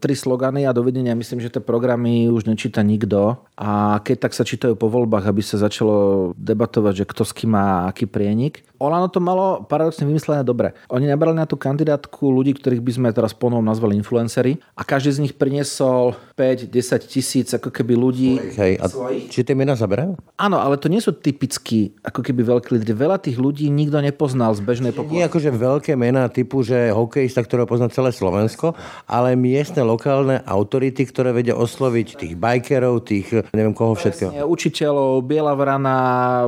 tri 0.00 0.16
slogany 0.16 0.64
a 0.64 0.72
dovidenia. 0.72 1.12
Myslím, 1.12 1.44
že 1.44 1.52
tie 1.52 1.60
programy 1.60 2.32
už 2.32 2.48
nečíta 2.48 2.80
nikto. 2.80 3.36
A 3.60 4.00
keď 4.00 4.28
tak 4.28 4.32
sa 4.32 4.48
čítajú 4.48 4.78
po 4.78 4.88
voľbách, 4.88 5.28
aby 5.28 5.44
sa 5.44 5.60
začalo 5.60 6.32
debatovať, 6.38 7.04
že 7.04 7.08
kto 7.08 7.22
s 7.26 7.32
kým 7.36 7.52
má 7.52 7.90
aký 7.90 8.08
prienik. 8.08 8.64
Olano 8.76 9.08
to 9.08 9.24
malo 9.24 9.64
paradoxne 9.64 10.04
vymyslené 10.04 10.44
dobre. 10.44 10.76
Oni 10.92 11.08
nabrali 11.08 11.32
na 11.32 11.48
tú 11.48 11.56
kandidátku 11.56 12.28
ľudí, 12.28 12.52
ktorých 12.52 12.84
by 12.84 12.92
sme 12.92 13.08
teraz 13.16 13.32
ponovom 13.32 13.64
nazvali 13.64 13.96
influencery 13.96 14.60
a 14.76 14.84
každý 14.84 15.10
z 15.16 15.22
nich 15.24 15.34
priniesol 15.34 16.12
5-10 16.36 17.08
tisíc 17.08 17.48
ako 17.56 17.72
keby 17.72 17.96
ľudí. 17.96 18.36
Hej, 18.52 18.72
a 18.76 18.84
či 19.32 19.40
tie 19.40 19.55
mená 19.56 19.72
zaberajú? 19.72 20.20
Áno, 20.36 20.60
ale 20.60 20.76
to 20.76 20.92
nie 20.92 21.00
sú 21.00 21.16
typicky 21.16 21.96
ako 22.04 22.20
keby 22.20 22.44
veľkí 22.44 22.68
ľudia. 22.76 22.92
Veľa 22.92 23.18
tých 23.18 23.40
ľudí 23.40 23.72
nikto 23.72 23.98
nepoznal 24.04 24.52
z 24.52 24.60
bežnej 24.60 24.92
populácie. 24.92 25.16
Nie 25.16 25.26
akože 25.26 25.50
veľké 25.50 25.92
mená 25.96 26.28
typu, 26.28 26.60
že 26.60 26.92
hokejista, 26.92 27.40
ktorého 27.40 27.64
pozná 27.64 27.88
celé 27.88 28.12
Slovensko, 28.12 28.76
ale 29.08 29.32
miestne, 29.34 29.80
lokálne 29.80 30.44
autority, 30.44 31.08
ktoré 31.08 31.32
vedia 31.32 31.56
osloviť 31.56 32.20
tých 32.20 32.34
bajkerov, 32.36 33.08
tých 33.08 33.32
neviem 33.56 33.72
koho 33.72 33.96
všetkého. 33.96 34.44
Učiteľov, 34.44 35.24
Biela 35.24 35.56
vrana, 35.56 35.96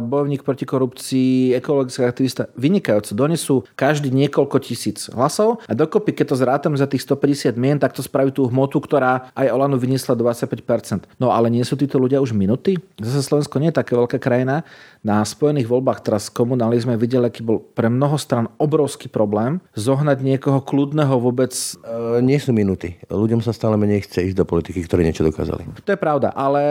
bojovník 0.04 0.44
proti 0.44 0.68
korupcii, 0.68 1.56
ekologická 1.56 2.04
aktivista. 2.04 2.52
Vynikajúco. 2.54 3.16
Donesú 3.16 3.64
každý 3.72 4.12
niekoľko 4.12 4.56
tisíc 4.60 5.08
hlasov 5.08 5.64
a 5.64 5.72
dokopy, 5.72 6.12
keď 6.12 6.26
to 6.34 6.36
zrátam 6.36 6.74
za 6.76 6.84
tých 6.84 7.02
150 7.06 7.56
mien, 7.56 7.80
tak 7.80 7.96
to 7.96 8.04
spraví 8.04 8.34
tú 8.34 8.44
hmotu, 8.50 8.82
ktorá 8.82 9.32
aj 9.32 9.48
Olanu 9.48 9.80
vyniesla 9.80 10.12
25%. 10.12 11.08
No 11.16 11.32
ale 11.32 11.48
nie 11.48 11.64
sú 11.64 11.78
títo 11.78 11.96
ľudia 11.96 12.20
už 12.20 12.36
minutí? 12.36 12.76
Zase 12.98 13.30
Slovensko 13.30 13.62
nie 13.62 13.70
je 13.70 13.78
taká 13.78 13.94
veľká 13.94 14.18
krajina. 14.18 14.66
Na 15.06 15.22
spojených 15.22 15.70
voľbách 15.70 16.02
teraz 16.02 16.26
komunálne 16.26 16.74
sme 16.82 16.98
videli, 16.98 17.30
aký 17.30 17.46
bol 17.46 17.62
pre 17.62 17.86
mnoho 17.86 18.18
stran 18.18 18.50
obrovský 18.58 19.06
problém 19.06 19.62
zohnať 19.78 20.18
niekoho 20.18 20.58
kľudného 20.58 21.14
vôbec... 21.22 21.54
E, 21.86 22.18
nie 22.18 22.42
sú 22.42 22.50
minúty. 22.50 22.98
Ľuďom 23.06 23.38
sa 23.38 23.54
stále 23.54 23.78
menej 23.78 24.02
chce 24.10 24.34
ísť 24.34 24.42
do 24.42 24.42
politiky, 24.42 24.82
ktorí 24.82 25.06
niečo 25.06 25.22
dokázali. 25.22 25.62
To 25.78 25.90
je 25.94 26.00
pravda, 26.00 26.34
ale 26.34 26.62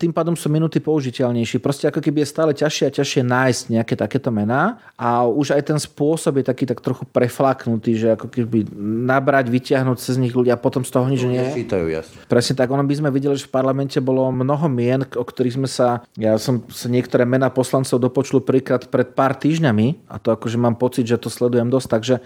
tým 0.00 0.16
pádom 0.16 0.32
sú 0.32 0.48
minúty 0.48 0.80
použiteľnejšie. 0.80 1.60
Proste 1.60 1.92
ako 1.92 2.00
keby 2.00 2.24
je 2.24 2.32
stále 2.32 2.56
ťažšie 2.56 2.84
a 2.88 2.94
ťažšie 2.96 3.20
nájsť 3.20 3.62
nejaké 3.68 3.94
takéto 4.00 4.32
mená 4.32 4.80
a 4.96 5.28
už 5.28 5.52
aj 5.52 5.68
ten 5.68 5.76
spôsob 5.76 6.40
je 6.40 6.48
taký 6.48 6.64
tak 6.64 6.80
trochu 6.80 7.04
preflaknutý, 7.04 7.92
že 7.92 8.16
ako 8.16 8.32
keby 8.32 8.72
nabrať, 9.04 9.52
vyťahnuť 9.52 10.00
cez 10.00 10.16
nich 10.16 10.32
ľudia 10.32 10.56
a 10.56 10.60
potom 10.60 10.80
z 10.80 10.90
toho 10.96 11.04
nič 11.12 11.20
nie. 11.28 11.44
Čítajú, 11.44 11.92
jasne. 11.92 12.16
Presne 12.24 12.56
tak, 12.56 12.72
ono 12.72 12.88
by 12.88 12.94
sme 12.96 13.12
videli, 13.12 13.36
že 13.36 13.44
v 13.44 13.52
parlamente 13.52 14.00
bolo 14.00 14.32
mnoho 14.32 14.64
mien, 14.72 15.04
o 15.04 15.24
ktorých 15.24 15.60
sme 15.60 15.68
sa, 15.74 16.06
ja 16.14 16.38
som 16.38 16.62
sa 16.70 16.86
niektoré 16.86 17.26
mená 17.26 17.50
poslancov 17.50 17.98
dopočul 17.98 18.46
príklad 18.46 18.86
pred 18.86 19.10
pár 19.10 19.34
týždňami 19.34 20.06
a 20.06 20.22
to 20.22 20.30
akože 20.30 20.54
mám 20.54 20.78
pocit, 20.78 21.10
že 21.10 21.18
to 21.18 21.26
sledujem 21.26 21.66
dosť, 21.66 21.88
takže 21.90 22.16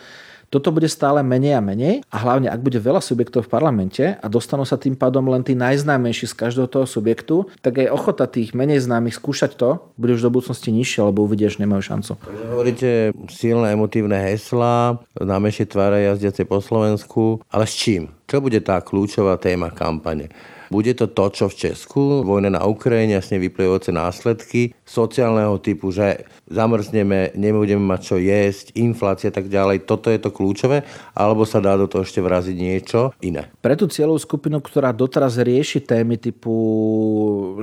toto 0.48 0.72
bude 0.72 0.88
stále 0.88 1.20
menej 1.20 1.60
a 1.60 1.62
menej 1.64 2.00
a 2.08 2.16
hlavne 2.24 2.48
ak 2.48 2.64
bude 2.64 2.80
veľa 2.80 3.04
subjektov 3.04 3.44
v 3.44 3.52
parlamente 3.52 4.04
a 4.16 4.26
dostanú 4.32 4.64
sa 4.64 4.80
tým 4.80 4.96
pádom 4.96 5.28
len 5.28 5.44
tí 5.44 5.52
najznámejší 5.52 6.24
z 6.24 6.34
každého 6.34 6.68
toho 6.72 6.88
subjektu, 6.88 7.52
tak 7.60 7.84
aj 7.84 7.92
ochota 7.92 8.24
tých 8.24 8.56
menej 8.56 8.80
známych 8.80 9.20
skúšať 9.20 9.60
to 9.60 9.84
bude 10.00 10.16
už 10.16 10.24
do 10.24 10.32
budúcnosti 10.32 10.72
nižšia, 10.72 11.12
lebo 11.12 11.28
uvidia, 11.28 11.52
že 11.52 11.60
nemajú 11.60 11.84
šancu. 11.84 12.12
Hovoríte 12.48 13.12
silné 13.28 13.76
emotívne 13.76 14.16
heslá, 14.16 14.96
známejšie 15.20 15.68
tváre 15.68 16.08
jazdiace 16.08 16.48
po 16.48 16.64
Slovensku, 16.64 17.44
ale 17.52 17.68
s 17.68 17.76
čím? 17.76 18.16
Čo 18.24 18.40
bude 18.40 18.64
tá 18.64 18.80
kľúčová 18.80 19.36
téma 19.36 19.68
kampane? 19.68 20.32
Bude 20.68 20.92
to 20.92 21.08
to, 21.08 21.24
čo 21.32 21.44
v 21.48 21.58
Česku, 21.68 22.22
vojna 22.24 22.52
na 22.52 22.62
Ukrajine, 22.68 23.16
jasne 23.16 23.40
vyplývajúce 23.40 23.88
následky 23.88 24.76
sociálneho 24.84 25.56
typu, 25.60 25.88
že 25.92 26.28
zamrzneme, 26.48 27.32
nebudeme 27.36 27.80
mať 27.80 28.00
čo 28.04 28.16
jesť, 28.16 28.76
inflácia 28.76 29.28
a 29.28 29.34
tak 29.36 29.52
ďalej. 29.52 29.84
Toto 29.84 30.08
je 30.08 30.20
to 30.20 30.32
kľúčové, 30.32 30.84
alebo 31.12 31.44
sa 31.44 31.60
dá 31.60 31.76
do 31.76 31.88
toho 31.88 32.04
ešte 32.04 32.24
vraziť 32.24 32.56
niečo 32.56 33.12
iné? 33.20 33.48
Pre 33.60 33.76
tú 33.76 33.88
cieľovú 33.88 34.20
skupinu, 34.20 34.58
ktorá 34.60 34.92
doteraz 34.92 35.40
rieši 35.40 35.84
témy 35.84 36.20
typu, 36.20 36.52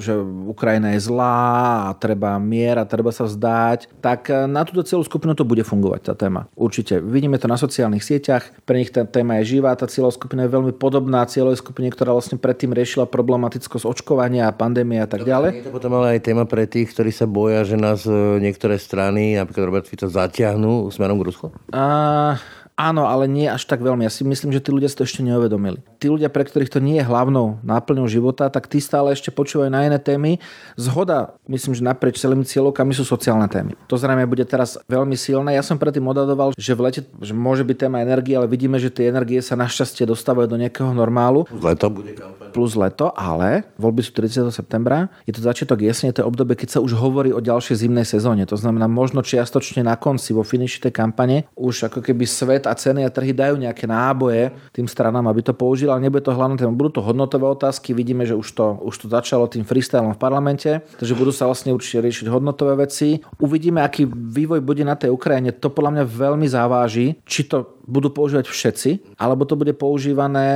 že 0.02 0.16
Ukrajina 0.48 0.94
je 0.96 1.06
zlá 1.06 1.90
a 1.90 1.98
treba 1.98 2.38
mier 2.38 2.78
a 2.82 2.88
treba 2.88 3.10
sa 3.12 3.26
vzdať, 3.26 4.00
tak 4.00 4.30
na 4.50 4.62
túto 4.64 4.86
cieľovú 4.86 5.10
skupinu 5.10 5.34
to 5.34 5.46
bude 5.46 5.62
fungovať 5.66 6.02
tá 6.10 6.14
téma. 6.14 6.48
Určite. 6.56 7.02
Vidíme 7.02 7.42
to 7.42 7.52
na 7.52 7.60
sociálnych 7.60 8.06
sieťach, 8.06 8.54
pre 8.64 8.80
nich 8.82 8.94
tá 8.94 9.04
téma 9.04 9.42
je 9.42 9.58
živá, 9.58 9.76
tá 9.76 9.90
cieľová 9.90 10.16
skupina 10.16 10.46
je 10.48 10.54
veľmi 10.56 10.74
podobná 10.78 11.26
cieľovej 11.28 11.60
skupine, 11.60 11.92
ktorá 11.92 12.16
vlastne 12.16 12.40
predtým 12.40 12.72
riešila 12.72 12.95
problematickosť 13.04 13.84
očkovania 13.84 14.48
a 14.48 14.56
pandémie 14.56 15.04
a 15.04 15.10
tak 15.12 15.28
ďalej. 15.28 15.52
Je 15.60 15.66
to 15.68 15.76
potom 15.76 15.92
ale 16.00 16.16
aj 16.16 16.32
téma 16.32 16.48
pre 16.48 16.64
tých, 16.64 16.96
ktorí 16.96 17.12
sa 17.12 17.28
boja, 17.28 17.68
že 17.68 17.76
nás 17.76 18.08
e, 18.08 18.40
niektoré 18.40 18.80
strany, 18.80 19.36
napríklad 19.36 19.68
Robert 19.68 19.88
Fico, 19.92 20.08
zatiahnu 20.08 20.88
smerom 20.96 21.20
k 21.20 21.28
Rusku? 21.28 21.48
Uh, 21.76 22.40
Áno, 22.76 23.08
ale 23.08 23.32
nie 23.32 23.48
až 23.48 23.64
tak 23.72 23.80
veľmi. 23.80 24.04
Ja 24.04 24.12
si 24.12 24.28
myslím, 24.28 24.52
že 24.52 24.60
tí 24.60 24.68
ľudia 24.68 24.92
si 24.92 25.00
to 25.00 25.08
ešte 25.08 25.24
neuvedomili. 25.24 25.80
Tí 25.96 26.12
ľudia, 26.12 26.28
pre 26.28 26.44
ktorých 26.44 26.68
to 26.68 26.84
nie 26.84 27.00
je 27.00 27.08
hlavnou 27.08 27.64
náplňou 27.64 28.04
života, 28.12 28.52
tak 28.52 28.68
tí 28.68 28.84
stále 28.84 29.16
ešte 29.16 29.32
počúvajú 29.32 29.72
na 29.72 29.88
iné 29.88 29.96
témy. 29.96 30.44
Zhoda, 30.76 31.40
myslím, 31.48 31.72
že 31.72 31.88
naprieč 31.88 32.20
celými 32.20 32.44
cieľovkami 32.44 32.92
sú 32.92 33.08
sociálne 33.08 33.48
témy. 33.48 33.80
To 33.88 33.96
zrejme 33.96 34.28
bude 34.28 34.44
teraz 34.44 34.76
veľmi 34.92 35.16
silné. 35.16 35.56
Ja 35.56 35.64
som 35.64 35.80
predtým 35.80 36.04
odadoval, 36.04 36.52
že 36.60 36.76
v 36.76 36.84
lete 36.92 37.02
že 37.24 37.32
môže 37.32 37.64
byť 37.64 37.88
téma 37.88 38.04
energie, 38.04 38.36
ale 38.36 38.52
vidíme, 38.52 38.76
že 38.76 38.92
tie 38.92 39.08
energie 39.08 39.40
sa 39.40 39.56
našťastie 39.56 40.04
dostávajú 40.04 40.52
do 40.52 40.60
nejakého 40.60 40.92
normálu. 40.92 41.48
Leto 41.56 41.88
bude 41.88 42.12
kampaň. 42.12 42.52
Plus 42.52 42.76
leto, 42.76 43.16
ale 43.16 43.64
voľby 43.80 44.04
sú 44.04 44.12
30. 44.20 44.52
septembra. 44.52 45.08
Je 45.24 45.32
to 45.32 45.40
začiatok 45.40 45.80
jesne, 45.80 46.12
to 46.12 46.24
je 46.24 46.28
obdobie, 46.28 46.60
keď 46.60 46.76
sa 46.76 46.80
už 46.84 47.00
hovorí 47.00 47.32
o 47.32 47.40
ďalšej 47.40 47.88
zimnej 47.88 48.04
sezóne. 48.04 48.44
To 48.48 48.60
znamená, 48.60 48.92
možno 48.92 49.24
čiastočne 49.24 49.84
na 49.84 49.96
konci, 49.96 50.36
vo 50.36 50.44
finiši 50.44 50.88
tej 50.88 50.94
kampane, 50.96 51.48
už 51.56 51.88
ako 51.88 52.04
keby 52.04 52.28
svet 52.28 52.65
a 52.66 52.74
ceny 52.76 53.06
a 53.06 53.14
trhy 53.14 53.32
dajú 53.32 53.56
nejaké 53.58 53.86
náboje 53.86 54.52
tým 54.74 54.90
stranám, 54.90 55.30
aby 55.30 55.42
to 55.46 55.54
použili, 55.54 55.92
ale 55.92 56.04
nebude 56.04 56.26
to 56.26 56.36
hlavné 56.36 56.58
téma. 56.58 56.74
Budú 56.74 57.00
to 57.00 57.06
hodnotové 57.06 57.46
otázky, 57.48 57.94
vidíme, 57.94 58.26
že 58.26 58.36
už 58.36 58.48
to, 58.52 58.66
už 58.82 58.96
to 58.96 59.08
začalo 59.08 59.48
tým 59.48 59.64
freestylom 59.64 60.14
v 60.14 60.22
parlamente, 60.22 60.82
takže 60.98 61.18
budú 61.18 61.32
sa 61.32 61.46
vlastne 61.46 61.74
určite 61.74 62.02
riešiť 62.02 62.28
hodnotové 62.30 62.86
veci. 62.86 63.22
Uvidíme, 63.42 63.82
aký 63.82 64.10
vývoj 64.10 64.62
bude 64.62 64.84
na 64.84 64.98
tej 64.98 65.14
Ukrajine. 65.14 65.54
To 65.56 65.70
podľa 65.70 66.02
mňa 66.02 66.04
veľmi 66.06 66.48
záváži, 66.50 67.22
či 67.24 67.48
to 67.48 67.76
budú 67.86 68.10
používať 68.10 68.50
všetci, 68.50 69.18
alebo 69.22 69.46
to 69.46 69.54
bude 69.54 69.74
používané 69.78 70.50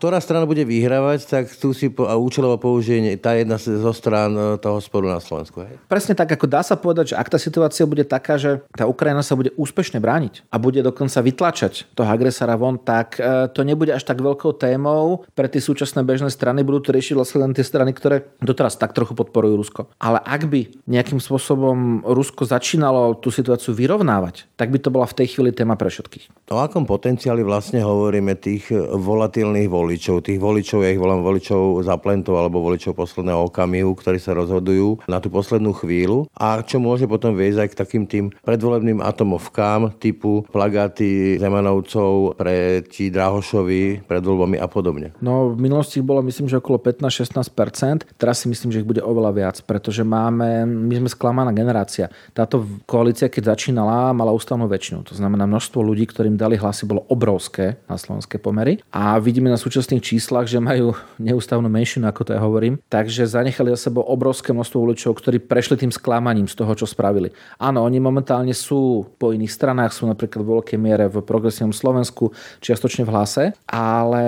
ktorá 0.00 0.16
strana 0.16 0.48
bude 0.48 0.64
vyhrávať, 0.64 1.28
tak 1.28 1.44
tu 1.60 1.76
si 1.76 1.92
po, 1.92 2.08
a 2.08 2.16
účelovo 2.16 2.56
použije 2.56 3.20
tá 3.20 3.36
jedna 3.36 3.60
zo 3.60 3.92
strán 3.92 4.32
e, 4.32 4.56
toho 4.56 4.80
sporu 4.80 5.12
na 5.12 5.20
Slovensku. 5.20 5.60
Hej? 5.60 5.76
Presne 5.92 6.16
tak, 6.16 6.32
ako 6.32 6.48
dá 6.48 6.64
sa 6.64 6.80
povedať, 6.80 7.12
že 7.12 7.18
ak 7.20 7.28
tá 7.28 7.36
situácia 7.36 7.84
bude 7.84 8.08
taká, 8.08 8.40
že 8.40 8.64
tá 8.72 8.88
Ukrajina 8.88 9.20
sa 9.20 9.36
bude 9.36 9.52
úspešne 9.60 10.00
brániť 10.00 10.48
a 10.48 10.56
bude 10.56 10.80
dokonca 10.80 11.20
vytlačať 11.20 11.92
toho 11.92 12.08
agresora 12.08 12.56
von, 12.56 12.80
tak 12.80 13.20
e, 13.20 13.52
to 13.52 13.60
nebude 13.60 13.92
až 13.92 14.08
tak 14.08 14.24
veľkou 14.24 14.56
témou 14.56 15.28
pre 15.36 15.52
tie 15.52 15.60
súčasné 15.60 16.00
bežné 16.00 16.32
strany. 16.32 16.64
Budú 16.64 16.88
to 16.88 16.96
riešiť 16.96 17.12
vlastne 17.20 17.44
len 17.44 17.52
tie 17.52 17.60
strany, 17.60 17.92
ktoré 17.92 18.24
doteraz 18.40 18.80
tak 18.80 18.96
trochu 18.96 19.12
podporujú 19.12 19.52
Rusko. 19.60 19.80
Ale 20.00 20.16
ak 20.24 20.48
by 20.48 20.88
nejakým 20.88 21.20
spôsobom 21.20 22.08
Rusko 22.08 22.48
začínalo 22.48 23.20
tú 23.20 23.28
situáciu 23.28 23.76
vyrovnávať, 23.76 24.48
tak 24.56 24.72
by 24.72 24.80
to 24.80 24.88
bola 24.88 25.04
v 25.04 25.20
tej 25.20 25.36
chvíli 25.36 25.52
téma 25.52 25.76
pre 25.76 25.92
všetkých. 25.92 26.48
O 26.48 26.56
akom 26.56 26.88
potenciáli 26.88 27.44
vlastne 27.44 27.84
hovoríme 27.84 28.32
tých 28.40 28.72
volatilných 28.96 29.68
voličov? 29.90 30.22
Tých 30.22 30.38
voličov, 30.38 30.86
ja 30.86 30.94
ich 30.94 31.02
volám 31.02 31.26
voličov 31.26 31.82
zaplentov 31.82 32.38
alebo 32.38 32.62
voličov 32.62 32.94
posledného 32.94 33.50
okamihu, 33.50 33.90
ktorí 33.98 34.22
sa 34.22 34.38
rozhodujú 34.38 35.02
na 35.10 35.18
tú 35.18 35.34
poslednú 35.34 35.74
chvíľu 35.74 36.30
a 36.38 36.62
čo 36.62 36.78
môže 36.78 37.10
potom 37.10 37.34
viesť 37.34 37.58
aj 37.58 37.68
k 37.74 37.78
takým 37.82 38.04
tým 38.06 38.30
predvolebným 38.46 39.02
atomovkám 39.02 39.98
typu 39.98 40.46
plagáty 40.54 41.42
Zemanovcov 41.42 42.38
pre 42.38 42.86
či 42.86 43.10
Drahošovi 43.10 44.06
pred 44.06 44.22
voľbami 44.22 44.62
a 44.62 44.70
podobne. 44.70 45.10
No 45.18 45.50
v 45.50 45.58
minulosti 45.58 45.98
bolo 45.98 46.22
myslím, 46.22 46.46
že 46.46 46.62
okolo 46.62 46.78
15-16%, 46.78 48.14
teraz 48.14 48.38
si 48.38 48.46
myslím, 48.46 48.70
že 48.70 48.86
ich 48.86 48.86
bude 48.86 49.02
oveľa 49.02 49.32
viac, 49.34 49.56
pretože 49.66 50.06
máme, 50.06 50.62
my 50.70 51.02
sme 51.02 51.10
sklamaná 51.10 51.50
generácia. 51.50 52.14
Táto 52.30 52.62
koalícia, 52.86 53.26
keď 53.26 53.58
začínala, 53.58 54.14
mala 54.14 54.30
ústavnú 54.30 54.70
väčšinu. 54.70 55.02
To 55.10 55.18
znamená, 55.18 55.50
množstvo 55.50 55.82
ľudí, 55.82 56.06
ktorým 56.06 56.38
dali 56.38 56.54
hlasy, 56.54 56.86
bolo 56.86 57.02
obrovské 57.10 57.82
na 57.90 57.98
slovenské 57.98 58.38
pomery. 58.38 58.78
A 58.94 59.18
vidíme 59.18 59.50
na 59.50 59.58
súčasných 59.80 60.04
číslach, 60.04 60.44
že 60.44 60.60
majú 60.60 60.92
neústavnú 61.16 61.64
menšinu, 61.72 62.04
ako 62.04 62.28
to 62.28 62.36
ja 62.36 62.44
hovorím. 62.44 62.76
Takže 62.92 63.24
zanechali 63.24 63.72
za 63.72 63.88
sebou 63.88 64.04
obrovské 64.04 64.52
množstvo 64.52 64.76
voličov, 64.76 65.16
ktorí 65.16 65.40
prešli 65.40 65.80
tým 65.80 65.88
sklamaním 65.88 66.44
z 66.44 66.52
toho, 66.52 66.76
čo 66.76 66.84
spravili. 66.84 67.32
Áno, 67.56 67.80
oni 67.80 67.96
momentálne 67.96 68.52
sú 68.52 69.08
po 69.16 69.32
iných 69.32 69.48
stranách, 69.48 69.96
sú 69.96 70.04
napríklad 70.04 70.44
vo 70.44 70.60
veľkej 70.60 70.76
miere 70.76 71.08
v 71.08 71.24
progresívnom 71.24 71.72
Slovensku, 71.72 72.28
čiastočne 72.60 73.08
v 73.08 73.12
hlase, 73.16 73.44
ale 73.64 74.24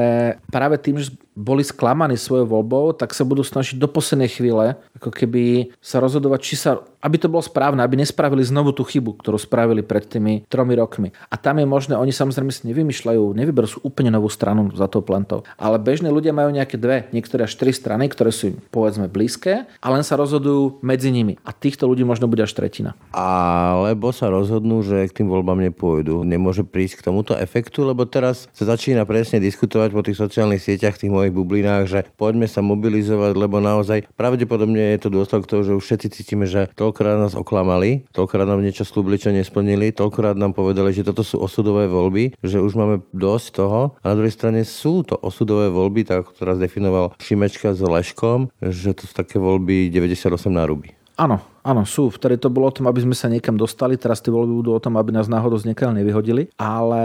práve 0.48 0.80
tým, 0.80 0.96
že 0.96 1.12
boli 1.32 1.64
sklamaní 1.64 2.20
svojou 2.20 2.44
voľbou, 2.44 2.92
tak 2.92 3.16
sa 3.16 3.24
budú 3.24 3.40
snažiť 3.40 3.80
do 3.80 3.88
poslednej 3.88 4.28
chvíle 4.28 4.76
ako 5.00 5.10
keby 5.10 5.72
sa 5.80 5.98
rozhodovať, 5.98 6.40
či 6.44 6.54
sa, 6.54 6.78
aby 7.02 7.16
to 7.18 7.32
bolo 7.32 7.42
správne, 7.42 7.80
aby 7.82 7.98
nespravili 7.98 8.44
znovu 8.44 8.70
tú 8.70 8.84
chybu, 8.84 9.18
ktorú 9.18 9.40
spravili 9.40 9.82
pred 9.82 10.04
tými 10.06 10.44
tromi 10.46 10.76
rokmi. 10.76 11.10
A 11.32 11.34
tam 11.40 11.58
je 11.58 11.66
možné, 11.66 11.98
oni 11.98 12.14
samozrejme 12.14 12.52
si 12.52 12.68
nevymýšľajú, 12.70 13.34
nevyberú 13.34 13.66
sú 13.66 13.78
úplne 13.82 14.12
novú 14.12 14.30
stranu 14.30 14.70
za 14.76 14.86
tou 14.86 15.02
plantou. 15.02 15.42
Ale 15.56 15.80
bežní 15.80 16.12
ľudia 16.12 16.30
majú 16.30 16.54
nejaké 16.54 16.78
dve, 16.78 17.10
niektoré 17.10 17.48
až 17.48 17.58
tri 17.58 17.74
strany, 17.74 18.06
ktoré 18.06 18.30
sú 18.30 18.54
im 18.54 18.56
povedzme 18.70 19.10
blízke 19.10 19.66
a 19.66 19.86
len 19.90 20.06
sa 20.06 20.14
rozhodujú 20.20 20.84
medzi 20.84 21.10
nimi. 21.10 21.40
A 21.42 21.50
týchto 21.50 21.88
ľudí 21.88 22.06
možno 22.06 22.30
bude 22.30 22.44
až 22.44 22.54
tretina. 22.54 22.94
Alebo 23.16 24.14
sa 24.14 24.30
rozhodnú, 24.30 24.84
že 24.84 25.08
k 25.10 25.24
tým 25.24 25.28
voľbám 25.32 25.58
nepôjdu. 25.72 26.22
Nemôže 26.22 26.62
prísť 26.62 27.02
k 27.02 27.06
tomuto 27.10 27.34
efektu, 27.34 27.82
lebo 27.82 28.06
teraz 28.06 28.46
sa 28.54 28.68
začína 28.68 29.02
presne 29.02 29.42
diskutovať 29.42 29.90
po 29.90 30.04
tých 30.04 30.20
sociálnych 30.20 30.62
sieťach 30.62 31.00
tých 31.00 31.10
mojich 31.22 31.36
bublinách, 31.38 31.84
že 31.86 32.00
poďme 32.18 32.50
sa 32.50 32.58
mobilizovať, 32.66 33.38
lebo 33.38 33.62
naozaj 33.62 34.10
pravdepodobne 34.18 34.98
je 34.98 35.06
to 35.06 35.14
dôsledok 35.14 35.46
toho, 35.46 35.62
že 35.62 35.76
už 35.78 35.84
všetci 35.86 36.08
cítime, 36.10 36.50
že 36.50 36.66
toľkokrát 36.74 37.22
nás 37.22 37.38
oklamali, 37.38 38.10
toľkokrát 38.10 38.50
nám 38.50 38.66
niečo 38.66 38.82
slúbili, 38.82 39.22
čo 39.22 39.30
nesplnili, 39.30 39.94
toľkokrát 39.94 40.34
nám 40.34 40.58
povedali, 40.58 40.90
že 40.90 41.06
toto 41.06 41.22
sú 41.22 41.38
osudové 41.38 41.86
voľby, 41.86 42.34
že 42.42 42.58
už 42.58 42.74
máme 42.74 43.06
dosť 43.14 43.46
toho. 43.54 43.94
A 44.02 44.10
na 44.10 44.18
druhej 44.18 44.34
strane 44.34 44.66
sú 44.66 45.06
to 45.06 45.14
osudové 45.22 45.70
voľby, 45.70 46.02
tak 46.02 46.26
ako 46.26 46.34
teraz 46.34 46.56
definoval 46.58 47.14
Šimečka 47.22 47.76
s 47.76 47.80
Leškom, 47.84 48.50
že 48.58 48.96
to 48.98 49.06
sú 49.06 49.14
také 49.14 49.38
voľby 49.38 49.92
98 49.94 50.50
na 50.50 50.66
ruby. 50.66 50.90
Áno, 51.20 51.51
Áno, 51.62 51.86
sú. 51.86 52.10
Vtedy 52.10 52.42
to 52.42 52.50
bolo 52.50 52.68
o 52.68 52.74
tom, 52.74 52.90
aby 52.90 53.02
sme 53.02 53.14
sa 53.14 53.30
niekam 53.30 53.54
dostali, 53.54 53.94
teraz 53.94 54.18
tie 54.18 54.34
voľby 54.34 54.54
budú 54.62 54.70
o 54.74 54.82
tom, 54.82 54.98
aby 54.98 55.14
nás 55.14 55.30
náhodou 55.30 55.54
z 55.62 55.70
niekiaľ 55.70 55.94
nevyhodili. 55.94 56.50
Ale 56.58 57.04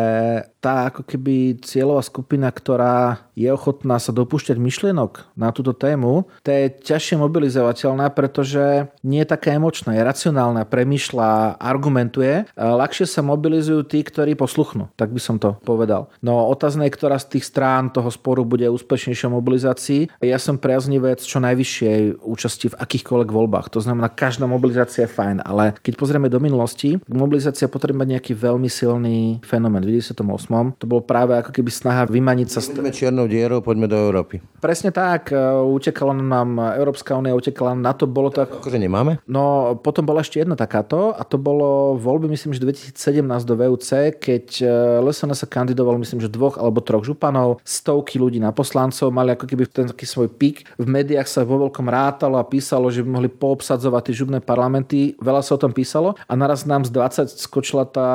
tá 0.58 0.89
ako 0.89 1.05
keby 1.05 1.62
cieľová 1.62 2.01
skupina, 2.01 2.49
ktorá 2.49 3.30
je 3.38 3.45
ochotná 3.53 4.01
sa 4.01 4.10
dopúšťať 4.10 4.58
myšlienok 4.58 5.38
na 5.38 5.53
túto 5.53 5.78
tému, 5.78 6.26
to 6.41 6.49
je 6.49 6.74
ťažšie 6.74 7.22
mobilizovateľná, 7.22 8.10
pretože 8.18 8.89
nie 9.05 9.22
je 9.22 9.30
taká 9.30 9.53
emočná, 9.53 9.93
je 9.93 10.01
racionálna, 10.01 10.66
premýšľa, 10.66 11.62
argumentuje. 11.62 12.49
Ľahšie 12.58 13.05
sa 13.05 13.22
mobilizujú 13.22 13.86
tí, 13.86 14.01
ktorí 14.01 14.34
posluchnú, 14.34 14.89
tak 14.97 15.14
by 15.14 15.22
som 15.22 15.38
to 15.38 15.53
povedal. 15.62 16.10
No 16.26 16.49
otázne 16.49 16.89
je, 16.89 16.97
ktorá 16.97 17.22
z 17.22 17.38
tých 17.38 17.45
strán 17.45 17.93
toho 17.93 18.10
sporu 18.10 18.41
bude 18.41 18.66
úspešnejšia 18.66 19.30
mobilizácii. 19.30 20.10
Ja 20.26 20.41
som 20.41 20.58
priaznivec 20.58 21.22
čo 21.22 21.38
najvyššej 21.38 22.26
účasti 22.26 22.74
v 22.74 22.80
akýchkoľvek 22.82 23.30
voľbách. 23.30 23.70
To 23.78 23.80
znamená, 23.86 24.10
každá 24.10 24.46
mobilizácia 24.47 25.05
je 25.05 25.11
fajn, 25.11 25.43
ale 25.43 25.75
keď 25.83 25.93
pozrieme 25.99 26.31
do 26.31 26.39
minulosti, 26.39 26.97
mobilizácia 27.11 27.67
potrebuje 27.67 27.99
mať 27.99 28.09
nejaký 28.17 28.33
veľmi 28.33 28.69
silný 28.71 29.43
fenomén. 29.43 29.83
V 29.83 29.99
98. 29.99 30.79
to 30.79 30.85
bolo 30.87 31.03
práve 31.03 31.35
ako 31.35 31.51
keby 31.51 31.69
snaha 31.69 32.07
vymaniť 32.07 32.47
sa... 32.47 32.59
Ideme 32.63 32.95
čiernou 32.95 33.27
dierou, 33.27 33.59
poďme 33.59 33.91
do 33.91 33.97
Európy. 33.99 34.39
Presne 34.57 34.89
tak, 34.95 35.29
e, 35.29 35.37
utekala 35.67 36.15
nám 36.15 36.79
Európska 36.79 37.13
únia, 37.13 37.35
utekala 37.35 37.75
na 37.75 37.91
to, 37.91 38.07
bolo 38.07 38.31
to... 38.31 38.47
Ako... 38.47 38.63
Akože 38.63 38.79
nemáme? 38.79 39.19
No, 39.27 39.75
potom 39.77 40.07
bola 40.07 40.23
ešte 40.23 40.41
jedna 40.41 40.55
takáto 40.55 41.13
a 41.13 41.21
to 41.27 41.35
bolo 41.35 41.99
voľby, 41.99 42.31
myslím, 42.31 42.55
že 42.55 42.63
2017 42.63 43.27
do 43.43 43.55
VUC, 43.59 44.17
keď 44.17 44.45
e, 44.63 44.65
Lesana 45.03 45.35
sa 45.35 45.45
kandidoval, 45.45 45.99
myslím, 45.99 46.23
že 46.23 46.31
dvoch 46.31 46.55
alebo 46.55 46.79
troch 46.79 47.03
županov, 47.03 47.59
stovky 47.67 48.21
ľudí 48.21 48.39
na 48.39 48.55
poslancov, 48.55 49.11
mali 49.11 49.33
ako 49.33 49.45
keby 49.45 49.63
ten 49.67 49.87
taký 49.89 50.05
svoj 50.05 50.29
pík. 50.31 50.65
V 50.77 50.87
médiách 50.87 51.27
sa 51.27 51.43
vo 51.43 51.67
veľkom 51.67 51.87
rátalo 51.89 52.37
a 52.37 52.45
písalo, 52.47 52.87
že 52.93 53.01
by 53.01 53.09
mohli 53.09 53.29
poobsadzovať 53.31 54.01
tie 54.07 54.15
župné 54.23 54.36
parlamenty, 54.41 55.13
veľa 55.19 55.41
sa 55.43 55.55
o 55.55 55.61
tom 55.61 55.73
písalo 55.73 56.15
a 56.25 56.33
naraz 56.33 56.63
nám 56.65 56.85
z 56.85 56.91
20 56.93 57.38
skočila 57.38 57.85
tá 57.88 58.09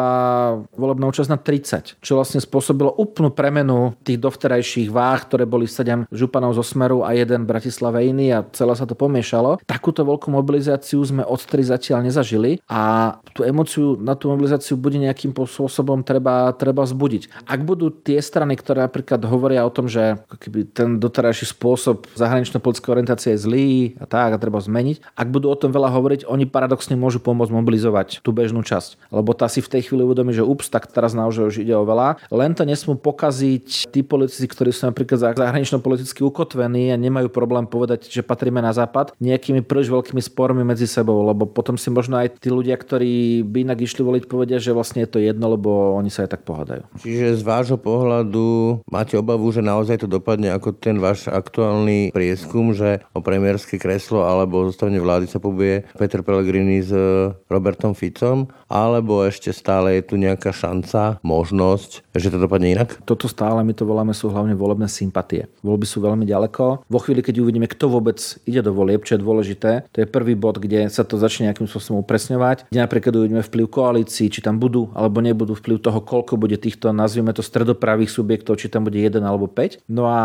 volebná 0.75 1.09
účasť 1.09 1.31
na 1.31 1.39
30, 1.39 1.99
čo 2.01 2.13
vlastne 2.19 2.41
spôsobilo 2.43 2.93
úplnú 2.95 3.31
premenu 3.33 3.95
tých 4.03 4.19
dovterajších 4.21 4.89
váh, 4.93 5.21
ktoré 5.25 5.45
boli 5.49 5.67
7 5.67 6.11
županov 6.13 6.57
zo 6.59 6.65
Smeru 6.65 7.03
a 7.03 7.15
jeden 7.17 7.47
Bratislave 7.49 8.05
iný 8.07 8.35
a 8.35 8.45
celé 8.53 8.75
sa 8.77 8.87
to 8.89 8.99
pomiešalo. 8.99 9.63
Takúto 9.65 10.03
veľkú 10.05 10.29
mobilizáciu 10.33 11.03
sme 11.03 11.23
odtedy 11.25 11.67
zatiaľ 11.67 12.07
nezažili 12.07 12.61
a 12.69 13.15
tú 13.33 13.47
emociu 13.47 13.97
na 13.99 14.19
tú 14.19 14.29
mobilizáciu 14.33 14.77
bude 14.77 15.01
nejakým 15.01 15.33
spôsobom 15.33 16.05
treba, 16.05 16.53
treba 16.55 16.85
zbudiť. 16.85 17.47
Ak 17.49 17.65
budú 17.65 17.91
tie 17.91 18.21
strany, 18.21 18.55
ktoré 18.59 18.85
napríklad 18.85 19.23
hovoria 19.25 19.65
o 19.65 19.73
tom, 19.73 19.89
že 19.89 20.21
keby 20.29 20.73
ten 20.73 20.89
doterajší 21.01 21.49
spôsob 21.55 22.11
zahranično-politické 22.15 22.87
orientácie 22.93 23.35
je 23.35 23.43
zlý 23.43 23.71
a 23.99 24.05
tak 24.05 24.37
a 24.37 24.43
treba 24.43 24.61
zmeniť, 24.61 25.17
ak 25.17 25.29
budú 25.33 25.49
o 25.49 25.57
tom 25.59 25.73
veľa 25.73 25.89
hovoriť, 25.93 26.12
hovoriť, 26.13 26.29
oni 26.29 26.45
paradoxne 26.45 26.95
môžu 26.95 27.25
pomôcť 27.25 27.53
mobilizovať 27.53 28.09
tú 28.21 28.37
bežnú 28.37 28.61
časť. 28.61 29.09
Lebo 29.09 29.33
tá 29.33 29.49
si 29.49 29.65
v 29.65 29.73
tej 29.73 29.89
chvíli 29.89 30.05
uvedomí, 30.05 30.37
že 30.37 30.45
ups, 30.45 30.69
tak 30.69 30.93
teraz 30.93 31.17
naozaj 31.17 31.49
už 31.49 31.57
ide 31.65 31.73
o 31.73 31.89
veľa. 31.89 32.21
Len 32.29 32.53
to 32.53 32.69
nesmú 32.69 33.01
pokaziť 33.01 33.89
tí 33.89 34.05
politici, 34.05 34.45
ktorí 34.45 34.71
sú 34.71 34.93
napríklad 34.93 35.33
zahranično-politicky 35.33 36.21
ukotvení 36.21 36.93
a 36.93 37.01
nemajú 37.01 37.33
problém 37.33 37.65
povedať, 37.65 38.13
že 38.13 38.21
patríme 38.21 38.61
na 38.61 38.77
západ, 38.77 39.17
nejakými 39.17 39.65
príliš 39.65 39.89
veľkými 39.89 40.21
spormi 40.21 40.61
medzi 40.61 40.85
sebou, 40.85 41.25
lebo 41.25 41.49
potom 41.49 41.81
si 41.81 41.89
možno 41.89 42.21
aj 42.21 42.37
tí 42.37 42.53
ľudia, 42.53 42.77
ktorí 42.77 43.41
by 43.49 43.65
inak 43.65 43.81
išli 43.81 44.05
voliť, 44.05 44.23
povedia, 44.29 44.61
že 44.61 44.77
vlastne 44.77 45.09
je 45.09 45.11
to 45.11 45.19
jedno, 45.23 45.57
lebo 45.57 45.97
oni 45.97 46.13
sa 46.13 46.29
aj 46.29 46.37
tak 46.37 46.43
pohádajú. 46.45 46.85
Čiže 47.01 47.41
z 47.41 47.43
vášho 47.43 47.79
pohľadu 47.81 48.81
máte 48.91 49.17
obavu, 49.17 49.49
že 49.49 49.65
naozaj 49.65 50.05
to 50.05 50.09
dopadne 50.11 50.53
ako 50.53 50.77
ten 50.77 51.01
váš 51.01 51.31
aktuálny 51.31 52.13
prieskum, 52.13 52.77
že 52.77 53.01
o 53.17 53.25
premiérske 53.25 53.81
kreslo 53.81 54.27
alebo 54.27 54.69
zostavenie 54.69 54.99
vlády 54.99 55.31
sa 55.31 55.39
pobuje 55.39 55.87
Peter 56.03 56.27
Pellegrini 56.27 56.83
s 56.83 56.91
e, 56.91 57.31
Robertom 57.47 57.95
Ficom, 57.95 58.51
alebo 58.67 59.23
ešte 59.23 59.55
stále 59.55 60.03
je 60.03 60.11
tu 60.11 60.15
nejaká 60.19 60.51
šanca, 60.51 61.23
možnosť, 61.23 62.03
že 62.19 62.35
to 62.35 62.43
dopadne 62.43 62.75
inak? 62.75 62.99
Toto 63.07 63.31
stále 63.31 63.63
my 63.63 63.71
to 63.71 63.87
voláme 63.87 64.11
sú 64.11 64.35
hlavne 64.35 64.59
volebné 64.59 64.91
sympatie. 64.91 65.47
Voľby 65.63 65.87
sú 65.87 66.03
veľmi 66.03 66.27
ďaleko. 66.27 66.91
Vo 66.91 66.99
chvíli, 66.99 67.23
keď 67.23 67.39
uvidíme, 67.39 67.71
kto 67.71 67.87
vôbec 67.87 68.19
ide 68.43 68.67
do 68.67 68.75
volieb, 68.75 69.07
čo 69.07 69.15
je 69.15 69.23
dôležité, 69.23 69.71
to 69.95 70.03
je 70.03 70.11
prvý 70.11 70.35
bod, 70.35 70.59
kde 70.59 70.91
sa 70.91 71.07
to 71.07 71.23
začne 71.23 71.47
nejakým 71.47 71.71
spôsobom 71.71 72.03
upresňovať. 72.03 72.67
Kde 72.67 72.83
napríklad 72.83 73.15
uvidíme 73.15 73.47
vplyv 73.47 73.71
koalícií, 73.71 74.27
či 74.27 74.43
tam 74.43 74.59
budú 74.59 74.91
alebo 74.99 75.23
nebudú 75.23 75.55
vplyv 75.55 75.79
toho, 75.79 76.03
koľko 76.03 76.35
bude 76.35 76.59
týchto, 76.59 76.91
nazvime 76.91 77.31
to 77.31 77.47
stredopravých 77.47 78.11
subjektov, 78.11 78.59
či 78.59 78.67
tam 78.67 78.83
bude 78.89 78.99
jeden 78.99 79.23
alebo 79.23 79.47
5. 79.47 79.87
No 79.87 80.11
a 80.11 80.21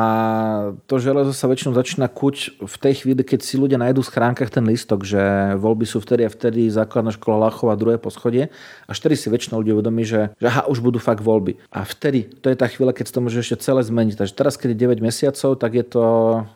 to 0.89 0.97
železo 0.97 1.35
sa 1.35 1.45
väčšinou 1.45 1.77
začína 1.77 2.09
kuť 2.09 2.63
v 2.63 2.75
tej 2.81 2.93
chvíli, 3.03 3.21
keď 3.21 3.39
si 3.43 3.59
ľudia 3.59 3.77
nájdú 3.77 4.01
v 4.01 4.09
schránkach 4.09 4.49
ten 4.49 4.63
listok, 4.63 5.03
že 5.03 5.53
voľby 5.67 5.83
sú 5.83 5.99
vtedy 5.99 6.23
a 6.23 6.31
vtedy 6.31 6.71
základná 6.71 7.11
škola 7.11 7.51
Lachova 7.51 7.75
druhé 7.75 7.99
poschodie. 7.99 8.47
A 8.87 8.95
vtedy 8.95 9.19
si 9.19 9.27
väčšinou 9.27 9.59
ľudí 9.59 9.75
uvedomí, 9.75 10.07
že, 10.07 10.31
že 10.39 10.47
aha, 10.47 10.71
už 10.71 10.79
budú 10.79 10.97
fakt 11.03 11.19
voľby. 11.19 11.59
A 11.69 11.83
vtedy, 11.83 12.31
to 12.39 12.47
je 12.47 12.55
tá 12.55 12.71
chvíľa, 12.71 12.95
keď 12.95 13.11
sa 13.11 13.13
to 13.19 13.23
môže 13.27 13.43
ešte 13.43 13.59
celé 13.59 13.83
zmeniť. 13.83 14.15
Takže 14.15 14.33
teraz, 14.33 14.55
keď 14.55 14.73
je 14.73 14.83
9 14.87 15.03
mesiacov, 15.03 15.59
tak 15.59 15.71
je 15.75 15.85
to 15.85 16.03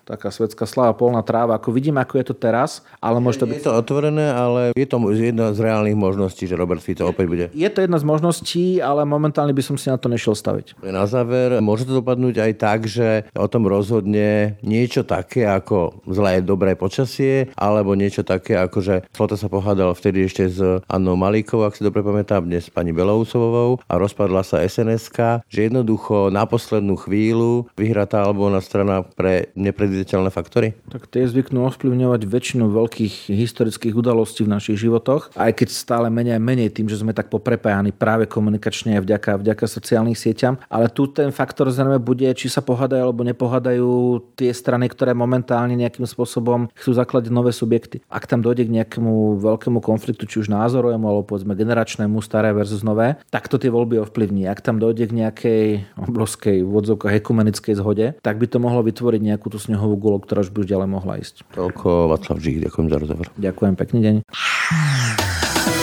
taká 0.07 0.31
svetská 0.31 0.63
sláva, 0.63 0.95
polná 0.95 1.19
tráva. 1.21 1.59
Ako 1.59 1.75
vidíme, 1.75 1.99
ako 1.99 2.23
je 2.23 2.25
to 2.31 2.35
teraz, 2.35 2.81
ale 3.03 3.19
môže 3.19 3.43
to 3.43 3.45
byť... 3.45 3.59
Je 3.59 3.67
to 3.67 3.75
otvorené, 3.75 4.31
ale 4.31 4.71
je 4.71 4.87
to 4.87 4.97
jedna 5.11 5.51
z 5.51 5.59
reálnych 5.59 5.97
možností, 5.99 6.47
že 6.47 6.55
Robert 6.55 6.79
Fico 6.79 7.03
opäť 7.03 7.25
bude. 7.27 7.45
Je 7.51 7.67
to 7.67 7.83
jedna 7.83 7.99
z 7.99 8.05
možností, 8.07 8.79
ale 8.79 9.03
momentálne 9.03 9.51
by 9.51 9.63
som 9.65 9.75
si 9.75 9.91
na 9.91 9.99
to 9.99 10.07
nešiel 10.07 10.33
staviť. 10.37 10.79
Na 10.87 11.03
záver, 11.03 11.59
môže 11.59 11.83
to 11.83 11.99
dopadnúť 11.99 12.39
aj 12.39 12.51
tak, 12.55 12.79
že 12.87 13.27
o 13.35 13.47
tom 13.51 13.67
rozhodne 13.67 14.55
niečo 14.61 15.03
také 15.03 15.43
ako 15.43 16.05
zlé, 16.07 16.39
dobré 16.39 16.77
počasie, 16.77 17.49
alebo 17.57 17.97
niečo 17.97 18.21
také 18.21 18.55
ako, 18.55 18.77
že 18.79 18.95
Flota 19.09 19.33
sa 19.33 19.49
pohádal 19.49 19.97
vtedy 19.97 20.29
ešte 20.29 20.45
s 20.45 20.59
Annou 20.85 21.17
Malíkovou, 21.17 21.65
ak 21.65 21.77
si 21.77 21.81
dobre 21.81 22.05
pamätám, 22.05 22.45
dnes 22.45 22.69
pani 22.69 22.93
Belousovou 22.93 23.81
a 23.89 23.93
rozpadla 23.97 24.45
sa 24.45 24.61
SNSK, 24.61 25.45
že 25.49 25.65
jednoducho 25.65 26.29
na 26.29 26.45
poslednú 26.45 26.93
chvíľu 27.01 27.65
vyhrá 27.73 28.05
tá 28.05 28.21
albumná 28.21 28.61
strana 28.61 29.01
pre 29.01 29.49
nepredvidateľné 29.57 30.29
faktory? 30.29 30.77
Tak 30.93 31.09
tie 31.09 31.25
zvyknú 31.25 31.65
ovplyvňovať 31.65 32.21
väčšinu 32.27 32.69
veľkých 32.69 33.31
historických 33.31 33.95
udalostí 33.97 34.45
v 34.45 34.53
našich 34.53 34.77
životoch, 34.77 35.33
aj 35.33 35.51
keď 35.57 35.67
stále 35.71 36.07
menej 36.11 36.37
a 36.37 36.41
menej 36.41 36.69
tým, 36.73 36.91
že 36.91 36.99
sme 36.99 37.15
tak 37.15 37.31
poprepájani 37.31 37.95
práve 37.95 38.27
komunikačne 38.27 38.99
vďaka, 38.99 39.41
vďaka 39.41 39.65
sociálnym 39.65 40.17
sieťam. 40.17 40.59
Ale 40.67 40.91
tu 40.91 41.07
ten 41.07 41.31
faktor 41.31 41.71
zrejme 41.71 41.97
bude, 42.01 42.27
či 42.35 42.51
sa 42.51 42.59
pohádajú 42.59 43.01
alebo 43.01 43.23
nepohádajú 43.25 43.89
tie 44.35 44.51
strany, 44.51 44.91
ktoré 44.91 45.15
momentálne 45.15 45.73
nejakým 45.77 46.03
spôsobom 46.03 46.67
chcú 46.75 46.91
zakladať 46.95 47.31
nové 47.31 47.55
subjekty. 47.55 48.03
Ak 48.11 48.27
tam 48.27 48.43
dojde 48.43 48.67
k 48.67 48.73
nejakému 48.81 49.37
veľkému 49.39 49.79
konfliktu, 49.79 50.25
či 50.25 50.41
už 50.41 50.49
názorovému 50.49 51.05
alebo 51.05 51.23
povedzme 51.23 51.53
generačnému, 51.53 52.19
staré 52.19 52.51
versus 52.51 52.81
nové, 52.81 53.21
tak 53.29 53.47
to 53.47 53.61
tie 53.61 53.69
voľby 53.69 54.01
ovplyvní. 54.01 54.49
Ak 54.49 54.65
tam 54.65 54.81
dojde 54.81 55.07
k 55.07 55.13
nejakej 55.13 55.63
obrovskej 56.01 56.65
v 56.65 56.71
odzovkách 56.73 57.21
ekumenickej 57.21 57.77
zhode, 57.77 58.17
tak 58.19 58.41
by 58.41 58.45
to 58.49 58.57
mohlo 58.57 58.81
vytvoriť 58.81 59.21
nejakú 59.21 59.47
tú 59.53 59.61
snehovú 59.61 59.95
gulu, 59.95 60.17
ktorá 60.19 60.41
už 60.41 60.51
by 60.51 60.57
už 60.65 60.67
ďalej 60.67 60.89
mohla 60.89 61.13
ísť. 61.21 61.45
Toľko 61.53 62.11
Václav 62.11 62.37
Žík, 62.41 62.65
ďakujem 62.67 62.87
za 62.89 62.97
rozhovor. 62.97 63.25
Ďakujem, 63.37 63.73
pekný 63.77 63.99
deň. 64.01 64.15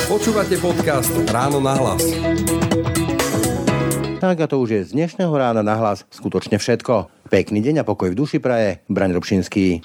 Počúvate 0.08 0.56
podcast 0.58 1.12
Ráno 1.30 1.60
na 1.60 1.76
hlas. 1.76 2.02
Tak 4.18 4.34
a 4.40 4.46
to 4.50 4.58
už 4.58 4.68
je 4.74 4.80
z 4.82 4.90
dnešného 4.98 5.30
rána 5.30 5.62
na 5.62 5.78
hlas 5.78 6.02
skutočne 6.10 6.58
všetko. 6.58 7.06
Pekný 7.30 7.62
deň 7.62 7.84
a 7.84 7.84
pokoj 7.86 8.10
v 8.10 8.18
duši 8.18 8.42
praje. 8.42 8.82
Braň 8.90 9.14
Robšinský. 9.14 9.84